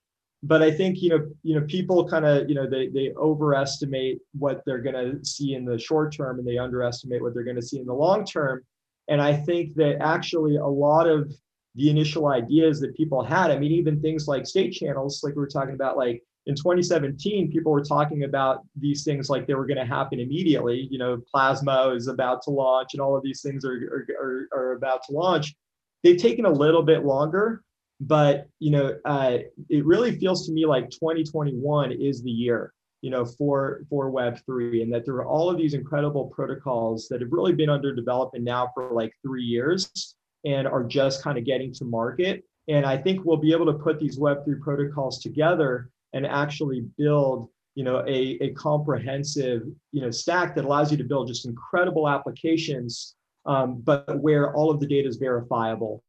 but 0.47 0.63
I 0.63 0.71
think 0.71 1.01
you 1.01 1.09
know 1.09 1.27
you 1.43 1.59
know 1.59 1.67
people 1.67 2.07
kind 2.09 2.27
of 2.27 2.49
you 2.49 2.55
know 2.55 2.69
they 2.69 2.89
they 2.89 3.13
overestimate 3.17 4.19
what 4.33 4.63
they're 4.67 4.83
going 4.83 4.95
to 4.95 5.25
see 5.25 5.55
in 5.55 5.65
the 5.65 5.79
short 5.79 6.15
term 6.15 6.39
and 6.39 6.47
they 6.47 6.59
underestimate 6.59 7.23
what 7.23 7.35
they're 7.35 7.45
going 7.45 7.57
to 7.57 7.63
see 7.63 7.81
in 7.81 7.87
the 7.87 7.95
long 7.95 8.25
term. 8.25 8.63
And 9.09 9.21
I 9.21 9.35
think 9.35 9.75
that 9.77 9.99
actually 10.01 10.57
a 10.57 10.67
lot 10.67 11.09
of 11.09 11.33
the 11.75 11.91
initial 11.91 12.29
ideas 12.29 12.81
that 12.81 12.97
people 12.97 13.23
had, 13.23 13.51
I 13.51 13.59
mean, 13.59 13.73
even 13.73 14.01
things 14.01 14.29
like 14.29 14.47
state 14.47 14.73
channels, 14.73 15.23
like 15.23 15.35
we 15.35 15.41
were 15.41 15.49
talking 15.49 15.75
about, 15.75 15.97
like 15.97 16.23
in 16.47 16.55
2017, 16.55 17.51
people 17.51 17.73
were 17.73 17.83
talking 17.83 18.25
about 18.25 18.61
these 18.77 19.03
things 19.03 19.29
like 19.29 19.47
they 19.47 19.55
were 19.55 19.67
going 19.67 19.79
to 19.79 19.85
happen 19.85 20.21
immediately. 20.21 20.89
You 20.91 20.99
know, 20.99 21.23
Plasma 21.31 21.93
is 21.95 22.07
about 22.07 22.43
to 22.43 22.51
launch, 22.51 22.91
and 22.93 23.01
all 23.01 23.17
of 23.17 23.23
these 23.23 23.43
things 23.43 23.65
are, 23.65 23.73
are, 23.73 24.07
are, 24.23 24.49
are 24.53 24.73
about 24.73 25.03
to 25.05 25.13
launch. 25.13 25.55
They've 26.03 26.17
taken 26.17 26.45
a 26.45 26.51
little 26.51 26.83
bit 26.83 27.05
longer, 27.05 27.63
but 28.07 28.47
you 28.59 28.71
know 28.71 28.97
uh, 29.05 29.39
it 29.69 29.85
really 29.85 30.19
feels 30.19 30.47
to 30.47 30.53
me 30.53 30.67
like 30.67 30.91
2021 30.91 31.93
is 31.93 32.23
the 32.23 32.31
year 32.31 32.73
you 33.01 33.11
know 33.11 33.25
for 33.25 33.83
for 33.89 34.11
web3 34.11 34.83
and 34.83 34.93
that 34.93 35.05
there 35.05 35.15
are 35.17 35.27
all 35.27 35.51
of 35.51 35.57
these 35.57 35.75
incredible 35.75 36.27
protocols 36.27 37.09
that 37.09 37.21
have 37.21 37.33
really 37.33 37.53
been 37.53 37.71
under 37.71 37.95
development 37.95 38.45
now 38.45 38.69
for 38.75 38.91
like 38.93 39.13
three 39.23 39.43
years 39.43 40.17
and 40.45 40.67
are 40.67 40.85
just 40.85 41.23
kind 41.23 41.39
of 41.39 41.45
getting 41.45 41.73
to 41.73 41.85
market. 41.85 42.45
And 42.69 42.87
i 42.87 42.97
think 42.97 43.25
we'll 43.25 43.37
be 43.37 43.53
able 43.53 43.67
to 43.67 43.75
put 43.75 43.99
these 43.99 44.19
web3 44.19 44.61
protocols 44.61 45.21
together 45.21 45.91
and 46.13 46.27
actually 46.27 46.87
build 46.97 47.49
you 47.75 47.85
know 47.85 48.05
a, 48.07 48.39
a 48.41 48.53
comprehensive 48.53 49.63
you 49.93 50.01
know 50.03 50.11
stack 50.11 50.55
that 50.55 50.65
allows 50.65 50.91
you 50.91 50.99
to 50.99 51.05
build 51.05 51.29
just 51.29 51.47
incredible 51.47 52.09
applications 52.09 53.17
um, 53.47 53.83
but 53.83 54.19
where 54.21 54.55
all 54.55 54.71
of 54.71 54.81
the 54.81 54.87
data 54.87 55.09
is 55.09 55.17
verifiable 55.17 56.03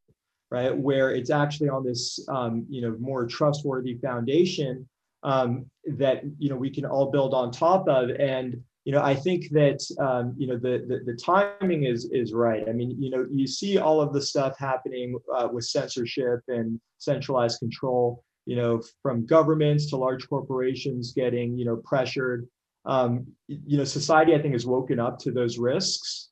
right? 0.55 0.75
Where 0.75 1.11
it's 1.11 1.29
actually 1.29 1.67
on 1.67 1.83
this, 1.83 2.17
um, 2.29 2.65
you 2.69 2.81
know, 2.81 2.95
more 2.97 3.27
trustworthy 3.27 3.95
foundation 3.95 4.87
um, 5.23 5.65
that 5.97 6.23
you 6.39 6.49
know 6.49 6.55
we 6.55 6.69
can 6.69 6.85
all 6.85 7.11
build 7.11 7.33
on 7.33 7.51
top 7.51 7.89
of. 7.89 8.09
And 8.11 8.63
you 8.85 8.93
know, 8.93 9.01
I 9.01 9.15
think 9.15 9.49
that 9.51 9.81
um, 9.99 10.33
you 10.37 10.47
know 10.47 10.57
the, 10.57 10.85
the, 10.87 11.11
the 11.11 11.17
timing 11.17 11.83
is 11.83 12.09
is 12.11 12.33
right. 12.33 12.63
I 12.69 12.71
mean, 12.71 12.95
you 12.97 13.09
know, 13.09 13.25
you 13.29 13.47
see 13.47 13.77
all 13.77 13.99
of 13.99 14.13
the 14.13 14.21
stuff 14.21 14.57
happening 14.57 15.17
uh, 15.35 15.49
with 15.51 15.65
censorship 15.65 16.39
and 16.47 16.79
centralized 16.99 17.59
control. 17.59 18.23
You 18.45 18.55
know, 18.55 18.81
from 19.01 19.25
governments 19.25 19.89
to 19.89 19.97
large 19.97 20.29
corporations 20.29 21.11
getting 21.11 21.57
you 21.57 21.65
know 21.65 21.77
pressured. 21.77 22.47
Um, 22.85 23.25
you 23.47 23.77
know, 23.77 23.83
society 23.83 24.35
I 24.35 24.41
think 24.41 24.53
has 24.53 24.65
woken 24.65 24.99
up 24.99 25.19
to 25.19 25.31
those 25.31 25.57
risks. 25.57 26.29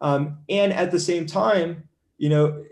Um, 0.00 0.38
and 0.48 0.72
at 0.72 0.90
the 0.90 0.98
same 0.98 1.26
time, 1.26 1.84
you 2.20 2.28
know, 2.28 2.62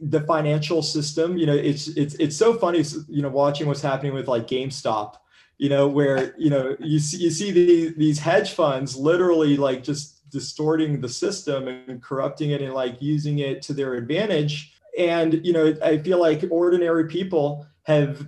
the 0.00 0.20
financial 0.22 0.82
system 0.82 1.36
you 1.36 1.46
know 1.46 1.54
it's 1.54 1.88
it's 1.88 2.14
it's 2.14 2.36
so 2.36 2.54
funny 2.54 2.82
you 3.08 3.22
know 3.22 3.28
watching 3.28 3.66
what's 3.66 3.82
happening 3.82 4.14
with 4.14 4.28
like 4.28 4.46
GameStop 4.46 5.16
you 5.58 5.68
know 5.68 5.86
where 5.86 6.34
you 6.38 6.48
know 6.48 6.74
you 6.80 6.98
see 6.98 7.18
you 7.18 7.30
see 7.30 7.50
the, 7.50 7.94
these 7.98 8.18
hedge 8.18 8.52
funds 8.52 8.96
literally 8.96 9.58
like 9.58 9.84
just 9.84 10.30
distorting 10.30 11.00
the 11.00 11.08
system 11.08 11.68
and 11.68 12.02
corrupting 12.02 12.50
it 12.50 12.62
and 12.62 12.72
like 12.72 13.02
using 13.02 13.40
it 13.40 13.60
to 13.62 13.74
their 13.74 13.94
advantage. 13.94 14.72
And 14.98 15.44
you 15.44 15.52
know 15.52 15.74
i 15.84 15.98
feel 15.98 16.18
like 16.18 16.44
ordinary 16.50 17.06
people 17.06 17.66
have 17.84 18.26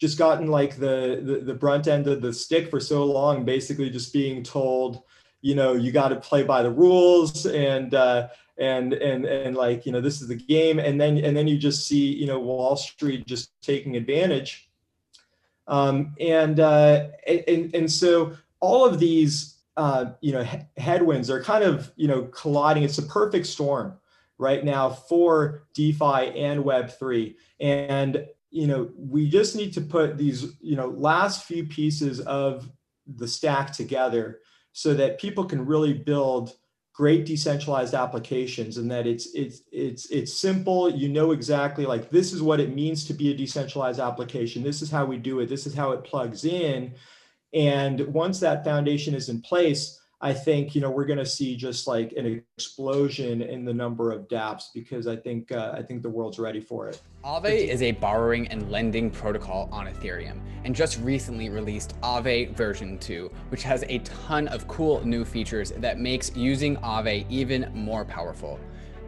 just 0.00 0.18
gotten 0.18 0.48
like 0.48 0.76
the, 0.76 1.20
the 1.22 1.40
the 1.44 1.54
brunt 1.54 1.88
end 1.88 2.06
of 2.06 2.20
the 2.20 2.32
stick 2.32 2.70
for 2.70 2.80
so 2.80 3.04
long 3.04 3.44
basically 3.44 3.88
just 3.90 4.12
being 4.12 4.42
told 4.42 5.02
you 5.40 5.54
know 5.54 5.72
you 5.72 5.90
got 5.90 6.08
to 6.08 6.16
play 6.16 6.42
by 6.42 6.62
the 6.62 6.70
rules 6.70 7.46
and 7.46 7.94
uh, 7.94 8.28
and 8.58 8.92
and 8.92 9.24
and 9.24 9.56
like 9.56 9.86
you 9.86 9.92
know 9.92 10.00
this 10.00 10.20
is 10.20 10.28
the 10.28 10.36
game. 10.36 10.78
And 10.78 11.00
then 11.00 11.18
and 11.18 11.36
then 11.36 11.48
you 11.48 11.58
just 11.58 11.86
see 11.86 12.14
you 12.14 12.26
know 12.26 12.38
wall 12.38 12.76
street 12.76 13.26
just 13.26 13.50
taking 13.62 13.96
advantage. 13.96 14.70
Um, 15.66 16.14
and 16.20 16.60
uh, 16.60 17.08
and 17.26 17.74
and 17.74 17.90
so 17.90 18.36
all 18.60 18.84
of 18.84 18.98
these 18.98 19.58
uh, 19.76 20.06
you 20.20 20.32
know 20.32 20.44
he- 20.44 20.66
headwinds 20.76 21.30
are 21.30 21.42
kind 21.42 21.64
of 21.64 21.92
you 21.96 22.08
know 22.08 22.24
colliding. 22.24 22.82
It's 22.82 22.98
a 22.98 23.02
perfect 23.02 23.46
storm 23.46 23.98
right 24.38 24.64
now 24.64 24.90
for 24.90 25.62
defi 25.74 26.02
and 26.36 26.64
web3 26.64 27.34
and 27.60 28.26
you 28.50 28.66
know 28.66 28.90
we 28.96 29.28
just 29.28 29.54
need 29.54 29.72
to 29.72 29.80
put 29.80 30.18
these 30.18 30.56
you 30.60 30.76
know 30.76 30.88
last 30.88 31.44
few 31.44 31.64
pieces 31.64 32.20
of 32.20 32.70
the 33.16 33.28
stack 33.28 33.72
together 33.72 34.40
so 34.72 34.92
that 34.94 35.20
people 35.20 35.44
can 35.44 35.64
really 35.64 35.92
build 35.92 36.56
great 36.94 37.26
decentralized 37.26 37.92
applications 37.92 38.76
and 38.78 38.88
that 38.88 39.04
it's 39.06 39.34
it's 39.34 39.62
it's 39.72 40.06
it's 40.10 40.32
simple. 40.32 40.88
You 40.88 41.08
know 41.08 41.32
exactly 41.32 41.84
like 41.84 42.08
this 42.08 42.32
is 42.32 42.40
what 42.40 42.60
it 42.60 42.74
means 42.74 43.04
to 43.06 43.14
be 43.14 43.32
a 43.32 43.36
decentralized 43.36 44.00
application. 44.00 44.62
This 44.62 44.80
is 44.80 44.90
how 44.90 45.04
we 45.04 45.18
do 45.18 45.40
it. 45.40 45.48
This 45.48 45.66
is 45.66 45.74
how 45.74 45.90
it 45.90 46.04
plugs 46.04 46.44
in. 46.44 46.94
And 47.52 48.00
once 48.12 48.40
that 48.40 48.64
foundation 48.64 49.14
is 49.14 49.28
in 49.28 49.42
place 49.42 50.00
I 50.20 50.32
think 50.32 50.74
you 50.74 50.80
know 50.80 50.90
we're 50.90 51.04
going 51.04 51.18
to 51.18 51.26
see 51.26 51.56
just 51.56 51.86
like 51.86 52.12
an 52.12 52.42
explosion 52.56 53.42
in 53.42 53.64
the 53.64 53.74
number 53.74 54.10
of 54.10 54.28
DApps 54.28 54.64
because 54.72 55.06
I 55.06 55.16
think 55.16 55.52
uh, 55.52 55.74
I 55.76 55.82
think 55.82 56.02
the 56.02 56.08
world's 56.08 56.38
ready 56.38 56.60
for 56.60 56.88
it. 56.88 57.02
Aave 57.24 57.68
is 57.68 57.82
a 57.82 57.92
borrowing 57.92 58.48
and 58.48 58.70
lending 58.70 59.10
protocol 59.10 59.68
on 59.72 59.86
Ethereum, 59.86 60.40
and 60.64 60.74
just 60.74 61.00
recently 61.00 61.50
released 61.50 62.00
Aave 62.00 62.54
version 62.56 62.98
2, 62.98 63.30
which 63.48 63.62
has 63.62 63.84
a 63.88 63.98
ton 63.98 64.48
of 64.48 64.66
cool 64.68 65.04
new 65.04 65.24
features 65.24 65.72
that 65.76 65.98
makes 65.98 66.34
using 66.36 66.76
Aave 66.76 67.26
even 67.28 67.70
more 67.74 68.04
powerful. 68.04 68.58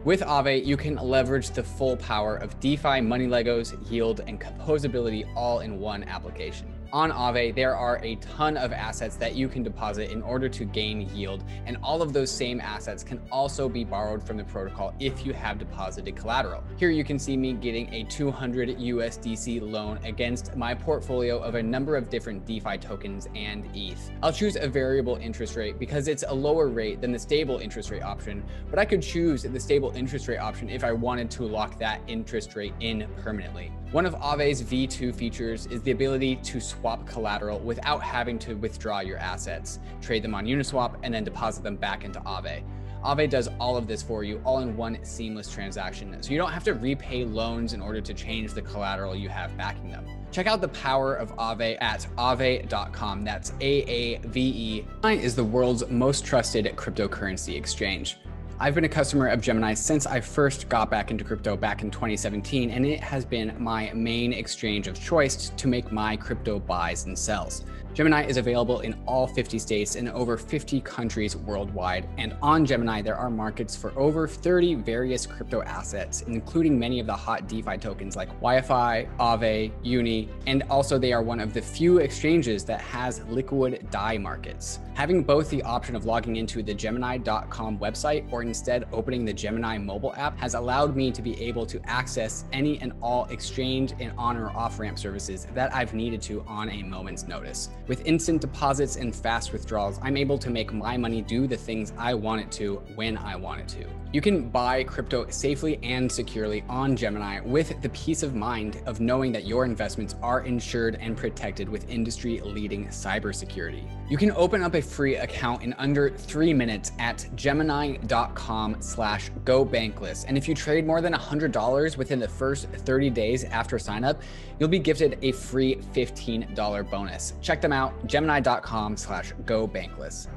With 0.03 0.21
Aave, 0.21 0.65
you 0.65 0.77
can 0.77 0.95
leverage 0.95 1.49
the 1.49 1.63
full 1.63 1.97
power 1.97 2.37
of 2.37 2.59
DeFi 2.59 3.01
money 3.01 3.27
Legos, 3.27 3.75
yield, 3.91 4.21
and 4.25 4.39
composability 4.39 5.27
all 5.35 5.59
in 5.59 5.79
one 5.79 6.03
application. 6.03 6.73
On 6.93 7.11
Aave, 7.11 7.53
there 7.53 7.75
are 7.75 7.99
a 8.01 8.15
ton 8.15 8.55
of 8.55 8.71
assets 8.71 9.17
that 9.17 9.35
you 9.35 9.49
can 9.49 9.61
deposit 9.61 10.09
in 10.09 10.21
order 10.21 10.47
to 10.47 10.63
gain 10.63 11.09
yield, 11.13 11.43
and 11.65 11.75
all 11.83 12.01
of 12.01 12.13
those 12.13 12.31
same 12.31 12.61
assets 12.61 13.03
can 13.03 13.19
also 13.29 13.67
be 13.67 13.83
borrowed 13.83 14.23
from 14.23 14.37
the 14.37 14.43
protocol 14.45 14.93
if 14.97 15.25
you 15.25 15.33
have 15.33 15.59
deposited 15.59 16.15
collateral. 16.15 16.63
Here 16.77 16.89
you 16.89 17.03
can 17.03 17.19
see 17.19 17.35
me 17.35 17.51
getting 17.51 17.93
a 17.93 18.03
200 18.05 18.77
USDC 18.77 19.61
loan 19.69 19.99
against 20.05 20.55
my 20.55 20.73
portfolio 20.73 21.39
of 21.39 21.55
a 21.55 21.63
number 21.63 21.97
of 21.97 22.09
different 22.09 22.45
DeFi 22.45 22.77
tokens 22.77 23.27
and 23.35 23.69
ETH. 23.75 24.09
I'll 24.23 24.31
choose 24.31 24.55
a 24.55 24.67
variable 24.67 25.17
interest 25.17 25.57
rate 25.57 25.77
because 25.79 26.07
it's 26.07 26.23
a 26.25 26.33
lower 26.33 26.69
rate 26.69 27.01
than 27.01 27.11
the 27.11 27.19
stable 27.19 27.57
interest 27.57 27.91
rate 27.91 28.03
option, 28.03 28.45
but 28.69 28.79
I 28.79 28.85
could 28.85 29.01
choose 29.01 29.43
the 29.43 29.59
stable 29.59 29.91
interest 29.93 30.29
rate 30.29 30.37
option 30.37 30.69
if 30.69 30.85
I 30.85 30.93
wanted 30.93 31.29
to 31.31 31.43
lock 31.43 31.77
that 31.79 31.99
interest 32.07 32.55
rate 32.55 32.73
in 32.79 33.07
permanently. 33.21 33.73
One 33.93 34.05
of 34.05 34.15
Aave's 34.15 34.61
V2 34.61 35.15
features 35.15 35.65
is 35.67 35.81
the 35.81 35.91
ability 35.91 36.35
to 36.35 36.59
swap 36.59 37.07
collateral 37.07 37.59
without 37.59 38.03
having 38.03 38.37
to 38.39 38.55
withdraw 38.55 38.99
your 38.99 39.17
assets, 39.17 39.79
trade 40.01 40.23
them 40.23 40.35
on 40.35 40.45
Uniswap, 40.45 40.95
and 41.03 41.13
then 41.13 41.23
deposit 41.23 41.63
them 41.63 41.77
back 41.77 42.03
into 42.03 42.19
Aave. 42.19 42.63
Aave 43.05 43.29
does 43.29 43.47
all 43.61 43.77
of 43.77 43.87
this 43.87 44.03
for 44.03 44.25
you 44.25 44.41
all 44.43 44.59
in 44.59 44.75
one 44.75 44.97
seamless 45.03 45.49
transaction, 45.49 46.21
so 46.21 46.31
you 46.31 46.37
don't 46.37 46.51
have 46.51 46.65
to 46.65 46.73
repay 46.73 47.23
loans 47.23 47.71
in 47.71 47.79
order 47.79 48.01
to 48.01 48.13
change 48.13 48.51
the 48.51 48.61
collateral 48.61 49.15
you 49.15 49.29
have 49.29 49.55
backing 49.55 49.89
them. 49.89 50.05
Check 50.31 50.47
out 50.47 50.59
the 50.59 50.67
power 50.67 51.13
of 51.13 51.33
Aave 51.37 51.77
at 51.81 52.05
aave.com. 52.17 53.23
That's 53.23 53.53
A 53.61 53.83
A 53.83 54.17
V 54.27 54.85
E. 55.05 55.09
is 55.13 55.33
the 55.33 55.45
world's 55.45 55.87
most 55.89 56.25
trusted 56.25 56.65
cryptocurrency 56.75 57.55
exchange. 57.55 58.17
I've 58.59 58.73
been 58.73 58.85
a 58.85 58.89
customer 58.89 59.27
of 59.27 59.39
Gemini 59.39 59.75
since 59.75 60.07
I 60.07 60.19
first 60.19 60.67
got 60.67 60.89
back 60.89 61.11
into 61.11 61.23
crypto 61.23 61.55
back 61.55 61.83
in 61.83 61.91
2017, 61.91 62.71
and 62.71 62.87
it 62.87 62.99
has 63.01 63.23
been 63.23 63.53
my 63.59 63.91
main 63.93 64.33
exchange 64.33 64.87
of 64.87 64.99
choice 64.99 65.51
to 65.55 65.67
make 65.67 65.91
my 65.91 66.17
crypto 66.17 66.57
buys 66.57 67.05
and 67.05 67.15
sells. 67.15 67.65
Gemini 67.97 68.27
is 68.27 68.37
available 68.37 68.81
in 68.81 68.95
all 69.07 69.25
50 69.25 69.57
states 69.57 69.95
and 69.95 70.07
over 70.09 70.37
50 70.37 70.81
countries 70.81 71.35
worldwide. 71.35 72.07
And 72.19 72.37
on 72.43 72.63
Gemini, 72.63 73.01
there 73.01 73.15
are 73.15 73.31
markets 73.31 73.75
for 73.75 73.91
over 73.97 74.27
30 74.27 74.75
various 74.75 75.25
crypto 75.25 75.63
assets, 75.63 76.21
including 76.21 76.77
many 76.77 76.99
of 76.99 77.07
the 77.07 77.15
hot 77.15 77.47
DeFi 77.47 77.79
tokens 77.79 78.15
like 78.15 78.29
YFI, 78.39 79.09
Aave, 79.17 79.71
Uni, 79.81 80.29
and 80.45 80.61
also 80.69 80.99
they 80.99 81.11
are 81.11 81.23
one 81.23 81.39
of 81.39 81.55
the 81.55 81.61
few 81.63 81.97
exchanges 81.97 82.63
that 82.65 82.81
has 82.81 83.23
liquid 83.29 83.87
DAI 83.89 84.19
markets. 84.19 84.77
Having 84.93 85.23
both 85.23 85.49
the 85.49 85.63
option 85.63 85.95
of 85.95 86.05
logging 86.05 86.35
into 86.35 86.61
the 86.61 86.73
Gemini.com 86.75 87.79
website 87.79 88.31
or 88.31 88.43
instead 88.43 88.87
opening 88.91 89.25
the 89.25 89.33
Gemini 89.33 89.79
mobile 89.79 90.13
app 90.17 90.37
has 90.39 90.53
allowed 90.53 90.95
me 90.95 91.11
to 91.11 91.21
be 91.23 91.39
able 91.41 91.65
to 91.65 91.79
access 91.85 92.45
any 92.51 92.79
and 92.79 92.93
all 93.01 93.25
exchange 93.25 93.93
and 93.99 94.11
on 94.19 94.37
or 94.37 94.49
off 94.51 94.79
ramp 94.79 94.99
services 94.99 95.47
that 95.55 95.73
I've 95.73 95.95
needed 95.95 96.21
to 96.23 96.43
on 96.47 96.69
a 96.69 96.83
moment's 96.83 97.27
notice. 97.27 97.69
With 97.87 98.05
instant 98.05 98.41
deposits 98.41 98.97
and 98.97 99.15
fast 99.15 99.53
withdrawals, 99.53 99.97
I'm 100.01 100.17
able 100.17 100.37
to 100.39 100.49
make 100.49 100.73
my 100.73 100.97
money 100.97 101.21
do 101.21 101.47
the 101.47 101.55
things 101.55 101.93
I 101.97 102.13
want 102.13 102.41
it 102.41 102.51
to 102.53 102.81
when 102.95 103.17
I 103.17 103.37
want 103.37 103.61
it 103.61 103.67
to. 103.79 103.87
You 104.13 104.21
can 104.21 104.49
buy 104.49 104.83
crypto 104.83 105.29
safely 105.29 105.79
and 105.83 106.11
securely 106.11 106.63
on 106.69 106.95
Gemini 106.95 107.41
with 107.41 107.81
the 107.81 107.89
peace 107.89 108.23
of 108.23 108.35
mind 108.35 108.81
of 108.85 108.99
knowing 108.99 109.31
that 109.33 109.45
your 109.45 109.65
investments 109.65 110.15
are 110.21 110.41
insured 110.41 110.97
and 110.99 111.15
protected 111.15 111.67
with 111.67 111.89
industry 111.89 112.41
leading 112.41 112.87
cybersecurity. 112.87 113.83
You 114.09 114.17
can 114.17 114.31
open 114.31 114.63
up 114.63 114.75
a 114.75 114.81
free 114.81 115.17
account 115.17 115.63
in 115.63 115.73
under 115.73 116.09
three 116.09 116.53
minutes 116.53 116.93
at 116.99 117.27
gemini.com 117.35 118.77
slash 118.79 119.29
go 119.43 119.65
bankless. 119.65 120.23
And 120.27 120.37
if 120.37 120.47
you 120.47 120.55
trade 120.55 120.87
more 120.87 121.01
than 121.01 121.13
$100 121.13 121.97
within 121.97 122.19
the 122.19 122.29
first 122.29 122.69
30 122.69 123.09
days 123.09 123.43
after 123.43 123.77
sign 123.77 124.05
up, 124.05 124.21
you'll 124.59 124.69
be 124.69 124.79
gifted 124.79 125.19
a 125.21 125.33
free 125.33 125.75
$15 125.93 126.89
bonus. 126.89 127.33
Check 127.41 127.59
them 127.59 127.73
out, 127.73 127.76
gemini.com 128.05 128.97
slash 128.97 129.33
go 129.45 129.67
bankless. 129.67 130.27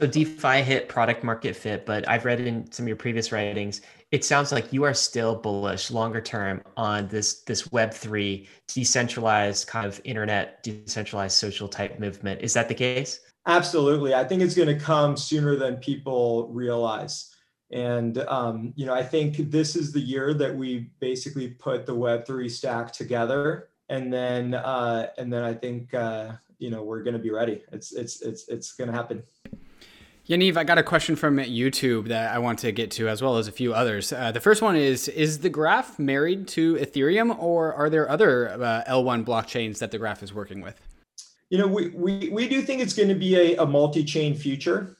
So 0.00 0.08
DeFi 0.08 0.62
hit 0.62 0.88
product 0.88 1.22
market 1.22 1.54
fit, 1.54 1.86
but 1.86 2.08
I've 2.08 2.24
read 2.24 2.40
in 2.40 2.70
some 2.72 2.84
of 2.84 2.88
your 2.88 2.96
previous 2.96 3.30
writings, 3.30 3.82
it 4.10 4.24
sounds 4.24 4.50
like 4.50 4.72
you 4.72 4.82
are 4.82 4.94
still 4.94 5.36
bullish 5.36 5.92
longer 5.92 6.20
term 6.20 6.60
on 6.76 7.06
this 7.06 7.42
this 7.42 7.70
Web 7.70 7.94
three 7.94 8.48
decentralized 8.66 9.68
kind 9.68 9.86
of 9.86 10.00
internet 10.02 10.62
decentralized 10.64 11.36
social 11.36 11.68
type 11.68 12.00
movement. 12.00 12.42
Is 12.42 12.52
that 12.54 12.68
the 12.68 12.74
case? 12.74 13.20
Absolutely, 13.46 14.12
I 14.12 14.24
think 14.24 14.42
it's 14.42 14.54
going 14.54 14.76
to 14.76 14.84
come 14.84 15.16
sooner 15.16 15.54
than 15.56 15.76
people 15.76 16.48
realize. 16.48 17.34
And 17.70 18.18
um, 18.28 18.72
you 18.76 18.86
know, 18.86 18.94
I 18.94 19.04
think 19.04 19.36
this 19.50 19.76
is 19.76 19.92
the 19.92 20.00
year 20.00 20.34
that 20.34 20.54
we 20.54 20.90
basically 21.00 21.48
put 21.48 21.86
the 21.86 21.94
Web 21.94 22.26
three 22.26 22.48
stack 22.48 22.92
together, 22.92 23.68
and 23.92 24.10
then 24.10 24.54
uh, 24.54 25.08
and 25.18 25.30
then 25.30 25.44
I 25.44 25.52
think 25.52 25.92
uh, 25.92 26.32
you 26.58 26.70
know 26.70 26.82
we're 26.82 27.02
going 27.02 27.14
to 27.14 27.22
be 27.22 27.30
ready. 27.30 27.62
It's 27.72 27.92
it's 27.92 28.22
it's 28.22 28.48
it's 28.48 28.72
going 28.72 28.90
to 28.90 28.96
happen. 28.96 29.22
Yaniv, 30.28 30.56
I 30.56 30.64
got 30.64 30.78
a 30.78 30.82
question 30.82 31.14
from 31.14 31.36
YouTube 31.36 32.08
that 32.08 32.34
I 32.34 32.38
want 32.38 32.60
to 32.60 32.72
get 32.72 32.90
to, 32.92 33.08
as 33.08 33.20
well 33.20 33.36
as 33.36 33.48
a 33.48 33.52
few 33.52 33.74
others. 33.74 34.12
Uh, 34.12 34.32
the 34.32 34.40
first 34.40 34.62
one 34.62 34.76
is 34.76 35.08
Is 35.08 35.40
the 35.40 35.50
graph 35.50 35.98
married 35.98 36.48
to 36.48 36.76
Ethereum, 36.76 37.36
or 37.38 37.74
are 37.74 37.90
there 37.90 38.08
other 38.08 38.50
uh, 38.50 38.84
L1 38.88 39.24
blockchains 39.24 39.78
that 39.78 39.90
the 39.90 39.98
graph 39.98 40.22
is 40.22 40.32
working 40.32 40.62
with? 40.62 40.80
You 41.50 41.58
know, 41.58 41.66
we, 41.66 41.88
we, 41.88 42.30
we 42.30 42.48
do 42.48 42.62
think 42.62 42.80
it's 42.80 42.94
going 42.94 43.08
to 43.08 43.14
be 43.14 43.34
a, 43.36 43.56
a 43.56 43.66
multi 43.66 44.04
chain 44.04 44.34
future. 44.34 44.96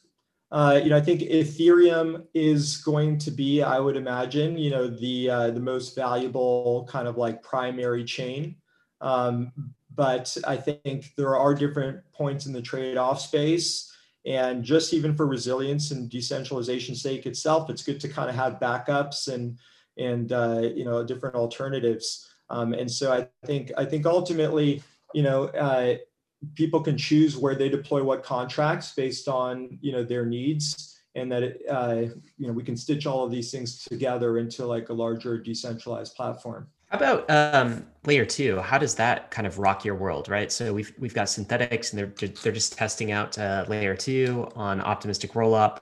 Uh, 0.50 0.80
you 0.82 0.90
know, 0.90 0.96
I 0.98 1.00
think 1.00 1.22
Ethereum 1.22 2.26
is 2.34 2.78
going 2.78 3.16
to 3.18 3.30
be, 3.30 3.62
I 3.62 3.78
would 3.78 3.96
imagine, 3.96 4.58
you 4.58 4.70
know, 4.70 4.88
the 4.88 5.30
uh, 5.30 5.50
the 5.52 5.60
most 5.60 5.94
valuable 5.94 6.86
kind 6.90 7.08
of 7.08 7.16
like 7.16 7.42
primary 7.42 8.04
chain. 8.04 8.56
Um, 9.02 9.52
but 9.94 10.34
I 10.46 10.56
think 10.56 11.12
there 11.16 11.36
are 11.36 11.54
different 11.54 12.00
points 12.12 12.46
in 12.46 12.52
the 12.52 12.62
trade 12.62 12.96
off 12.96 13.20
space. 13.20 13.92
And 14.24 14.62
just 14.62 14.94
even 14.94 15.14
for 15.14 15.26
resilience 15.26 15.90
and 15.90 16.08
decentralization 16.08 16.94
sake 16.94 17.26
itself, 17.26 17.68
it's 17.68 17.82
good 17.82 18.00
to 18.00 18.08
kind 18.08 18.30
of 18.30 18.36
have 18.36 18.60
backups 18.60 19.32
and 19.32 19.58
and 19.98 20.32
uh, 20.32 20.60
you 20.74 20.84
know 20.84 21.04
different 21.04 21.34
alternatives. 21.34 22.30
Um, 22.48 22.72
and 22.72 22.90
so 22.90 23.12
I 23.12 23.26
think 23.46 23.72
I 23.76 23.84
think 23.84 24.06
ultimately, 24.06 24.82
you 25.12 25.22
know, 25.22 25.46
uh, 25.48 25.96
people 26.54 26.80
can 26.80 26.96
choose 26.96 27.36
where 27.36 27.54
they 27.54 27.68
deploy 27.68 28.02
what 28.02 28.22
contracts 28.22 28.92
based 28.94 29.26
on 29.26 29.78
you 29.80 29.90
know 29.90 30.04
their 30.04 30.24
needs, 30.24 31.00
and 31.16 31.30
that 31.32 31.42
it, 31.42 31.62
uh, 31.68 32.02
you 32.38 32.46
know 32.46 32.52
we 32.52 32.62
can 32.62 32.76
stitch 32.76 33.06
all 33.06 33.24
of 33.24 33.32
these 33.32 33.50
things 33.50 33.82
together 33.82 34.38
into 34.38 34.64
like 34.64 34.88
a 34.88 34.92
larger 34.94 35.36
decentralized 35.36 36.14
platform. 36.14 36.68
How 36.92 36.98
about 36.98 37.30
um, 37.30 37.86
layer 38.04 38.26
two? 38.26 38.58
How 38.58 38.76
does 38.76 38.94
that 38.96 39.30
kind 39.30 39.46
of 39.46 39.58
rock 39.58 39.82
your 39.82 39.94
world, 39.94 40.28
right? 40.28 40.52
So 40.52 40.74
we've 40.74 40.92
we've 40.98 41.14
got 41.14 41.26
Synthetix, 41.26 41.90
and 41.90 41.98
they're 41.98 42.28
they're 42.28 42.52
just 42.52 42.76
testing 42.76 43.12
out 43.12 43.38
uh, 43.38 43.64
layer 43.66 43.96
two 43.96 44.46
on 44.54 44.78
optimistic 44.82 45.32
rollup. 45.32 45.78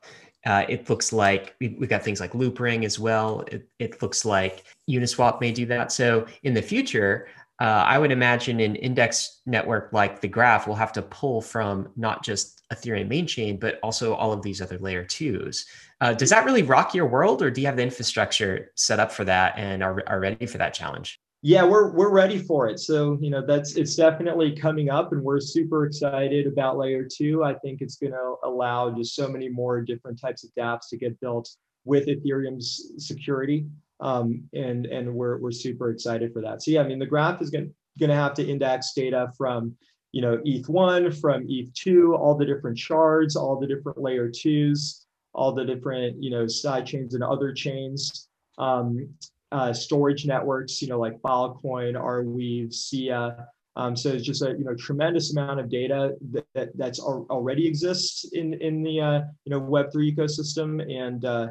Uh, 0.46 0.64
it 0.68 0.88
looks 0.88 1.12
like 1.12 1.56
we, 1.60 1.76
have 1.80 1.88
got 1.88 2.02
things 2.04 2.20
like 2.20 2.32
Loopring 2.32 2.84
as 2.84 3.00
well. 3.00 3.40
It, 3.48 3.68
it 3.80 4.00
looks 4.00 4.24
like 4.24 4.62
Uniswap 4.88 5.40
may 5.40 5.50
do 5.50 5.66
that. 5.66 5.90
So 5.90 6.26
in 6.44 6.54
the 6.54 6.62
future, 6.62 7.26
uh, 7.60 7.84
I 7.86 7.98
would 7.98 8.12
imagine 8.12 8.60
an 8.60 8.76
index 8.76 9.40
network 9.46 9.92
like 9.92 10.20
the 10.20 10.28
Graph 10.28 10.68
will 10.68 10.76
have 10.76 10.92
to 10.92 11.02
pull 11.02 11.42
from 11.42 11.88
not 11.96 12.22
just 12.22 12.62
Ethereum 12.72 13.08
main 13.08 13.26
chain, 13.26 13.58
but 13.58 13.80
also 13.82 14.14
all 14.14 14.32
of 14.32 14.42
these 14.42 14.62
other 14.62 14.78
layer 14.78 15.04
twos. 15.04 15.66
Uh, 16.00 16.14
does 16.14 16.30
that 16.30 16.44
really 16.44 16.62
rock 16.62 16.94
your 16.94 17.06
world, 17.06 17.42
or 17.42 17.50
do 17.50 17.60
you 17.60 17.66
have 17.66 17.76
the 17.76 17.82
infrastructure 17.82 18.72
set 18.74 18.98
up 18.98 19.12
for 19.12 19.24
that 19.24 19.54
and 19.58 19.82
are, 19.82 20.02
are 20.06 20.18
ready 20.18 20.46
for 20.46 20.58
that 20.58 20.72
challenge? 20.72 21.20
Yeah, 21.42 21.64
we're 21.64 21.92
we're 21.92 22.10
ready 22.10 22.38
for 22.38 22.68
it. 22.68 22.80
So 22.80 23.18
you 23.20 23.30
know 23.30 23.44
that's 23.44 23.76
it's 23.76 23.96
definitely 23.96 24.54
coming 24.54 24.90
up, 24.90 25.12
and 25.12 25.22
we're 25.22 25.40
super 25.40 25.86
excited 25.86 26.46
about 26.46 26.78
layer 26.78 27.06
two. 27.10 27.44
I 27.44 27.54
think 27.54 27.80
it's 27.80 27.96
going 27.96 28.12
to 28.12 28.34
allow 28.44 28.90
just 28.90 29.14
so 29.14 29.28
many 29.28 29.48
more 29.48 29.80
different 29.80 30.20
types 30.20 30.44
of 30.44 30.50
DApps 30.58 30.88
to 30.90 30.98
get 30.98 31.18
built 31.20 31.48
with 31.84 32.08
Ethereum's 32.08 32.92
security, 32.98 33.66
um, 34.00 34.42
and 34.54 34.86
and 34.86 35.14
we're 35.14 35.38
we're 35.38 35.50
super 35.50 35.90
excited 35.90 36.32
for 36.32 36.42
that. 36.42 36.62
So 36.62 36.72
yeah, 36.72 36.80
I 36.82 36.86
mean 36.86 36.98
the 36.98 37.06
graph 37.06 37.40
is 37.40 37.50
going 37.50 37.74
going 37.98 38.10
to 38.10 38.16
have 38.16 38.34
to 38.34 38.46
index 38.46 38.92
data 38.94 39.32
from 39.36 39.74
you 40.12 40.20
know 40.20 40.38
ETH1, 40.46 41.18
from 41.20 41.46
ETH2, 41.46 42.18
all 42.18 42.36
the 42.36 42.44
different 42.46 42.78
shards, 42.78 43.34
all 43.34 43.58
the 43.58 43.66
different 43.66 43.98
layer 43.98 44.30
twos 44.30 45.06
all 45.32 45.52
the 45.52 45.64
different 45.64 46.22
you 46.22 46.30
know 46.30 46.46
side 46.46 46.86
chains 46.86 47.14
and 47.14 47.22
other 47.22 47.52
chains 47.52 48.28
um, 48.58 49.08
uh, 49.52 49.72
storage 49.72 50.26
networks 50.26 50.80
you 50.80 50.88
know 50.88 50.98
like 50.98 51.20
filecoin 51.20 51.94
arweave 51.94 52.72
sia 52.72 53.46
um, 53.76 53.96
so 53.96 54.10
it's 54.10 54.24
just 54.24 54.42
a 54.42 54.50
you 54.50 54.64
know 54.64 54.74
tremendous 54.74 55.32
amount 55.32 55.60
of 55.60 55.70
data 55.70 56.14
that, 56.32 56.46
that 56.54 56.76
that's 56.76 57.00
al- 57.00 57.26
already 57.30 57.66
exists 57.66 58.24
in 58.32 58.54
in 58.54 58.82
the 58.82 59.00
uh, 59.00 59.20
you 59.44 59.50
know 59.50 59.60
web3 59.60 60.14
ecosystem 60.14 60.82
and 60.90 61.24
uh, 61.24 61.48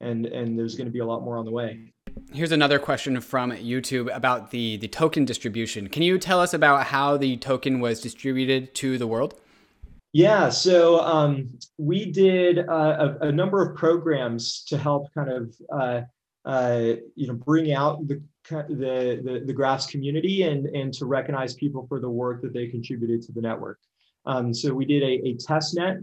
and 0.00 0.26
and 0.26 0.58
there's 0.58 0.74
going 0.74 0.86
to 0.86 0.92
be 0.92 1.00
a 1.00 1.06
lot 1.06 1.22
more 1.22 1.36
on 1.36 1.44
the 1.44 1.52
way 1.52 1.92
Here's 2.32 2.52
another 2.52 2.78
question 2.78 3.20
from 3.20 3.52
YouTube 3.52 4.14
about 4.14 4.50
the, 4.50 4.76
the 4.76 4.88
token 4.88 5.24
distribution. 5.24 5.88
Can 5.88 6.02
you 6.02 6.18
tell 6.18 6.40
us 6.40 6.52
about 6.52 6.86
how 6.86 7.16
the 7.16 7.36
token 7.36 7.80
was 7.80 8.00
distributed 8.00 8.74
to 8.76 8.98
the 8.98 9.06
world? 9.06 9.40
Yeah, 10.18 10.48
so 10.48 10.98
um, 10.98 11.48
we 11.76 12.10
did 12.10 12.68
uh, 12.68 13.14
a, 13.20 13.28
a, 13.28 13.30
number 13.30 13.62
of 13.62 13.76
programs 13.76 14.64
to 14.64 14.76
help 14.76 15.14
kind 15.14 15.30
of 15.30 15.54
uh, 15.72 16.00
uh, 16.44 16.94
you 17.14 17.28
know 17.28 17.34
bring 17.34 17.72
out 17.72 18.04
the 18.08 18.20
the, 18.50 19.22
the, 19.22 19.44
the 19.46 19.52
graphs 19.52 19.86
community 19.86 20.42
and, 20.42 20.66
and 20.66 20.92
to 20.94 21.06
recognize 21.06 21.54
people 21.54 21.86
for 21.86 22.00
the 22.00 22.10
work 22.10 22.42
that 22.42 22.52
they 22.52 22.66
contributed 22.66 23.22
to 23.22 23.32
the 23.32 23.40
network. 23.40 23.78
Um, 24.26 24.52
so 24.52 24.74
we 24.74 24.86
did 24.86 25.04
a, 25.04 25.28
a 25.28 25.36
test 25.36 25.76
net 25.76 25.98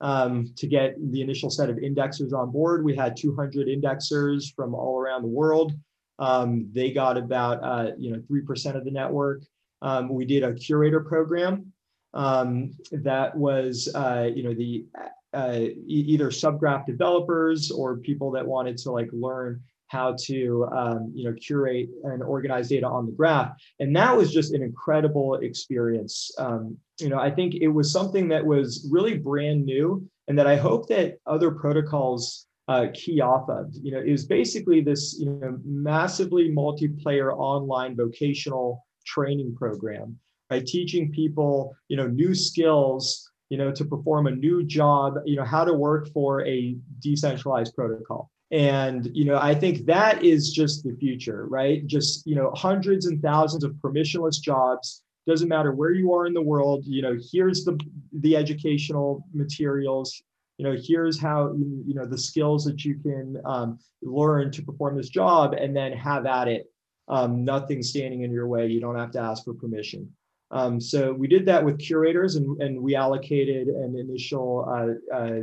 um, 0.00 0.52
to 0.56 0.66
get 0.66 0.96
the 1.12 1.22
initial 1.22 1.48
set 1.48 1.70
of 1.70 1.76
indexers 1.76 2.32
on 2.32 2.50
board. 2.50 2.84
We 2.84 2.96
had 2.96 3.16
200 3.16 3.68
indexers 3.68 4.52
from 4.52 4.74
all 4.74 4.98
around 4.98 5.22
the 5.22 5.28
world. 5.28 5.74
Um, 6.18 6.68
they 6.72 6.90
got 6.90 7.16
about 7.16 7.62
uh, 7.62 7.92
you 7.96 8.10
know 8.10 8.20
three 8.26 8.42
percent 8.42 8.76
of 8.76 8.84
the 8.84 8.90
network. 8.90 9.42
Um, 9.80 10.12
we 10.12 10.24
did 10.24 10.42
a 10.42 10.54
curator 10.54 10.98
program 10.98 11.72
um, 12.14 12.72
that 12.90 13.36
was 13.36 13.88
uh, 13.94 14.28
you 14.34 14.42
know 14.42 14.54
the 14.54 14.86
uh, 15.32 15.58
e- 15.60 16.04
either 16.08 16.30
subgraph 16.30 16.86
developers 16.86 17.70
or 17.70 17.98
people 17.98 18.30
that 18.32 18.46
wanted 18.46 18.76
to 18.78 18.90
like 18.90 19.08
learn 19.12 19.62
how 19.88 20.16
to 20.24 20.68
um, 20.72 21.12
you 21.14 21.24
know 21.24 21.34
curate 21.34 21.88
and 22.04 22.22
organize 22.22 22.68
data 22.68 22.86
on 22.86 23.06
the 23.06 23.12
graph. 23.12 23.52
And 23.78 23.94
that 23.96 24.16
was 24.16 24.32
just 24.32 24.52
an 24.54 24.62
incredible 24.62 25.36
experience. 25.36 26.30
Um, 26.38 26.76
you 27.00 27.08
know 27.08 27.18
i 27.18 27.30
think 27.30 27.54
it 27.54 27.68
was 27.68 27.90
something 27.90 28.28
that 28.28 28.44
was 28.44 28.86
really 28.90 29.16
brand 29.16 29.64
new 29.64 30.06
and 30.28 30.38
that 30.38 30.46
i 30.46 30.56
hope 30.56 30.86
that 30.88 31.16
other 31.26 31.50
protocols 31.50 32.46
uh, 32.68 32.86
key 32.94 33.20
off 33.20 33.48
of. 33.48 33.74
You 33.82 33.90
know 33.90 33.98
it 33.98 34.12
was 34.12 34.24
basically 34.26 34.80
this 34.80 35.16
you 35.18 35.26
know 35.26 35.58
massively 35.64 36.52
multiplayer 36.52 37.32
online 37.36 37.96
vocational 37.96 38.86
training 39.04 39.56
program 39.56 40.16
right 40.50 40.66
teaching 40.66 41.10
people 41.12 41.74
you 41.88 41.96
know 41.96 42.06
new 42.06 42.34
skills 42.34 43.30
you 43.50 43.58
know 43.58 43.70
to 43.70 43.84
perform 43.84 44.26
a 44.26 44.30
new 44.30 44.62
job 44.64 45.16
you 45.26 45.36
know 45.36 45.44
how 45.44 45.64
to 45.64 45.74
work 45.74 46.08
for 46.12 46.46
a 46.46 46.76
decentralized 47.00 47.74
protocol. 47.74 48.30
And 48.52 49.10
you 49.12 49.24
know 49.24 49.38
i 49.38 49.54
think 49.54 49.86
that 49.86 50.24
is 50.24 50.52
just 50.52 50.82
the 50.82 50.96
future 50.96 51.46
right? 51.46 51.86
Just 51.86 52.26
you 52.26 52.34
know 52.34 52.50
hundreds 52.56 53.06
and 53.06 53.20
thousands 53.22 53.64
of 53.64 53.72
permissionless 53.74 54.40
jobs. 54.40 55.02
Doesn't 55.26 55.48
matter 55.48 55.72
where 55.72 55.92
you 55.92 56.12
are 56.14 56.26
in 56.26 56.34
the 56.34 56.42
world 56.42 56.84
you 56.86 57.02
know 57.02 57.16
here's 57.32 57.64
the 57.64 57.78
the 58.12 58.36
educational 58.36 59.24
materials. 59.34 60.22
You 60.58 60.64
know 60.66 60.76
here's 60.82 61.20
how 61.20 61.52
you 61.88 61.94
know 61.94 62.06
the 62.06 62.18
skills 62.18 62.64
that 62.64 62.84
you 62.84 62.98
can 62.98 63.40
um, 63.44 63.78
learn 64.02 64.50
to 64.52 64.62
perform 64.62 64.96
this 64.96 65.10
job 65.10 65.54
and 65.54 65.76
then 65.76 65.92
have 65.92 66.26
at 66.26 66.48
it. 66.48 66.66
Um, 67.08 67.44
nothing 67.44 67.82
standing 67.82 68.22
in 68.22 68.30
your 68.30 68.46
way. 68.46 68.68
You 68.68 68.80
don't 68.80 68.96
have 68.96 69.10
to 69.12 69.20
ask 69.20 69.44
for 69.44 69.54
permission 69.54 70.12
um, 70.50 70.80
so 70.80 71.12
we 71.12 71.28
did 71.28 71.46
that 71.46 71.64
with 71.64 71.78
curators 71.78 72.36
and, 72.36 72.60
and 72.60 72.80
we 72.80 72.94
allocated 72.94 73.68
an 73.68 73.96
initial 73.96 74.66
uh, 74.68 75.16
uh, 75.16 75.40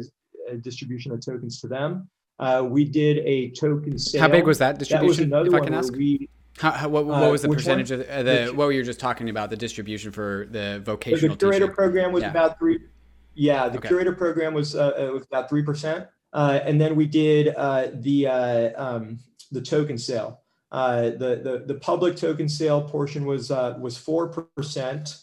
distribution 0.61 1.11
of 1.11 1.23
tokens 1.23 1.61
to 1.61 1.67
them 1.67 2.09
uh, 2.39 2.65
we 2.67 2.85
did 2.85 3.17
a 3.19 3.49
token 3.51 3.97
sale. 3.97 4.21
How 4.21 4.27
big 4.27 4.45
was 4.45 4.59
that 4.59 4.77
distribution? 4.77 5.29
That 5.29 5.39
was 5.39 5.47
if 5.47 5.53
I 5.53 5.59
can 5.59 5.73
ask. 5.73 5.93
We, 5.93 6.29
how, 6.57 6.71
how, 6.71 6.89
what, 6.89 7.05
what, 7.05 7.31
was 7.31 7.41
the 7.41 7.49
percentage 7.49 7.91
one? 7.91 8.01
of 8.01 8.09
uh, 8.09 8.23
the, 8.23 8.45
what 8.47 8.65
were 8.65 8.71
you 8.71 8.83
just 8.83 8.99
talking 8.99 9.29
about 9.29 9.49
the 9.49 9.57
distribution 9.57 10.11
for 10.11 10.47
the 10.51 10.81
vocational? 10.83 11.35
The 11.35 11.39
curator 11.39 11.65
teaching? 11.65 11.75
program 11.75 12.11
was 12.11 12.23
Yeah. 12.23 12.31
about 12.31 12.59
three. 12.59 12.79
Yeah, 13.35 13.69
the 13.69 13.77
Okay. 13.77 13.87
curator 13.89 14.13
program 14.13 14.53
was 14.53 14.75
uh, 14.75 14.87
uh, 14.87 15.13
was 15.13 15.23
about 15.25 15.49
three 15.49 15.61
percent, 15.61 16.07
uh, 16.33 16.59
and 16.63 16.81
then 16.81 16.95
we 16.95 17.05
did 17.05 17.53
uh, 17.55 17.87
the 17.93 18.27
uh, 18.27 18.83
um, 18.83 19.19
the 19.51 19.61
token 19.61 19.97
sale. 19.97 20.41
Uh, 20.71 21.11
the 21.11 21.41
the 21.43 21.63
the 21.65 21.79
public 21.79 22.15
token 22.15 22.49
sale 22.49 22.81
portion 22.81 23.25
was 23.25 23.51
uh, 23.51 23.77
was 23.79 23.97
four 23.97 24.27
percent, 24.27 25.21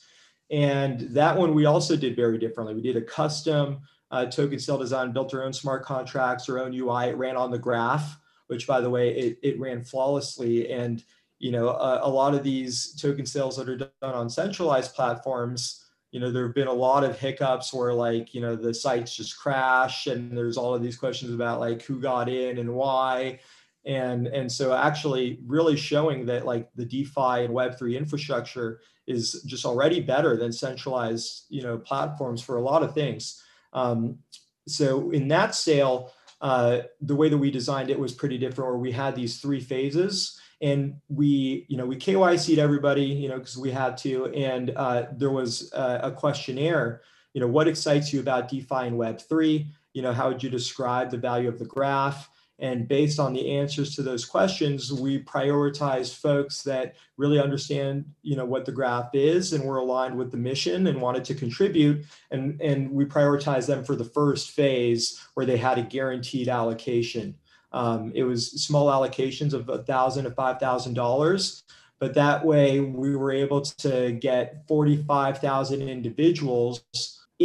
and 0.51 1.01
that 1.01 1.37
one 1.37 1.55
we 1.55 1.67
also 1.67 1.97
did 1.97 2.17
very 2.17 2.39
differently. 2.39 2.75
We 2.75 2.83
did 2.83 2.97
a 2.97 3.03
custom 3.03 3.81
uh, 4.11 4.27
token 4.27 4.59
sale 4.59 4.79
design, 4.79 5.13
built 5.13 5.35
our 5.35 5.43
own 5.43 5.53
smart 5.53 5.85
contracts, 5.85 6.49
our 6.49 6.61
own 6.61 6.73
UI. 6.73 7.07
It 7.07 7.17
ran 7.17 7.37
on 7.37 7.51
the 7.51 7.59
graph, 7.59 8.17
which 8.47 8.67
by 8.67 8.81
the 8.81 8.89
way, 8.89 9.11
it, 9.11 9.39
it 9.43 9.59
ran 9.59 9.83
flawlessly. 9.83 10.71
And 10.73 11.03
you 11.41 11.51
know, 11.51 11.69
a, 11.69 12.01
a 12.05 12.09
lot 12.09 12.35
of 12.35 12.43
these 12.43 12.95
token 12.95 13.27
sales 13.27 13.57
that 13.57 13.69
are 13.69 13.77
done 13.77 13.91
on 14.01 14.31
centralized 14.31 14.95
platforms, 14.95 15.85
you 16.13 16.21
know, 16.21 16.31
there 16.31 16.47
have 16.47 16.55
been 16.55 16.69
a 16.69 16.73
lot 16.73 17.03
of 17.03 17.19
hiccups 17.19 17.75
where 17.75 17.93
like, 17.93 18.33
you 18.33 18.41
know, 18.41 18.55
the 18.55 18.73
sites 18.73 19.17
just 19.17 19.37
crash 19.37 20.07
and 20.07 20.37
there's 20.37 20.57
all 20.57 20.75
of 20.75 20.83
these 20.83 20.97
questions 20.97 21.35
about 21.35 21.59
like 21.59 21.83
who 21.83 22.01
got 22.01 22.29
in 22.29 22.59
and 22.59 22.73
why. 22.73 23.41
And, 23.87 24.27
and 24.29 24.51
so 24.51 24.75
actually 24.75 25.41
really 25.47 25.77
showing 25.77 26.27
that 26.27 26.47
like 26.47 26.71
the 26.75 26.85
DeFi 26.85 27.45
and 27.45 27.55
Web3 27.55 27.97
infrastructure 27.97 28.81
is 29.07 29.43
just 29.47 29.67
already 29.67 30.01
better 30.01 30.37
than 30.37 30.53
centralized, 30.53 31.45
you 31.51 31.63
know, 31.63 31.77
platforms 31.79 32.43
for 32.43 32.57
a 32.57 32.63
lot 32.63 32.83
of 32.83 32.95
things. 32.95 33.43
Um, 33.73 34.19
so 34.67 35.11
in 35.11 35.29
that 35.29 35.55
sale, 35.55 36.13
uh, 36.41 36.83
the 37.01 37.15
way 37.15 37.29
that 37.29 37.39
we 37.39 37.51
designed 37.51 37.91
it 37.91 37.99
was 37.99 38.13
pretty 38.13 38.39
different 38.39 38.71
where 38.71 38.79
we 38.79 38.93
had 38.93 39.15
these 39.15 39.41
three 39.41 39.61
phases 39.61 40.39
and 40.61 40.95
we 41.09 41.67
you 41.69 41.77
know 41.77 41.85
we 41.85 41.97
kyc'd 41.97 42.59
everybody 42.59 43.05
you 43.05 43.29
know 43.29 43.39
because 43.39 43.59
we 43.59 43.71
had 43.71 43.97
to. 43.99 44.27
And 44.27 44.71
uh, 44.77 45.05
there 45.13 45.31
was 45.31 45.73
a, 45.73 46.01
a 46.05 46.11
questionnaire 46.13 47.03
you 47.35 47.41
know 47.41 47.49
what 47.49 47.69
excites 47.69 48.13
you 48.13 48.21
about 48.21 48.49
defi 48.49 48.87
and 48.87 48.97
web3 48.97 49.67
you 49.93 50.03
know 50.03 50.13
how 50.13 50.29
would 50.29 50.43
you 50.43 50.49
describe 50.49 51.11
the 51.11 51.19
value 51.19 51.49
of 51.49 51.59
the 51.59 51.65
graph 51.65 52.31
and 52.61 52.87
based 52.87 53.19
on 53.19 53.33
the 53.33 53.51
answers 53.51 53.95
to 53.95 54.03
those 54.03 54.25
questions 54.25 54.93
we 54.93 55.23
prioritize 55.25 56.15
folks 56.15 56.63
that 56.63 56.95
really 57.17 57.41
understand 57.41 58.05
you 58.23 58.37
know 58.37 58.45
what 58.45 58.65
the 58.65 58.73
graph 58.73 59.11
is 59.13 59.53
and 59.53 59.65
were 59.65 59.79
aligned 59.79 60.17
with 60.17 60.31
the 60.31 60.37
mission 60.37 60.87
and 60.87 61.01
wanted 61.01 61.25
to 61.25 61.35
contribute. 61.35 62.05
And 62.31 62.61
and 62.61 62.91
we 62.91 63.05
prioritize 63.05 63.67
them 63.67 63.85
for 63.85 63.97
the 63.97 64.05
first 64.05 64.51
phase 64.51 65.21
where 65.35 65.47
they 65.47 65.57
had 65.57 65.79
a 65.79 65.83
guaranteed 65.83 66.49
allocation. 66.49 67.37
Um, 67.73 68.13
it 68.15 68.23
was 68.23 68.53
small 68.65 68.87
allocations 68.87 69.53
of 69.53 69.69
a 69.69 69.83
thousand 69.83 70.25
to 70.25 70.31
five 70.31 70.61
thousand 70.61 70.95
dollars, 70.95 71.65
but 71.99 72.15
that 72.15 72.45
way 72.45 72.81
we 72.81 73.17
were 73.17 73.33
able 73.33 73.63
to 73.63 74.13
get 74.13 74.67
forty-five 74.69 75.39
thousand 75.39 75.83
individuals 75.83 76.85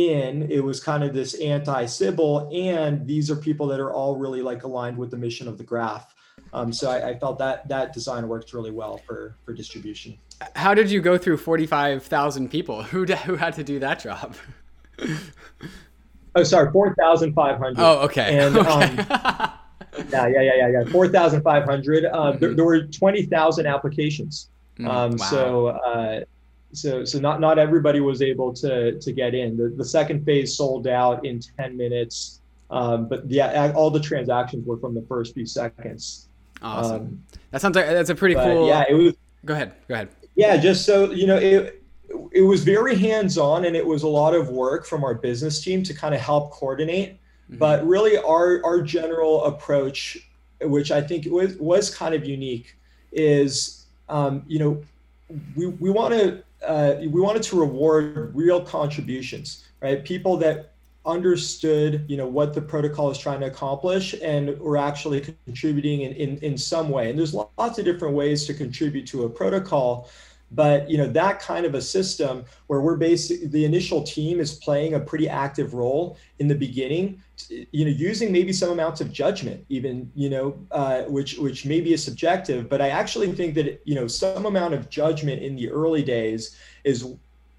in. 0.07 0.49
It 0.51 0.63
was 0.63 0.79
kind 0.79 1.03
of 1.03 1.13
this 1.13 1.33
anti-Sybil, 1.35 2.49
and 2.53 3.05
these 3.05 3.29
are 3.31 3.35
people 3.35 3.67
that 3.67 3.79
are 3.79 3.91
all 3.93 4.15
really 4.17 4.41
like 4.41 4.63
aligned 4.63 4.97
with 4.97 5.11
the 5.11 5.17
mission 5.17 5.47
of 5.47 5.57
the 5.57 5.63
graph. 5.63 6.13
Um, 6.53 6.71
so 6.73 6.89
I, 6.89 7.09
I 7.09 7.19
felt 7.19 7.37
that 7.39 7.67
that 7.67 7.93
design 7.93 8.27
worked 8.27 8.53
really 8.53 8.71
well 8.71 8.97
for 9.05 9.35
for 9.45 9.53
distribution. 9.53 10.17
How 10.55 10.73
did 10.73 10.89
you 10.89 11.01
go 11.01 11.17
through 11.17 11.37
forty 11.37 11.65
five 11.67 12.03
thousand 12.03 12.49
people? 12.49 12.81
Who 12.91 13.05
d- 13.05 13.13
who 13.15 13.35
had 13.35 13.53
to 13.55 13.63
do 13.63 13.79
that 13.79 13.99
job? 14.01 14.35
Oh, 16.35 16.43
sorry, 16.43 16.71
four 16.71 16.93
thousand 16.95 17.33
five 17.33 17.57
hundred. 17.57 17.79
Oh, 17.79 18.01
okay. 18.05 18.37
And, 18.37 18.55
okay. 18.57 18.69
um, 18.69 18.97
Yeah, 20.09 20.27
yeah, 20.27 20.41
yeah, 20.41 20.55
yeah, 20.55 20.67
yeah. 20.69 20.83
Four 20.91 21.07
thousand 21.07 21.41
five 21.41 21.63
hundred. 21.65 22.05
Uh, 22.05 22.31
there, 22.33 22.51
Mhm. 22.51 22.55
there 22.55 22.65
were 22.65 22.83
twenty 22.83 23.23
thousand 23.25 23.65
applications. 23.65 24.49
Mm, 24.77 24.87
Um, 24.87 25.11
wow. 25.17 25.25
So, 25.25 25.67
uh, 25.67 26.19
so, 26.71 27.03
so 27.03 27.19
not 27.19 27.39
not 27.41 27.57
everybody 27.59 27.99
was 27.99 28.21
able 28.21 28.53
to 28.53 28.99
to 28.99 29.11
get 29.11 29.33
in. 29.33 29.57
The, 29.57 29.69
the 29.69 29.85
second 29.85 30.25
phase 30.25 30.55
sold 30.55 30.87
out 30.87 31.25
in 31.25 31.39
ten 31.57 31.75
minutes. 31.77 32.41
Um, 32.71 33.07
but 33.09 33.29
yeah, 33.29 33.71
all 33.75 33.89
the 33.89 33.99
transactions 33.99 34.65
were 34.67 34.77
from 34.77 34.93
the 34.93 35.01
first 35.09 35.33
few 35.33 35.45
seconds. 35.45 36.29
awesome. 36.61 36.95
Um, 36.95 37.23
that 37.51 37.61
sounds 37.61 37.75
like 37.75 37.87
that's 37.87 38.11
a 38.11 38.15
pretty 38.15 38.35
cool. 38.35 38.67
yeah, 38.67 38.83
it 38.87 38.93
was 38.93 39.13
Go 39.45 39.53
ahead. 39.53 39.73
Go 39.87 39.95
ahead. 39.95 40.09
yeah, 40.35 40.57
just 40.57 40.85
so 40.85 41.11
you 41.11 41.25
know, 41.25 41.37
it 41.37 41.81
it 42.31 42.41
was 42.41 42.63
very 42.63 42.95
hands-on 42.95 43.65
and 43.65 43.75
it 43.75 43.85
was 43.85 44.03
a 44.03 44.07
lot 44.07 44.33
of 44.35 44.49
work 44.49 44.85
from 44.85 45.03
our 45.03 45.13
business 45.15 45.61
team 45.63 45.81
to 45.83 45.93
kind 45.93 46.13
of 46.13 46.21
help 46.21 46.51
coordinate. 46.51 47.17
Mhm. 47.51 47.57
But 47.59 47.87
really, 47.87 48.17
our 48.17 48.61
our 48.63 48.81
general 48.81 49.45
approach, 49.45 50.17
which 50.61 50.91
I 50.91 51.01
think 51.01 51.25
was 51.25 51.55
was 51.57 51.89
kind 51.93 52.13
of 52.13 52.25
unique, 52.25 52.75
is 53.11 53.85
um, 54.09 54.43
you 54.47 54.59
know 54.59 54.83
we 55.55 55.67
we 55.67 55.89
want 55.89 56.13
to 56.13 56.43
uh, 56.65 56.95
we 56.99 57.21
wanted 57.21 57.43
to 57.43 57.59
reward 57.59 58.35
real 58.35 58.61
contributions, 58.61 59.65
right? 59.81 60.03
People 60.03 60.37
that 60.37 60.73
understood 61.05 62.05
you 62.09 62.17
know 62.17 62.27
what 62.27 62.53
the 62.53 62.61
protocol 62.61 63.09
is 63.09 63.17
trying 63.17 63.39
to 63.39 63.45
accomplish 63.45 64.13
and 64.21 64.57
were 64.59 64.77
actually 64.77 65.21
contributing 65.45 66.01
in, 66.01 66.13
in 66.13 66.37
in 66.39 66.57
some 66.57 66.89
way 66.89 67.09
and 67.09 67.17
there's 67.17 67.33
lots 67.33 67.79
of 67.79 67.85
different 67.85 68.13
ways 68.13 68.45
to 68.45 68.53
contribute 68.53 69.07
to 69.07 69.23
a 69.23 69.29
protocol 69.29 70.09
but 70.51 70.89
you 70.89 70.97
know 70.97 71.07
that 71.07 71.39
kind 71.39 71.65
of 71.65 71.73
a 71.73 71.81
system 71.81 72.43
where 72.67 72.81
we're 72.81 72.97
basic 72.97 73.49
the 73.51 73.63
initial 73.63 74.03
team 74.03 74.41
is 74.41 74.53
playing 74.53 74.93
a 74.95 74.99
pretty 74.99 75.29
active 75.29 75.73
role 75.73 76.17
in 76.39 76.49
the 76.49 76.55
beginning 76.55 77.21
you 77.49 77.85
know 77.85 77.91
using 77.91 78.31
maybe 78.31 78.51
some 78.51 78.71
amounts 78.71 78.99
of 79.01 79.11
judgment 79.11 79.63
even 79.69 80.09
you 80.15 80.29
know 80.29 80.47
uh, 80.71 81.01
which 81.03 81.37
which 81.37 81.65
maybe 81.65 81.93
is 81.93 82.03
subjective 82.03 82.69
but 82.69 82.81
i 82.81 82.89
actually 82.89 83.31
think 83.31 83.55
that 83.55 83.81
you 83.85 83.95
know 83.95 84.07
some 84.07 84.45
amount 84.45 84.73
of 84.73 84.89
judgment 84.89 85.41
in 85.41 85.55
the 85.55 85.69
early 85.69 86.03
days 86.03 86.55
is 86.83 86.97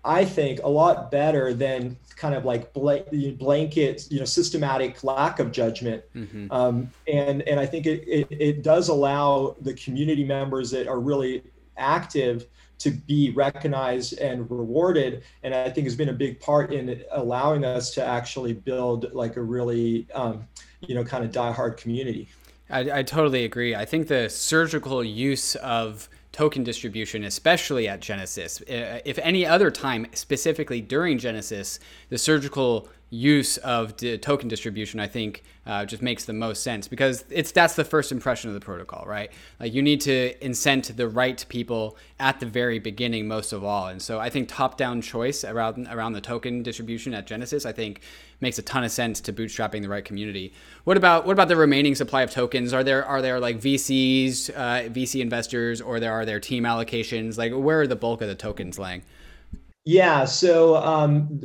i 0.04 0.24
think 0.24 0.60
a 0.62 0.68
lot 0.68 1.10
better 1.10 1.52
than 1.54 1.96
kind 2.16 2.34
of 2.34 2.44
like 2.44 2.72
blank, 2.72 3.04
blanket 3.38 4.06
you 4.10 4.18
know 4.18 4.24
systematic 4.24 5.02
lack 5.02 5.38
of 5.38 5.50
judgment 5.50 6.02
Mhm. 6.14 6.50
um, 6.50 6.90
and 7.06 7.42
and 7.42 7.58
I 7.58 7.66
think 7.66 7.86
it, 7.86 8.04
it 8.06 8.26
it 8.30 8.62
does 8.62 8.88
allow 8.88 9.56
the 9.60 9.74
community 9.74 10.24
members 10.24 10.70
that 10.70 10.86
are 10.88 11.00
really 11.00 11.42
active 11.76 12.46
to 12.80 12.90
be 12.90 13.30
recognized 13.30 14.18
and 14.18 14.50
rewarded 14.50 15.22
and 15.42 15.54
i 15.54 15.70
think 15.70 15.86
has 15.86 15.96
been 15.96 16.08
a 16.08 16.12
big 16.12 16.40
part 16.40 16.72
in 16.72 17.02
allowing 17.12 17.64
us 17.64 17.92
to 17.92 18.04
actually 18.04 18.52
build 18.52 19.12
like 19.12 19.36
a 19.36 19.42
really 19.42 20.06
um, 20.14 20.44
you 20.80 20.94
know 20.94 21.04
kind 21.04 21.24
of 21.24 21.30
die-hard 21.30 21.76
community 21.76 22.28
I, 22.72 23.00
I 23.00 23.02
totally 23.02 23.44
agree. 23.44 23.74
I 23.74 23.84
think 23.84 24.06
the 24.06 24.28
surgical 24.30 25.02
use 25.02 25.56
of 25.56 26.08
token 26.32 26.62
distribution, 26.62 27.24
especially 27.24 27.88
at 27.88 28.00
Genesis. 28.00 28.62
If 28.68 29.18
any 29.18 29.44
other 29.44 29.70
time, 29.70 30.06
specifically 30.12 30.80
during 30.80 31.18
Genesis, 31.18 31.80
the 32.08 32.18
surgical 32.18 32.88
use 33.10 33.56
of 33.58 33.96
the 33.96 34.16
token 34.18 34.48
distribution, 34.48 35.00
I 35.00 35.08
think, 35.08 35.42
uh, 35.66 35.84
just 35.84 36.00
makes 36.00 36.24
the 36.24 36.32
most 36.32 36.62
sense 36.62 36.86
because 36.86 37.24
it's 37.28 37.50
that's 37.50 37.74
the 37.74 37.84
first 37.84 38.12
impression 38.12 38.48
of 38.48 38.54
the 38.54 38.60
protocol, 38.60 39.04
right? 39.04 39.30
Like 39.58 39.74
you 39.74 39.82
need 39.82 40.00
to 40.02 40.34
incent 40.40 40.96
the 40.96 41.08
right 41.08 41.44
people 41.48 41.96
at 42.20 42.38
the 42.38 42.46
very 42.46 42.78
beginning, 42.78 43.26
most 43.26 43.52
of 43.52 43.64
all. 43.64 43.88
And 43.88 44.00
so 44.00 44.20
I 44.20 44.30
think 44.30 44.48
top-down 44.48 45.02
choice 45.02 45.44
around 45.44 45.88
around 45.88 46.12
the 46.12 46.20
token 46.20 46.62
distribution 46.62 47.12
at 47.12 47.26
Genesis, 47.26 47.66
I 47.66 47.72
think, 47.72 48.00
makes 48.40 48.58
a 48.58 48.62
ton 48.62 48.84
of 48.84 48.92
sense 48.92 49.20
to 49.22 49.32
bootstrapping 49.32 49.82
the 49.82 49.88
right 49.88 50.04
community. 50.04 50.52
What 50.84 50.96
about 50.96 51.26
what 51.26 51.32
about 51.32 51.48
the 51.48 51.56
remaining 51.56 51.96
supply 51.96 52.22
of 52.22 52.30
tokens? 52.30 52.72
Are 52.72 52.84
there 52.84 53.04
are 53.04 53.20
there 53.20 53.40
like 53.40 53.60
VCs, 53.60 54.50
uh, 54.50 54.88
VC 54.88 55.20
investors, 55.20 55.80
or 55.80 55.98
there 55.98 56.12
are 56.12 56.24
there 56.24 56.38
team 56.38 56.62
allocations? 56.62 57.36
Like 57.36 57.52
where 57.52 57.80
are 57.80 57.86
the 57.88 57.96
bulk 57.96 58.22
of 58.22 58.28
the 58.28 58.36
tokens 58.36 58.78
laying? 58.78 59.02
Yeah, 59.84 60.26
so 60.26 60.76
um, 60.76 61.40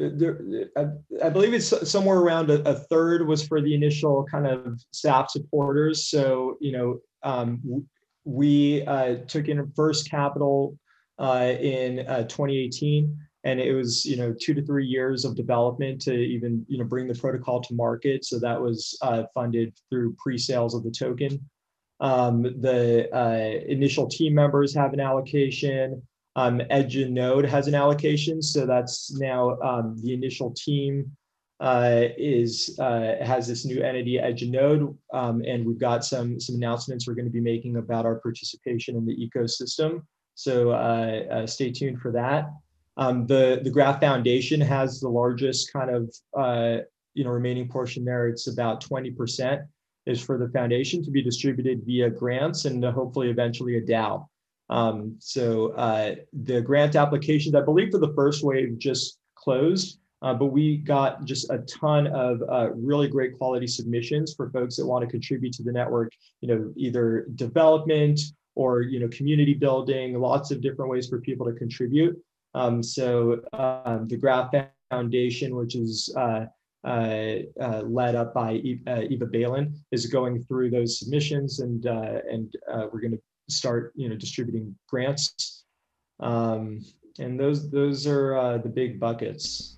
I, 0.76 0.86
I, 1.24 1.30
believe 1.30 1.54
it's 1.54 1.90
somewhere 1.90 2.18
around 2.18 2.50
a, 2.50 2.62
a, 2.70 2.76
third 2.76 3.26
was 3.26 3.48
for 3.48 3.62
the 3.62 3.74
initial 3.74 4.26
kind 4.30 4.46
of 4.46 4.82
staff 4.92 5.30
supporters. 5.30 6.10
So 6.10 6.58
you 6.60 6.74
know, 6.74 7.00
um, 7.24 7.88
we 8.26 8.86
uh, 8.86 9.18
took 9.28 9.48
in 9.48 9.72
first 9.74 10.10
capital 10.12 10.78
uh, 11.18 11.54
in 11.62 12.00
uh, 12.08 12.24
2018, 12.24 13.18
and 13.46 13.60
it 13.62 13.74
was 13.74 14.06
you 14.06 14.18
know 14.18 14.36
two 14.38 14.54
to 14.54 14.66
three 14.66 14.86
years 14.86 15.24
of 15.24 15.38
development 15.38 16.02
to 16.02 16.14
even 16.14 16.66
you 16.68 16.78
know 16.78 16.84
bring 16.84 17.08
the 17.08 17.16
protocol 17.16 17.62
to 17.62 17.74
market. 17.74 18.26
So 18.26 18.38
that 18.40 18.62
was 18.62 18.98
uh, 19.02 19.24
funded 19.34 19.74
through 19.90 20.16
pre-sales 20.16 20.76
of 20.76 20.84
the 20.84 20.92
token. 20.92 21.40
Um, 22.02 22.42
the 22.42 23.10
uh, 23.16 23.64
initial 23.66 24.10
team 24.10 24.34
members 24.34 24.76
have 24.76 24.92
an 24.92 25.00
allocation. 25.00 26.02
Um, 26.36 26.60
EdgeNode 26.72 27.48
has 27.48 27.68
an 27.68 27.76
allocation, 27.76 28.42
so 28.42 28.66
that's 28.66 29.14
now 29.18 29.58
um, 29.62 29.98
the 30.04 30.14
initial 30.14 30.52
team 30.52 31.16
uh, 31.62 32.08
is 32.18 32.78
uh, 32.80 33.16
has 33.22 33.48
this 33.48 33.66
new 33.66 33.82
entity 33.82 34.18
EdgeNode, 34.18 34.96
um, 35.14 35.42
and 35.48 35.66
we've 35.66 35.80
got 35.80 36.04
some 36.04 36.40
some 36.40 36.56
announcements 36.56 37.08
we're 37.08 37.14
going 37.14 37.26
to 37.26 37.32
be 37.32 37.40
making 37.40 37.78
about 37.78 38.06
our 38.06 38.16
participation 38.16 38.98
in 38.98 39.06
the 39.06 39.16
ecosystem. 39.16 40.02
So 40.34 40.72
uh, 40.72 41.22
uh 41.32 41.48
stay 41.48 41.72
tuned 41.72 42.02
for 42.02 42.12
that. 42.12 42.52
Um, 42.98 43.26
the 43.28 43.62
the 43.64 43.70
Graph 43.70 44.02
Foundation 44.02 44.60
has 44.60 45.00
the 45.00 45.10
largest 45.10 45.72
kind 45.72 45.90
of 45.90 46.14
uh, 46.38 46.84
you 47.14 47.24
know 47.24 47.30
remaining 47.30 47.70
portion 47.70 48.04
there. 48.04 48.28
It's 48.28 48.48
about 48.48 48.82
twenty 48.82 49.12
percent 49.12 49.62
is 50.06 50.22
for 50.22 50.38
the 50.38 50.50
foundation 50.50 51.04
to 51.04 51.10
be 51.10 51.24
distributed 51.24 51.82
via 51.84 52.10
grants 52.10 52.66
and 52.66 52.84
hopefully 52.84 53.30
eventually 53.30 53.78
a 53.78 53.82
DAO. 53.82 54.28
Um, 54.70 55.16
so 55.20 55.72
uh, 55.74 56.16
the 56.34 56.62
grant 56.62 56.96
applications, 56.96 57.56
I 57.56 57.62
believe 57.62 57.92
for 57.92 58.00
the 58.00 58.14
first 58.14 58.44
wave 58.44 58.78
just 58.80 59.20
closed, 59.36 60.00
uh, 60.22 60.34
but 60.34 60.48
we 60.48 60.78
got 60.78 61.26
just 61.26 61.50
a 61.52 61.60
ton 61.60 62.08
of 62.08 62.42
uh, 62.50 62.72
really 62.74 63.08
great 63.08 63.38
quality 63.38 63.68
submissions 63.68 64.34
for 64.34 64.50
folks 64.50 64.76
that 64.78 64.86
want 64.86 65.04
to 65.04 65.10
contribute 65.10 65.54
to 65.54 65.64
the 65.64 65.72
network, 65.72 66.12
you 66.42 66.48
know, 66.48 66.74
either 66.76 67.28
development 67.36 68.20
or, 68.56 68.82
you 68.82 69.00
know, 69.00 69.08
community 69.10 69.54
building, 69.54 70.20
lots 70.20 70.50
of 70.50 70.62
different 70.62 70.90
ways 70.90 71.08
for 71.08 71.20
people 71.22 71.46
to 71.46 71.54
contribute. 71.54 72.18
Um, 72.56 72.82
so 72.82 73.42
um, 73.54 74.08
the 74.08 74.18
Graph 74.18 74.52
Foundation, 74.90 75.56
which 75.56 75.76
is 75.76 76.14
uh, 76.18 76.46
uh, 76.86 77.36
uh, 77.60 77.82
led 77.82 78.16
up 78.16 78.34
by 78.34 78.54
Eva 78.54 79.26
Beylin, 79.26 79.74
is 79.92 80.06
going 80.06 80.42
through 80.44 80.70
those 80.70 81.00
submissions, 81.00 81.60
and 81.60 81.86
and 81.86 82.56
we're 82.92 83.02
going 83.02 83.12
to 83.12 83.22
start 83.50 83.92
you 83.96 84.10
know 84.10 84.16
distributing 84.16 84.76
grants 84.88 85.64
um, 86.20 86.84
and 87.20 87.40
those 87.40 87.70
those 87.70 88.08
are 88.08 88.38
uh, 88.38 88.58
the 88.58 88.70
big 88.70 89.00
buckets 89.00 89.76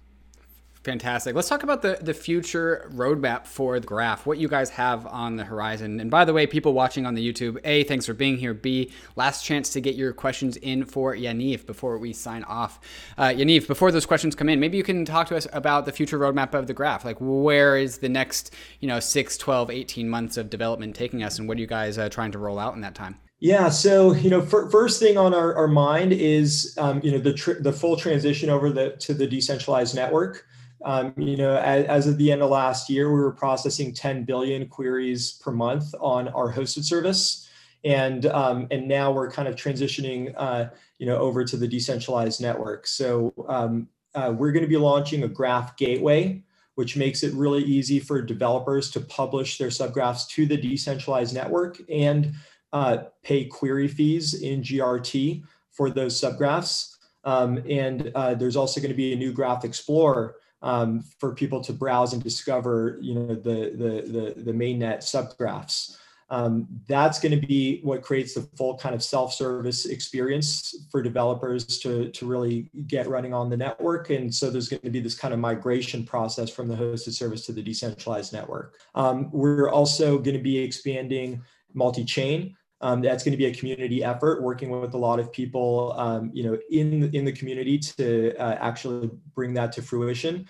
Fantastic. 0.88 1.36
Let's 1.36 1.50
talk 1.50 1.64
about 1.64 1.82
the, 1.82 1.98
the 2.00 2.14
future 2.14 2.90
roadmap 2.96 3.46
for 3.46 3.78
the 3.78 3.86
graph, 3.86 4.26
what 4.26 4.38
you 4.38 4.48
guys 4.48 4.70
have 4.70 5.06
on 5.06 5.36
the 5.36 5.44
horizon. 5.44 6.00
And 6.00 6.10
by 6.10 6.24
the 6.24 6.32
way, 6.32 6.48
people 6.48 6.72
watching 6.72 7.06
on 7.06 7.14
the 7.14 7.34
YouTube, 7.34 7.60
A, 7.66 7.84
thanks 7.84 8.06
for 8.06 8.14
being 8.14 8.38
here. 8.38 8.54
B, 8.54 8.94
last 9.18 9.44
chance 9.44 9.70
to 9.72 9.82
get 9.82 9.96
your 9.96 10.14
questions 10.14 10.56
in 10.56 10.86
for 10.86 11.14
Yaniv 11.14 11.66
before 11.66 11.98
we 11.98 12.14
sign 12.14 12.46
off. 12.46 12.80
Uh, 13.18 13.26
Yaniv, 13.26 13.68
before 13.68 13.92
those 13.92 14.06
questions 14.06 14.34
come 14.34 14.48
in, 14.48 14.62
maybe 14.62 14.78
you 14.78 14.84
can 14.84 15.04
talk 15.04 15.28
to 15.28 15.36
us 15.36 15.46
about 15.52 15.86
the 15.86 15.92
future 15.92 16.18
roadmap 16.18 16.54
of 16.54 16.68
the 16.68 16.74
graph. 16.74 17.04
Like, 17.04 17.18
where 17.20 17.76
is 17.76 17.98
the 17.98 18.08
next, 18.08 18.54
you 18.80 18.88
know, 18.88 19.02
6, 19.02 19.38
12, 19.38 19.70
18 19.70 20.08
months 20.08 20.38
of 20.38 20.50
development 20.50 20.96
taking 20.96 21.22
us, 21.22 21.38
and 21.38 21.50
what 21.50 21.58
are 21.58 21.60
you 21.60 21.68
guys 21.68 21.98
uh, 21.98 22.08
trying 22.08 22.32
to 22.32 22.38
roll 22.38 22.60
out 22.60 22.76
in 22.76 22.80
that 22.80 22.96
time? 22.96 23.18
Yeah, 23.40 23.70
so 23.70 24.14
you 24.14 24.30
know, 24.30 24.42
for, 24.42 24.70
first 24.70 25.00
thing 25.00 25.18
on 25.18 25.34
our, 25.34 25.56
our 25.56 25.68
mind 25.68 26.12
is 26.12 26.76
um, 26.80 27.02
you 27.04 27.12
know 27.12 27.20
the 27.20 27.34
tr- 27.34 27.62
the 27.62 27.72
full 27.72 27.96
transition 27.96 28.50
over 28.50 28.72
the 28.72 28.92
to 28.98 29.14
the 29.14 29.28
decentralized 29.28 29.96
network. 29.96 30.46
Um, 30.84 31.14
you 31.18 31.38
know, 31.38 31.58
as, 31.58 31.86
as, 31.86 32.08
of 32.08 32.18
the 32.18 32.32
end 32.32 32.42
of 32.42 32.52
last 32.52 32.90
year, 32.90 33.12
we 33.12 33.20
were 33.20 33.32
processing 33.32 33.94
10 33.94 34.26
billion 34.26 34.68
queries 34.68 35.34
per 35.34 35.52
month 35.52 35.94
on 36.00 36.28
our 36.30 36.54
hosted 36.54 36.84
service, 36.84 37.48
and 37.84 38.26
um, 38.28 38.68
and 38.72 38.88
now 38.88 39.12
we're 39.12 39.30
kind 39.30 39.48
of 39.48 39.56
transitioning 39.56 40.34
uh, 40.36 40.66
you 40.98 41.06
know 41.06 41.18
over 41.18 41.46
to 41.46 41.58
the 41.58 41.68
decentralized 41.68 42.42
network. 42.42 42.88
So 42.88 43.34
um, 43.48 43.88
uh, 44.16 44.34
we're 44.36 44.52
going 44.52 44.64
to 44.66 44.70
be 44.70 44.78
launching 44.78 45.24
a 45.24 45.28
graph 45.28 45.78
gateway 45.78 46.42
which 46.76 46.96
makes 46.96 47.24
it 47.24 47.34
really 47.34 47.64
easy 47.64 48.00
for 48.00 48.22
developers 48.22 48.92
to 48.92 49.00
publish 49.00 49.58
their 49.58 49.70
subgraphs 49.70 50.28
to 50.28 50.46
the 50.46 50.56
decentralized 50.56 51.34
network 51.34 51.82
and 51.90 52.36
uh, 52.74 52.98
pay 53.24 53.46
query 53.46 53.88
fees 53.88 54.42
in 54.42 54.62
GRT 54.62 55.44
for 55.72 55.90
those 55.90 56.20
subgraphs. 56.20 56.96
Um, 57.24 57.62
and 57.70 58.12
uh, 58.16 58.34
there's 58.36 58.56
also 58.56 58.80
going 58.80 58.92
to 58.92 58.98
be 58.98 59.14
a 59.14 59.18
new 59.18 59.34
Graph 59.34 59.66
Explorer 59.66 60.36
um, 60.62 61.04
for 61.20 61.36
people 61.36 61.62
to 61.62 61.74
browse 61.74 62.14
and 62.14 62.24
discover, 62.24 62.98
you 63.02 63.14
know, 63.16 63.36
the 63.36 63.72
the 63.76 64.34
the, 64.36 64.44
the 64.44 64.54
mainnet 64.54 65.00
subgraphs. 65.00 65.98
Um, 66.30 66.68
that's 66.88 67.20
going 67.20 67.40
to 67.40 67.48
be 67.48 67.80
what 67.84 68.02
creates 68.02 68.34
the 68.34 68.42
full 68.58 68.78
kind 68.78 68.94
of 68.94 69.02
self-service 69.02 69.86
experience 69.86 70.76
for 70.92 71.02
developers 71.02 71.80
to, 71.80 72.10
to 72.10 72.26
really 72.26 72.70
get 72.88 73.08
running 73.08 73.34
on 73.34 73.50
the 73.50 73.56
network. 73.56 74.10
And 74.10 74.34
so 74.34 74.50
there's 74.50 74.68
going 74.68 74.82
to 74.82 74.90
be 74.90 75.00
this 75.00 75.16
kind 75.16 75.34
of 75.34 75.40
migration 75.40 76.06
process 76.06 76.50
from 76.50 76.68
the 76.68 76.76
hosted 76.76 77.14
service 77.14 77.46
to 77.46 77.54
the 77.54 77.62
decentralized 77.62 78.34
network. 78.34 78.76
Um, 78.94 79.32
we're 79.32 79.70
also 79.70 80.18
going 80.18 80.36
to 80.36 80.44
be 80.44 80.58
expanding 80.58 81.42
multi-chain. 81.78 82.56
Um, 82.82 83.02
that's 83.02 83.24
going 83.24 83.32
to 83.32 83.38
be 83.38 83.46
a 83.46 83.54
community 83.54 84.04
effort, 84.04 84.44
working 84.44 84.70
with 84.70 84.94
a 84.94 84.98
lot 84.98 85.20
of 85.20 85.32
people, 85.32 85.94
um, 85.98 86.30
you 86.34 86.44
know, 86.44 86.58
in 86.70 87.10
in 87.14 87.26
the 87.26 87.32
community 87.32 87.80
to 87.80 88.36
uh, 88.38 88.56
actually 88.60 89.10
bring 89.34 89.54
that 89.56 89.72
to 89.74 89.82
fruition. 89.82 90.48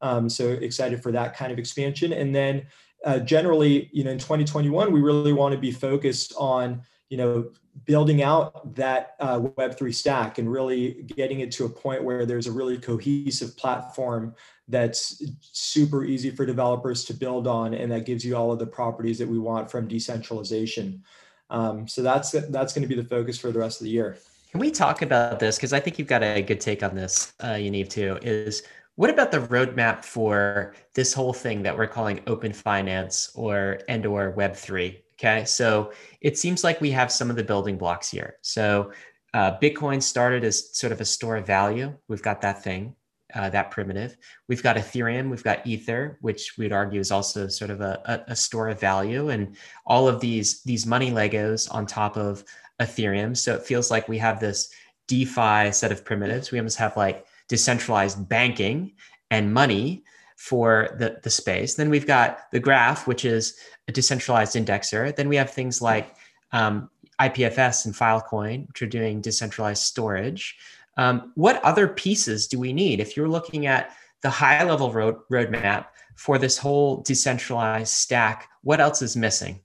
Um, 0.00 0.28
so 0.28 0.50
excited 0.50 1.02
for 1.02 1.10
that 1.12 1.36
kind 1.36 1.50
of 1.50 1.58
expansion. 1.58 2.12
And 2.12 2.34
then 2.34 2.66
uh, 3.04 3.18
generally, 3.20 3.88
you 3.92 4.04
know, 4.04 4.10
in 4.10 4.18
2021, 4.18 4.92
we 4.92 5.00
really 5.00 5.32
want 5.32 5.52
to 5.54 5.60
be 5.60 5.72
focused 5.72 6.34
on, 6.36 6.82
you 7.08 7.16
know, 7.16 7.50
building 7.84 8.22
out 8.22 8.74
that 8.74 9.14
uh, 9.20 9.38
Web3 9.38 9.94
stack 9.94 10.38
and 10.38 10.50
really 10.50 11.02
getting 11.02 11.40
it 11.40 11.52
to 11.52 11.64
a 11.64 11.68
point 11.68 12.02
where 12.02 12.26
there's 12.26 12.46
a 12.46 12.52
really 12.52 12.78
cohesive 12.78 13.56
platform 13.56 14.34
that's 14.68 15.22
super 15.40 16.04
easy 16.04 16.30
for 16.30 16.44
developers 16.44 17.04
to 17.04 17.14
build 17.14 17.46
on 17.46 17.74
and 17.74 17.92
that 17.92 18.06
gives 18.06 18.24
you 18.24 18.36
all 18.36 18.50
of 18.50 18.58
the 18.58 18.66
properties 18.66 19.18
that 19.18 19.28
we 19.28 19.38
want 19.38 19.70
from 19.70 19.86
decentralization. 19.86 21.02
Um, 21.50 21.86
so 21.86 22.02
that's 22.02 22.32
that's 22.32 22.72
going 22.72 22.82
to 22.82 22.88
be 22.88 23.00
the 23.00 23.08
focus 23.08 23.38
for 23.38 23.52
the 23.52 23.58
rest 23.60 23.80
of 23.80 23.84
the 23.84 23.90
year. 23.90 24.18
Can 24.50 24.60
we 24.60 24.70
talk 24.70 25.02
about 25.02 25.38
this? 25.38 25.56
Because 25.56 25.72
I 25.72 25.80
think 25.80 25.98
you've 25.98 26.08
got 26.08 26.22
a 26.22 26.42
good 26.42 26.60
take 26.60 26.82
on 26.82 26.94
this, 26.96 27.34
uh, 27.40 27.54
Yaniv, 27.54 27.88
too. 27.88 28.18
Is 28.22 28.62
what 28.96 29.10
about 29.10 29.30
the 29.30 29.38
roadmap 29.38 30.04
for 30.04 30.74
this 30.94 31.12
whole 31.12 31.32
thing 31.32 31.62
that 31.62 31.76
we're 31.76 31.86
calling 31.86 32.20
open 32.26 32.52
finance 32.52 33.30
or 33.34 33.80
and 33.88 34.06
or 34.06 34.30
Web 34.30 34.56
three? 34.56 35.02
Okay, 35.18 35.44
so 35.44 35.92
it 36.20 36.36
seems 36.36 36.62
like 36.62 36.80
we 36.80 36.90
have 36.90 37.10
some 37.10 37.30
of 37.30 37.36
the 37.36 37.44
building 37.44 37.78
blocks 37.78 38.10
here. 38.10 38.36
So 38.42 38.92
uh, 39.32 39.58
Bitcoin 39.58 40.02
started 40.02 40.44
as 40.44 40.76
sort 40.76 40.92
of 40.92 41.00
a 41.00 41.04
store 41.06 41.36
of 41.36 41.46
value. 41.46 41.94
We've 42.08 42.22
got 42.22 42.42
that 42.42 42.62
thing 42.62 42.94
uh, 43.34 43.50
that 43.50 43.70
primitive. 43.70 44.16
We've 44.48 44.62
got 44.62 44.76
Ethereum, 44.76 45.30
we've 45.30 45.44
got 45.44 45.66
Ether, 45.66 46.18
which 46.20 46.54
we'd 46.56 46.72
argue 46.72 47.00
is 47.00 47.10
also 47.10 47.48
sort 47.48 47.70
of 47.70 47.80
a, 47.80 48.24
a, 48.28 48.36
store 48.36 48.68
of 48.68 48.80
value, 48.80 49.30
and 49.30 49.56
all 49.84 50.08
of 50.08 50.20
these 50.20 50.62
these 50.62 50.86
money 50.86 51.10
Legos 51.10 51.72
on 51.72 51.86
top 51.86 52.16
of 52.16 52.44
Ethereum. 52.80 53.36
So 53.36 53.54
it 53.54 53.62
feels 53.62 53.90
like 53.90 54.08
we 54.08 54.18
have 54.18 54.38
this 54.38 54.70
DeFi 55.08 55.72
set 55.72 55.92
of 55.92 56.04
primitives. 56.04 56.50
We 56.50 56.58
almost 56.58 56.78
have 56.78 56.96
like 56.96 57.26
decentralized 57.48 58.28
banking 58.28 58.92
and 59.30 59.52
money 59.52 60.04
for 60.36 60.94
the, 60.98 61.18
the 61.22 61.30
space. 61.30 61.74
Then 61.74 61.90
we've 61.90 62.06
got 62.06 62.50
the 62.52 62.60
graph, 62.60 63.06
which 63.06 63.24
is 63.24 63.56
a 63.88 63.92
decentralized 63.92 64.54
indexer. 64.54 65.14
Then 65.14 65.28
we 65.28 65.36
have 65.36 65.50
things 65.50 65.82
like 65.82 66.14
um, 66.52 66.90
IPFS 67.20 67.86
and 67.86 67.94
Filecoin, 67.94 68.68
which 68.68 68.82
are 68.82 68.86
doing 68.86 69.20
decentralized 69.20 69.82
storage. 69.82 70.56
Um, 70.98 71.32
what 71.34 71.62
other 71.64 71.88
pieces 71.88 72.46
do 72.46 72.58
we 72.58 72.72
need? 72.72 73.00
If 73.00 73.16
you're 73.16 73.28
looking 73.28 73.66
at 73.66 73.90
the 74.22 74.30
high 74.30 74.62
level 74.64 74.92
road 74.92 75.16
roadmap 75.30 75.86
for 76.16 76.38
this 76.38 76.58
whole 76.58 77.02
decentralized 77.02 77.92
stack, 77.92 78.48
what 78.62 78.80
else 78.80 79.02
is 79.02 79.16
missing? 79.16 79.60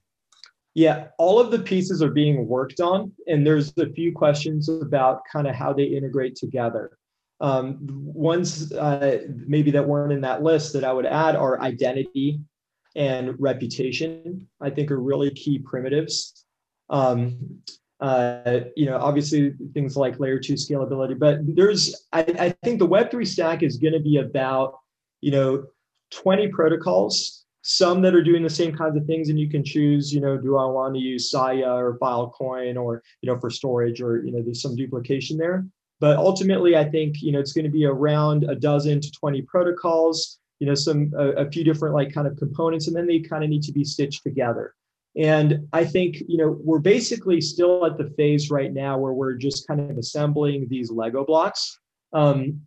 Yeah, 0.73 1.07
all 1.17 1.39
of 1.39 1.51
the 1.51 1.59
pieces 1.59 2.01
are 2.01 2.11
being 2.11 2.47
worked 2.47 2.79
on, 2.79 3.11
and 3.27 3.45
there's 3.45 3.73
a 3.77 3.89
few 3.89 4.13
questions 4.13 4.69
about 4.69 5.21
kind 5.31 5.47
of 5.47 5.55
how 5.55 5.73
they 5.73 5.83
integrate 5.83 6.35
together. 6.35 6.97
Um, 7.41 7.77
ones 7.81 8.71
uh, 8.71 9.21
maybe 9.47 9.71
that 9.71 9.85
weren't 9.85 10.13
in 10.13 10.21
that 10.21 10.43
list 10.43 10.73
that 10.73 10.83
I 10.83 10.93
would 10.93 11.07
add 11.07 11.35
are 11.35 11.59
identity 11.59 12.39
and 12.95 13.35
reputation. 13.39 14.47
I 14.61 14.69
think 14.69 14.91
are 14.91 15.01
really 15.01 15.31
key 15.31 15.59
primitives. 15.59 16.45
Um, 16.89 17.61
uh, 17.99 18.61
you 18.75 18.85
know, 18.85 18.97
obviously 18.97 19.53
things 19.73 19.97
like 19.97 20.19
layer 20.19 20.39
two 20.39 20.53
scalability, 20.53 21.17
but 21.17 21.39
there's 21.43 22.07
I, 22.13 22.21
I 22.21 22.55
think 22.63 22.79
the 22.79 22.87
Web3 22.87 23.27
stack 23.27 23.63
is 23.63 23.77
going 23.77 23.93
to 23.93 23.99
be 23.99 24.17
about 24.17 24.77
you 25.21 25.31
know 25.31 25.65
20 26.11 26.49
protocols 26.49 27.45
some 27.63 28.01
that 28.01 28.15
are 28.15 28.23
doing 28.23 28.43
the 28.43 28.49
same 28.49 28.75
kinds 28.75 28.97
of 28.97 29.05
things 29.05 29.29
and 29.29 29.39
you 29.39 29.49
can 29.49 29.63
choose 29.63 30.11
you 30.11 30.19
know 30.19 30.35
do 30.35 30.57
i 30.57 30.65
want 30.65 30.95
to 30.95 30.99
use 30.99 31.29
sia 31.29 31.71
or 31.71 31.97
filecoin 31.99 32.75
or 32.75 33.03
you 33.21 33.31
know 33.31 33.39
for 33.39 33.49
storage 33.49 34.01
or 34.01 34.23
you 34.25 34.31
know 34.31 34.41
there's 34.41 34.61
some 34.61 34.75
duplication 34.75 35.37
there 35.37 35.65
but 36.01 36.17
ultimately 36.17 36.75
i 36.75 36.83
think 36.83 37.21
you 37.21 37.31
know 37.31 37.39
it's 37.39 37.53
going 37.53 37.63
to 37.63 37.71
be 37.71 37.85
around 37.85 38.43
a 38.49 38.55
dozen 38.55 38.99
to 38.99 39.09
20 39.11 39.41
protocols 39.43 40.39
you 40.61 40.67
know 40.67 40.75
some 40.75 41.11
a, 41.17 41.29
a 41.43 41.51
few 41.51 41.63
different 41.63 41.95
like 41.95 42.13
kind 42.13 42.27
of 42.27 42.37
components 42.37 42.87
and 42.87 42.95
then 42.95 43.07
they 43.07 43.19
kind 43.19 43.43
of 43.43 43.49
need 43.49 43.63
to 43.63 43.71
be 43.71 43.83
stitched 43.83 44.23
together. 44.23 44.75
And 45.17 45.67
i 45.73 45.83
think 45.83 46.17
you 46.27 46.37
know 46.37 46.57
we're 46.63 46.79
basically 46.79 47.41
still 47.41 47.85
at 47.85 47.97
the 47.97 48.09
phase 48.17 48.51
right 48.51 48.71
now 48.71 48.97
where 48.97 49.11
we're 49.11 49.33
just 49.33 49.67
kind 49.67 49.79
of 49.79 49.97
assembling 49.97 50.67
these 50.69 50.91
lego 50.91 51.25
blocks. 51.25 51.79
Um, 52.13 52.61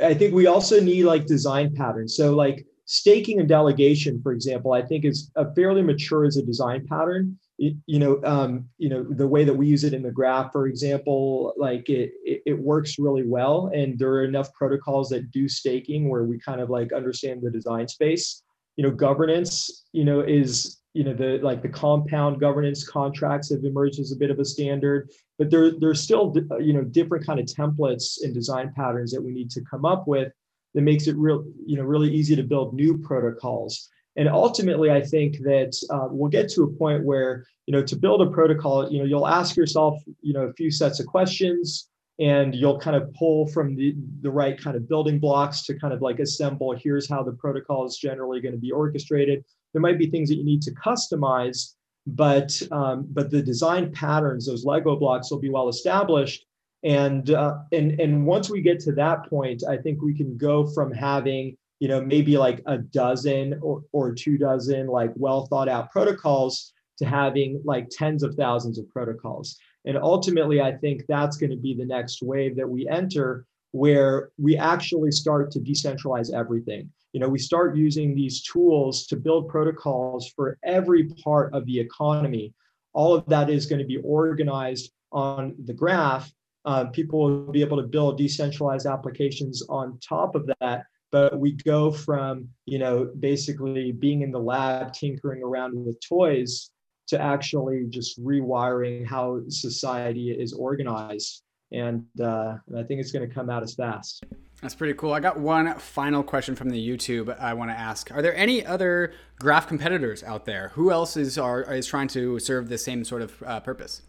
i 0.00 0.14
think 0.14 0.32
we 0.32 0.46
also 0.46 0.80
need 0.80 1.04
like 1.04 1.26
design 1.26 1.74
patterns. 1.74 2.16
So 2.16 2.34
like 2.34 2.64
staking 2.86 3.40
and 3.40 3.48
delegation, 3.48 4.20
for 4.22 4.32
example, 4.32 4.72
I 4.72 4.82
think 4.82 5.04
is 5.04 5.30
a 5.34 5.52
fairly 5.54 5.82
mature 5.82 6.24
as 6.24 6.36
a 6.36 6.42
design 6.42 6.86
pattern. 6.86 7.38
You 7.86 8.00
know, 8.00 8.20
um, 8.24 8.68
you 8.78 8.88
know 8.88 9.04
the 9.04 9.28
way 9.28 9.44
that 9.44 9.54
we 9.54 9.68
use 9.68 9.84
it 9.84 9.94
in 9.94 10.02
the 10.02 10.10
graph, 10.10 10.50
for 10.50 10.66
example, 10.66 11.54
like 11.56 11.88
it, 11.88 12.10
it, 12.24 12.42
it 12.44 12.58
works 12.58 12.98
really 12.98 13.24
well, 13.24 13.70
and 13.72 13.96
there 13.96 14.10
are 14.10 14.24
enough 14.24 14.52
protocols 14.52 15.08
that 15.10 15.30
do 15.30 15.48
staking 15.48 16.08
where 16.08 16.24
we 16.24 16.40
kind 16.40 16.60
of 16.60 16.70
like 16.70 16.92
understand 16.92 17.40
the 17.40 17.50
design 17.50 17.86
space. 17.86 18.42
You 18.74 18.82
know, 18.82 18.90
governance, 18.90 19.84
you 19.92 20.04
know, 20.04 20.20
is 20.20 20.80
you 20.92 21.04
know 21.04 21.14
the 21.14 21.38
like 21.38 21.62
the 21.62 21.68
compound 21.68 22.40
governance 22.40 22.84
contracts 22.84 23.52
have 23.52 23.64
emerged 23.64 24.00
as 24.00 24.10
a 24.10 24.16
bit 24.16 24.30
of 24.30 24.38
a 24.38 24.44
standard 24.44 25.08
but 25.38 25.50
there 25.50 25.70
there's 25.80 26.02
still 26.02 26.34
you 26.60 26.74
know 26.74 26.84
different 26.84 27.24
kind 27.24 27.40
of 27.40 27.46
templates 27.46 28.22
and 28.22 28.34
design 28.34 28.70
patterns 28.76 29.10
that 29.10 29.22
we 29.22 29.32
need 29.32 29.50
to 29.50 29.62
come 29.70 29.86
up 29.86 30.06
with 30.06 30.30
that 30.74 30.82
makes 30.82 31.06
it 31.06 31.16
real, 31.16 31.44
you 31.66 31.76
know, 31.76 31.82
really 31.82 32.12
easy 32.12 32.36
to 32.36 32.42
build 32.42 32.74
new 32.74 32.98
protocols. 32.98 33.88
And 34.16 34.28
ultimately, 34.28 34.90
I 34.90 35.00
think 35.00 35.38
that 35.38 35.74
uh, 35.90 36.08
we'll 36.10 36.30
get 36.30 36.50
to 36.50 36.64
a 36.64 36.72
point 36.72 37.04
where, 37.04 37.46
you 37.66 37.72
know, 37.72 37.82
to 37.82 37.96
build 37.96 38.20
a 38.20 38.30
protocol, 38.30 38.90
you 38.90 38.98
know, 38.98 39.04
you'll 39.04 39.26
ask 39.26 39.56
yourself, 39.56 39.98
you 40.20 40.32
know, 40.32 40.42
a 40.42 40.52
few 40.52 40.70
sets 40.70 41.00
of 41.00 41.06
questions 41.06 41.88
and 42.18 42.54
you'll 42.54 42.78
kind 42.78 42.94
of 42.94 43.12
pull 43.14 43.46
from 43.46 43.74
the, 43.74 43.94
the 44.20 44.30
right 44.30 44.60
kind 44.60 44.76
of 44.76 44.88
building 44.88 45.18
blocks 45.18 45.62
to 45.64 45.78
kind 45.78 45.94
of 45.94 46.02
like 46.02 46.18
assemble, 46.18 46.76
here's 46.76 47.08
how 47.08 47.22
the 47.22 47.32
protocol 47.32 47.86
is 47.86 47.96
generally 47.96 48.40
going 48.40 48.52
to 48.52 48.60
be 48.60 48.70
orchestrated. 48.70 49.42
There 49.72 49.80
might 49.80 49.98
be 49.98 50.10
things 50.10 50.28
that 50.28 50.36
you 50.36 50.44
need 50.44 50.60
to 50.62 50.72
customize, 50.72 51.74
but 52.06 52.52
um, 52.70 53.06
but 53.10 53.30
the 53.30 53.40
design 53.40 53.92
patterns, 53.92 54.46
those 54.46 54.66
Lego 54.66 54.96
blocks 54.96 55.30
will 55.30 55.38
be 55.38 55.48
well 55.48 55.68
established 55.68 56.44
and 56.82 57.30
uh, 57.30 57.58
and 57.72 58.00
and 58.00 58.26
once 58.26 58.50
we 58.50 58.60
get 58.60 58.80
to 58.80 58.92
that 58.92 59.28
point 59.28 59.62
i 59.68 59.76
think 59.76 60.02
we 60.02 60.14
can 60.14 60.36
go 60.36 60.66
from 60.66 60.90
having 60.90 61.56
you 61.82 61.88
know 61.88 62.00
maybe 62.00 62.38
like 62.38 62.62
a 62.66 62.78
dozen 62.78 63.58
or, 63.60 63.82
or 63.90 64.14
two 64.14 64.38
dozen 64.38 64.86
like 64.86 65.10
well 65.16 65.46
thought 65.46 65.68
out 65.68 65.90
protocols 65.90 66.72
to 66.96 67.04
having 67.04 67.60
like 67.64 67.88
tens 67.90 68.22
of 68.22 68.36
thousands 68.36 68.78
of 68.78 68.88
protocols. 68.88 69.58
And 69.84 69.98
ultimately 69.98 70.60
i 70.60 70.70
think 70.70 71.02
that's 71.08 71.36
going 71.36 71.50
to 71.50 71.56
be 71.56 71.74
the 71.74 71.84
next 71.84 72.22
wave 72.22 72.54
that 72.54 72.68
we 72.68 72.86
enter 72.88 73.46
where 73.72 74.30
we 74.38 74.56
actually 74.56 75.10
start 75.10 75.50
to 75.50 75.58
decentralize 75.58 76.32
everything. 76.32 76.88
You 77.12 77.18
know 77.20 77.28
we 77.28 77.40
start 77.40 77.76
using 77.76 78.14
these 78.14 78.42
tools 78.42 79.04
to 79.08 79.16
build 79.16 79.48
protocols 79.48 80.32
for 80.36 80.58
every 80.62 81.08
part 81.24 81.52
of 81.52 81.66
the 81.66 81.80
economy. 81.80 82.54
All 82.92 83.12
of 83.12 83.26
that 83.26 83.50
is 83.50 83.66
going 83.66 83.80
to 83.80 83.92
be 83.94 84.00
organized 84.04 84.92
on 85.10 85.56
the 85.64 85.74
graph. 85.74 86.30
Uh, 86.64 86.84
people 86.98 87.18
will 87.18 87.50
be 87.50 87.60
able 87.60 87.78
to 87.78 87.88
build 87.96 88.18
decentralized 88.18 88.86
applications 88.86 89.64
on 89.68 89.98
top 89.98 90.36
of 90.36 90.48
that 90.60 90.84
but 91.12 91.38
we 91.38 91.52
go 91.52 91.92
from 91.92 92.48
you 92.66 92.78
know 92.78 93.10
basically 93.20 93.92
being 93.92 94.22
in 94.22 94.32
the 94.32 94.40
lab 94.40 94.92
tinkering 94.92 95.42
around 95.42 95.72
with 95.84 96.00
toys 96.00 96.72
to 97.08 97.20
actually 97.20 97.84
just 97.90 98.18
rewiring 98.24 99.06
how 99.06 99.42
society 99.48 100.30
is 100.30 100.52
organized. 100.54 101.42
And, 101.72 102.04
uh, 102.20 102.56
and 102.68 102.78
i 102.78 102.82
think 102.82 103.00
it's 103.00 103.12
going 103.12 103.26
to 103.26 103.34
come 103.34 103.48
out 103.48 103.62
as 103.62 103.74
fast. 103.74 104.24
That's 104.60 104.74
pretty 104.74 104.94
cool. 104.94 105.12
I 105.12 105.20
got 105.20 105.40
one 105.40 105.74
final 105.78 106.22
question 106.22 106.54
from 106.54 106.68
the 106.68 106.88
youtube 106.88 107.34
i 107.38 107.54
want 107.54 107.70
to 107.70 107.78
ask. 107.78 108.10
Are 108.12 108.20
there 108.20 108.36
any 108.36 108.64
other 108.64 109.14
graph 109.38 109.68
competitors 109.68 110.22
out 110.22 110.44
there? 110.44 110.70
Who 110.74 110.90
else 110.90 111.16
is 111.16 111.38
are 111.38 111.62
is 111.62 111.86
trying 111.86 112.08
to 112.08 112.38
serve 112.38 112.68
the 112.68 112.78
same 112.78 113.04
sort 113.04 113.22
of 113.22 113.42
uh, 113.46 113.60
purpose 113.60 114.02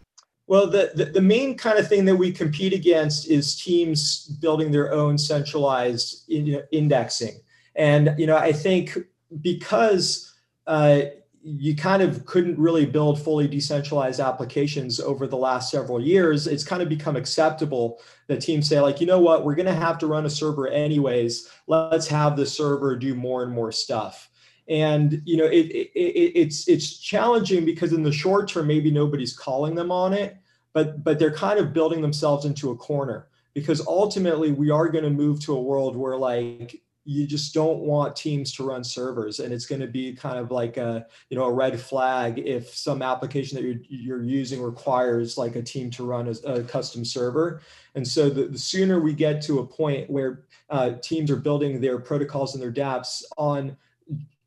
well, 0.46 0.66
the, 0.66 0.92
the, 0.94 1.06
the, 1.06 1.20
main 1.20 1.56
kind 1.56 1.78
of 1.78 1.88
thing 1.88 2.04
that 2.04 2.16
we 2.16 2.30
compete 2.30 2.74
against 2.74 3.28
is 3.28 3.60
teams 3.60 4.26
building 4.40 4.70
their 4.70 4.92
own 4.92 5.16
centralized 5.16 6.28
in, 6.30 6.62
indexing. 6.70 7.40
And, 7.76 8.14
you 8.18 8.26
know, 8.26 8.36
I 8.36 8.52
think 8.52 8.98
because 9.40 10.34
uh, 10.66 11.02
you 11.42 11.74
kind 11.74 12.02
of 12.02 12.26
couldn't 12.26 12.58
really 12.58 12.84
build 12.84 13.22
fully 13.22 13.48
decentralized 13.48 14.20
applications 14.20 15.00
over 15.00 15.26
the 15.26 15.36
last 15.36 15.70
several 15.70 16.00
years, 16.00 16.46
it's 16.46 16.64
kind 16.64 16.82
of 16.82 16.88
become 16.88 17.16
acceptable 17.16 18.00
that 18.28 18.42
teams 18.42 18.68
say, 18.68 18.80
like, 18.80 19.00
you 19.00 19.06
know 19.06 19.20
what, 19.20 19.44
we're 19.44 19.54
going 19.54 19.66
to 19.66 19.74
have 19.74 19.98
to 19.98 20.06
run 20.06 20.26
a 20.26 20.30
server 20.30 20.68
anyways. 20.68 21.48
Let's 21.66 22.06
have 22.08 22.36
the 22.36 22.46
server 22.46 22.96
do 22.96 23.14
more 23.14 23.42
and 23.42 23.52
more 23.52 23.72
stuff 23.72 24.28
and 24.68 25.20
you 25.24 25.36
know 25.36 25.44
it, 25.44 25.66
it, 25.66 25.90
it, 25.94 26.32
it's 26.34 26.68
it's 26.68 26.98
challenging 26.98 27.64
because 27.64 27.92
in 27.92 28.02
the 28.02 28.12
short 28.12 28.48
term 28.48 28.66
maybe 28.66 28.90
nobody's 28.90 29.36
calling 29.36 29.74
them 29.74 29.90
on 29.90 30.12
it 30.12 30.36
but 30.72 31.04
but 31.04 31.18
they're 31.18 31.34
kind 31.34 31.58
of 31.58 31.72
building 31.72 32.00
themselves 32.00 32.44
into 32.44 32.70
a 32.70 32.76
corner 32.76 33.28
because 33.52 33.86
ultimately 33.86 34.52
we 34.52 34.70
are 34.70 34.88
going 34.88 35.04
to 35.04 35.10
move 35.10 35.40
to 35.40 35.54
a 35.54 35.60
world 35.60 35.96
where 35.96 36.16
like 36.16 36.80
you 37.06 37.26
just 37.26 37.52
don't 37.52 37.80
want 37.80 38.16
teams 38.16 38.52
to 38.54 38.64
run 38.64 38.82
servers 38.82 39.40
and 39.40 39.52
it's 39.52 39.66
going 39.66 39.80
to 39.80 39.86
be 39.86 40.14
kind 40.14 40.38
of 40.38 40.50
like 40.50 40.76
a 40.78 41.06
you 41.28 41.36
know 41.36 41.44
a 41.44 41.52
red 41.52 41.78
flag 41.78 42.38
if 42.38 42.74
some 42.74 43.02
application 43.02 43.56
that 43.56 43.64
you're, 43.64 43.80
you're 43.88 44.22
using 44.22 44.62
requires 44.62 45.36
like 45.36 45.54
a 45.56 45.62
team 45.62 45.90
to 45.90 46.04
run 46.04 46.28
a, 46.28 46.48
a 46.48 46.62
custom 46.62 47.04
server. 47.04 47.60
And 47.94 48.06
so 48.06 48.30
the, 48.30 48.46
the, 48.46 48.58
sooner 48.58 49.00
we 49.00 49.12
get 49.12 49.42
to 49.42 49.58
a 49.58 49.66
point 49.66 50.08
where 50.08 50.44
uh, 50.70 50.92
teams 51.02 51.30
are 51.30 51.36
building 51.36 51.80
their 51.80 51.98
protocols 51.98 52.54
and 52.54 52.62
their 52.62 52.72
dapps 52.72 53.22
on 53.36 53.76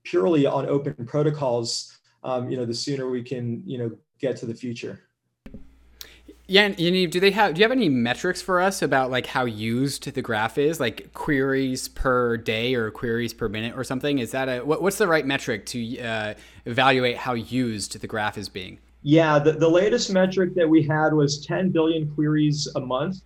purely 0.10 0.46
on 0.46 0.66
open 0.68 0.94
protocols, 1.06 1.98
um, 2.24 2.50
you 2.50 2.58
know, 2.58 2.66
the 2.66 2.74
sooner 2.74 3.10
we 3.10 3.24
can, 3.24 3.64
you 3.66 3.78
know, 3.78 3.92
get 4.20 4.38
to 4.38 4.46
the 4.46 4.54
future. 4.54 5.02
Yeah, 6.50 6.70
Yaniv, 6.70 7.12
do 7.12 7.20
they 7.20 7.32
have? 7.32 7.56
Do 7.56 7.60
you 7.60 7.66
have 7.66 7.74
any 7.74 7.90
metrics 7.90 8.42
for 8.42 8.62
us 8.62 8.82
about 8.82 9.12
like 9.12 9.26
how 9.26 9.44
used 9.44 10.10
the 10.14 10.22
graph 10.22 10.58
is, 10.58 10.80
like 10.80 11.14
queries 11.14 11.90
per 11.90 12.38
day 12.38 12.74
or 12.74 12.90
queries 12.90 13.34
per 13.34 13.50
minute 13.50 13.76
or 13.76 13.84
something? 13.84 14.20
Is 14.20 14.32
that 14.32 14.48
a 14.48 14.62
what, 14.62 14.82
what's 14.82 14.98
the 14.98 15.10
right 15.10 15.26
metric 15.26 15.66
to 15.68 16.00
uh, 16.00 16.34
evaluate 16.66 17.18
how 17.18 17.34
used 17.34 18.00
the 18.00 18.08
graph 18.08 18.38
is 18.38 18.48
being? 18.48 18.80
Yeah, 19.04 19.40
the, 19.40 19.54
the 19.54 19.70
latest 19.70 20.12
metric 20.12 20.56
that 20.56 20.68
we 20.68 20.84
had 20.84 21.14
was 21.14 21.46
10 21.46 21.72
billion 21.72 22.10
queries 22.16 22.68
a 22.76 22.80
month. 22.80 23.18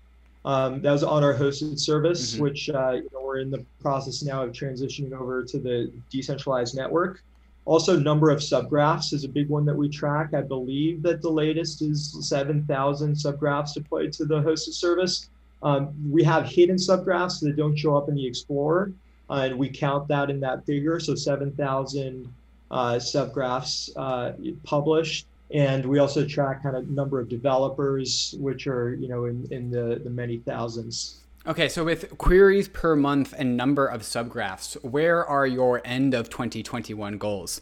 Um, 0.44 0.82
that 0.82 0.92
was 0.92 1.04
on 1.04 1.24
our 1.24 1.34
hosted 1.34 1.80
service, 1.80 2.34
mm-hmm. 2.34 2.44
which 2.44 2.70
uh, 2.70 2.94
you 2.94 3.10
know, 3.14 3.22
we're 3.24 3.40
in 3.40 3.52
the 3.52 3.64
process 3.80 4.24
now 4.24 4.44
of 4.44 4.52
transitioning 4.52 5.14
over 5.14 5.44
to 5.44 5.60
the 5.60 5.92
decentralized 6.10 6.76
network. 6.76 7.24
Also, 7.66 7.98
number 7.98 8.32
of 8.32 8.40
subgraphs 8.40 9.14
is 9.14 9.24
a 9.24 9.30
big 9.30 9.48
one 9.50 9.66
that 9.66 9.76
we 9.76 9.88
track. 9.88 10.34
I 10.34 10.42
believe 10.42 11.04
that 11.04 11.22
the 11.22 11.30
latest 11.30 11.84
is 11.84 12.18
7,000 12.28 13.14
subgraphs 13.14 13.76
deployed 13.76 14.12
to 14.14 14.26
the 14.26 14.42
hosted 14.42 14.74
service. 14.74 15.30
Um, 15.62 15.94
we 16.12 16.24
have 16.24 16.48
hidden 16.48 16.78
subgraphs 16.78 17.40
that 17.42 17.56
don't 17.56 17.78
show 17.78 17.96
up 17.96 18.10
in 18.10 18.16
the 18.16 18.26
Explorer, 18.26 18.92
uh, 19.30 19.34
and 19.46 19.60
we 19.60 19.70
count 19.70 20.08
that 20.08 20.32
in 20.32 20.40
that 20.40 20.66
figure. 20.66 21.00
So 21.00 21.14
7,000 21.14 22.34
uh, 22.72 22.94
subgraphs 22.96 23.92
uh, 23.96 24.32
published 24.64 25.28
and 25.54 25.86
we 25.86 26.00
also 26.00 26.26
track 26.26 26.64
kind 26.64 26.76
of 26.76 26.90
number 26.90 27.20
of 27.20 27.30
developers 27.30 28.36
which 28.40 28.68
are 28.68 28.96
you 28.96 29.08
know 29.08 29.26
in, 29.26 29.46
in 29.52 29.70
the, 29.70 30.02
the 30.04 30.10
many 30.10 30.38
thousands. 30.40 31.24
Okay 31.46 31.70
so 31.70 31.84
with 31.84 32.18
queries 32.18 32.68
per 32.68 32.96
month 32.96 33.34
and 33.38 33.58
number 33.58 33.86
of 33.86 34.02
subgraphs 34.02 34.82
where 34.84 35.26
are 35.26 35.48
your 35.48 35.82
end 35.86 36.14
of 36.14 36.30
2021 36.30 37.18
goals? 37.18 37.62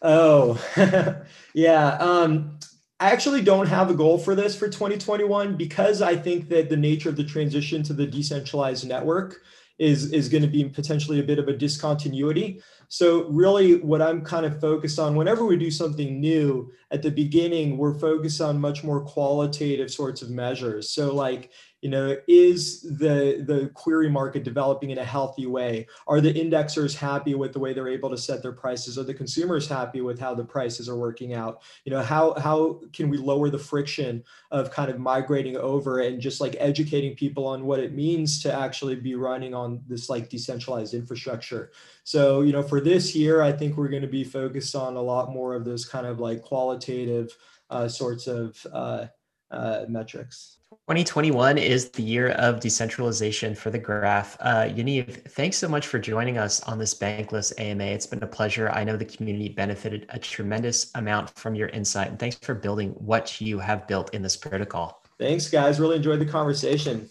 Oh 0.00 0.60
yeah 1.54 1.96
um, 1.98 2.58
i 2.98 3.10
actually 3.10 3.42
don't 3.42 3.66
have 3.66 3.90
a 3.90 3.94
goal 3.94 4.18
for 4.18 4.34
this 4.34 4.56
for 4.56 4.68
2021 4.68 5.56
because 5.56 6.02
i 6.02 6.16
think 6.16 6.48
that 6.48 6.68
the 6.68 6.76
nature 6.76 7.08
of 7.08 7.16
the 7.16 7.24
transition 7.24 7.82
to 7.82 7.92
the 7.92 8.06
decentralized 8.06 8.86
network 8.86 9.42
is 9.82 10.12
is 10.12 10.28
going 10.28 10.42
to 10.42 10.48
be 10.48 10.64
potentially 10.64 11.18
a 11.18 11.24
bit 11.24 11.40
of 11.40 11.48
a 11.48 11.52
discontinuity. 11.52 12.62
So 12.86 13.24
really 13.24 13.80
what 13.80 14.00
I'm 14.00 14.22
kind 14.22 14.46
of 14.46 14.60
focused 14.60 15.00
on 15.00 15.16
whenever 15.16 15.44
we 15.44 15.56
do 15.56 15.72
something 15.72 16.20
new 16.20 16.70
at 16.92 17.02
the 17.02 17.10
beginning, 17.10 17.76
we're 17.76 17.98
focused 17.98 18.40
on 18.40 18.60
much 18.60 18.84
more 18.84 19.00
qualitative 19.00 19.90
sorts 19.90 20.22
of 20.22 20.30
measures. 20.30 20.90
So 20.90 21.12
like, 21.12 21.50
you 21.82 21.90
know, 21.90 22.16
is 22.28 22.82
the, 22.82 23.44
the 23.44 23.68
query 23.74 24.08
market 24.08 24.44
developing 24.44 24.90
in 24.90 24.98
a 24.98 25.04
healthy 25.04 25.46
way? 25.46 25.88
Are 26.06 26.20
the 26.20 26.32
indexers 26.32 26.94
happy 26.94 27.34
with 27.34 27.52
the 27.52 27.58
way 27.58 27.72
they're 27.72 27.88
able 27.88 28.08
to 28.10 28.16
set 28.16 28.40
their 28.40 28.52
prices? 28.52 28.96
Are 28.96 29.02
the 29.02 29.12
consumers 29.12 29.66
happy 29.66 30.00
with 30.00 30.18
how 30.18 30.32
the 30.32 30.44
prices 30.44 30.88
are 30.88 30.96
working 30.96 31.34
out? 31.34 31.60
You 31.84 31.90
know, 31.90 32.00
how, 32.00 32.34
how 32.38 32.80
can 32.92 33.10
we 33.10 33.18
lower 33.18 33.50
the 33.50 33.58
friction 33.58 34.22
of 34.52 34.70
kind 34.70 34.92
of 34.92 35.00
migrating 35.00 35.56
over 35.56 35.98
and 35.98 36.20
just 36.20 36.40
like 36.40 36.54
educating 36.60 37.16
people 37.16 37.48
on 37.48 37.64
what 37.64 37.80
it 37.80 37.92
means 37.92 38.40
to 38.44 38.52
actually 38.52 38.94
be 38.94 39.16
running 39.16 39.52
on 39.52 39.82
this 39.88 40.08
like 40.08 40.28
decentralized 40.28 40.94
infrastructure? 40.94 41.72
So, 42.04 42.42
you 42.42 42.52
know, 42.52 42.62
for 42.62 42.80
this 42.80 43.12
year, 43.16 43.42
I 43.42 43.50
think 43.50 43.76
we're 43.76 43.88
going 43.88 44.02
to 44.02 44.08
be 44.08 44.22
focused 44.22 44.76
on 44.76 44.94
a 44.94 45.02
lot 45.02 45.32
more 45.32 45.56
of 45.56 45.64
those 45.64 45.84
kind 45.84 46.06
of 46.06 46.20
like 46.20 46.42
qualitative 46.42 47.36
uh, 47.70 47.88
sorts 47.88 48.28
of 48.28 48.64
uh, 48.72 49.06
uh, 49.52 49.84
metrics. 49.88 50.58
2021 50.88 51.58
is 51.58 51.90
the 51.90 52.02
year 52.02 52.30
of 52.30 52.58
decentralization 52.58 53.54
for 53.54 53.70
the 53.70 53.78
graph. 53.78 54.36
Uh, 54.40 54.64
Yaniv, 54.64 55.30
thanks 55.30 55.56
so 55.56 55.68
much 55.68 55.86
for 55.86 55.98
joining 55.98 56.38
us 56.38 56.60
on 56.62 56.78
this 56.78 56.94
Bankless 56.94 57.52
AMA. 57.58 57.84
It's 57.84 58.06
been 58.06 58.22
a 58.22 58.26
pleasure. 58.26 58.68
I 58.70 58.82
know 58.82 58.96
the 58.96 59.04
community 59.04 59.50
benefited 59.50 60.06
a 60.08 60.18
tremendous 60.18 60.90
amount 60.94 61.30
from 61.30 61.54
your 61.54 61.68
insight, 61.68 62.08
and 62.08 62.18
thanks 62.18 62.36
for 62.42 62.54
building 62.54 62.90
what 62.90 63.40
you 63.40 63.58
have 63.58 63.86
built 63.86 64.12
in 64.14 64.22
this 64.22 64.36
protocol. 64.36 65.02
Thanks, 65.18 65.48
guys. 65.48 65.78
Really 65.78 65.96
enjoyed 65.96 66.20
the 66.20 66.26
conversation. 66.26 67.08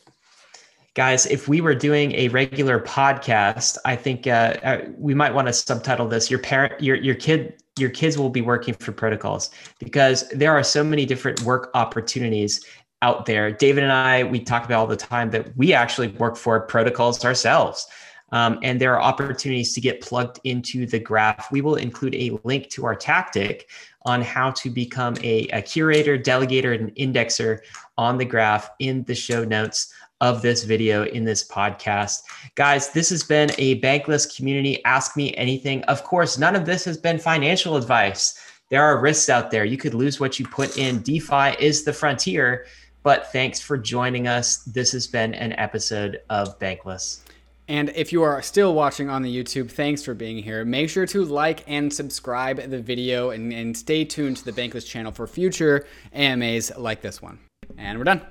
Guys, 0.94 1.26
if 1.28 1.48
we 1.48 1.62
were 1.62 1.76
doing 1.76 2.12
a 2.14 2.28
regular 2.28 2.78
podcast, 2.78 3.78
I 3.86 3.96
think 3.96 4.28
uh, 4.28 4.58
uh 4.64 4.82
we 4.98 5.14
might 5.14 5.34
want 5.34 5.48
to 5.48 5.54
subtitle 5.54 6.10
this 6.10 6.30
"Your 6.30 6.40
parent, 6.40 6.82
your 6.82 6.98
your 6.98 7.16
kid, 7.16 7.61
your 7.78 7.90
kids 7.90 8.18
will 8.18 8.30
be 8.30 8.42
working 8.42 8.74
for 8.76 8.92
protocols," 8.92 9.52
because 9.80 10.28
there 10.30 10.52
are 10.52 10.64
so 10.64 10.84
many 10.84 11.06
different 11.06 11.42
work 11.44 11.72
opportunities 11.74 12.66
out 13.02 13.26
there. 13.26 13.52
David 13.52 13.84
and 13.84 13.92
I, 13.92 14.24
we 14.24 14.40
talk 14.40 14.66
about 14.66 14.80
all 14.80 14.88
the 14.88 14.96
time 14.96 15.32
that 15.32 15.56
we 15.58 15.74
actually 15.74 16.10
work 16.10 16.38
for 16.38 16.60
protocols 16.62 17.24
ourselves. 17.26 17.88
Um, 18.34 18.60
and 18.64 18.80
there 18.80 18.96
are 18.96 19.02
opportunities 19.02 19.74
to 19.74 19.82
get 19.82 20.02
plugged 20.02 20.40
into 20.46 20.86
the 20.86 21.00
graph. 21.00 21.52
We 21.52 21.62
will 21.62 21.76
include 21.76 22.16
a 22.16 22.38
link 22.44 22.70
to 22.70 22.86
our 22.86 22.96
tactic 22.96 23.70
on 24.04 24.22
how 24.22 24.52
to 24.52 24.70
become 24.70 25.16
a, 25.22 25.48
a 25.50 25.62
curator, 25.62 26.18
delegator, 26.18 26.74
and 26.74 26.96
indexer 26.96 27.60
on 27.98 28.18
the 28.18 28.26
graph 28.26 28.70
in 28.80 29.04
the 29.04 29.16
show 29.16 29.44
notes 29.44 29.94
of 30.22 30.42
this 30.42 30.64
video 30.64 31.04
in 31.04 31.26
this 31.26 31.46
podcast. 31.48 32.22
Guys, 32.56 32.92
this 32.92 33.10
has 33.10 33.24
been 33.24 33.50
a 33.58 33.82
bankless 33.82 34.34
community. 34.36 34.84
Ask 34.86 35.18
me 35.18 35.36
anything. 35.36 35.84
Of 35.84 36.04
course, 36.04 36.38
none 36.38 36.56
of 36.56 36.66
this 36.66 36.86
has 36.86 36.98
been 36.98 37.20
financial 37.20 37.76
advice. 37.76 38.40
There 38.70 38.84
are 38.84 39.02
risks 39.02 39.30
out 39.30 39.52
there. 39.52 39.66
You 39.66 39.78
could 39.78 39.94
lose 39.94 40.20
what 40.20 40.40
you 40.40 40.48
put 40.48 40.78
in. 40.78 41.02
DeFi 41.02 41.56
is 41.60 41.84
the 41.84 41.92
frontier. 41.92 42.66
But 43.04 43.32
thanks 43.32 43.60
for 43.60 43.78
joining 43.78 44.28
us. 44.28 44.58
This 44.58 44.92
has 44.92 45.08
been 45.08 45.34
an 45.34 45.54
episode 45.54 46.22
of 46.30 46.58
Bankless. 46.60 47.22
And 47.68 47.90
if 47.96 48.12
you 48.12 48.22
are 48.22 48.42
still 48.42 48.74
watching 48.76 49.10
on 49.10 49.22
the 49.24 49.36
YouTube, 49.36 49.72
thanks 49.72 50.04
for 50.04 50.14
being 50.14 50.38
here. 50.38 50.64
Make 50.66 50.90
sure 50.90 51.06
to 51.08 51.26
like 51.26 51.64
and 51.68 51.92
subscribe 51.92 52.58
the 52.70 52.82
video 52.82 53.32
and, 53.32 53.52
and 53.52 53.76
stay 53.76 54.06
tuned 54.06 54.38
to 54.38 54.46
the 54.46 54.52
Bankless 54.52 54.86
channel 54.86 55.12
for 55.12 55.26
future 55.26 55.88
AMAs 56.14 56.72
like 56.78 57.02
this 57.02 57.22
one. 57.22 57.40
And 57.78 57.98
we're 57.98 58.04
done. 58.04 58.22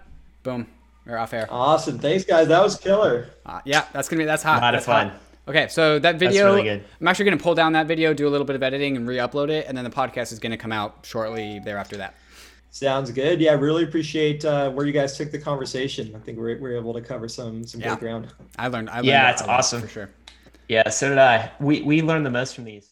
Boom. 0.43 0.67
We're 1.11 1.19
off 1.19 1.35
air. 1.35 1.49
Awesome. 1.51 1.99
Thanks, 1.99 2.25
guys. 2.25 2.47
That 2.47 2.63
was 2.63 2.77
killer. 2.77 3.31
Uh, 3.45 3.61
yeah, 3.65 3.87
that's 3.93 4.09
gonna 4.09 4.21
be 4.21 4.27
that's 4.27 4.45
hot. 4.45 4.59
A 4.59 4.61
lot 4.61 4.71
that's 4.71 4.85
of 4.85 4.93
fun. 4.93 5.09
Hot. 5.09 5.21
Okay, 5.49 5.67
so 5.67 5.99
that 5.99 6.21
video, 6.21 6.55
really 6.55 6.71
I'm 6.71 7.09
actually 7.09 7.25
gonna 7.25 7.37
pull 7.39 7.57
down 7.57 7.73
that 7.73 7.89
video, 7.89 8.15
do 8.15 8.29
a 8.29 8.31
little 8.31 8.45
bit 8.45 8.55
of 8.55 8.63
editing, 8.63 8.97
and 8.97 9.09
re-upload 9.09 9.51
it, 9.51 9.67
and 9.67 9.77
then 9.77 9.83
the 9.83 9.91
podcast 9.91 10.31
is 10.31 10.39
gonna 10.39 10.57
come 10.57 10.71
out 10.71 11.05
shortly 11.05 11.59
thereafter. 11.65 11.97
That. 11.97 12.15
Sounds 12.71 13.11
good. 13.11 13.41
Yeah, 13.41 13.55
really 13.55 13.83
appreciate 13.83 14.45
uh, 14.45 14.71
where 14.71 14.87
you 14.87 14.93
guys 14.93 15.19
took 15.19 15.33
the 15.33 15.39
conversation. 15.41 16.15
I 16.15 16.21
think 16.21 16.39
we're, 16.39 16.57
we're 16.61 16.77
able 16.77 16.95
to 16.95 17.01
cover 17.01 17.27
some 17.27 17.65
some 17.67 17.81
yeah. 17.81 17.89
great 17.89 18.01
ground. 18.01 18.29
I 18.57 18.69
learned. 18.69 18.89
I 18.91 18.97
learned 18.97 19.07
yeah, 19.07 19.33
it's 19.33 19.43
awesome 19.43 19.81
for 19.81 19.89
sure. 19.89 20.11
Yeah, 20.69 20.89
so 20.91 21.09
did 21.09 21.19
I. 21.19 21.51
We 21.59 21.83
we 21.83 22.03
learned 22.03 22.25
the 22.25 22.31
most 22.31 22.55
from 22.55 22.63
these. 22.63 22.89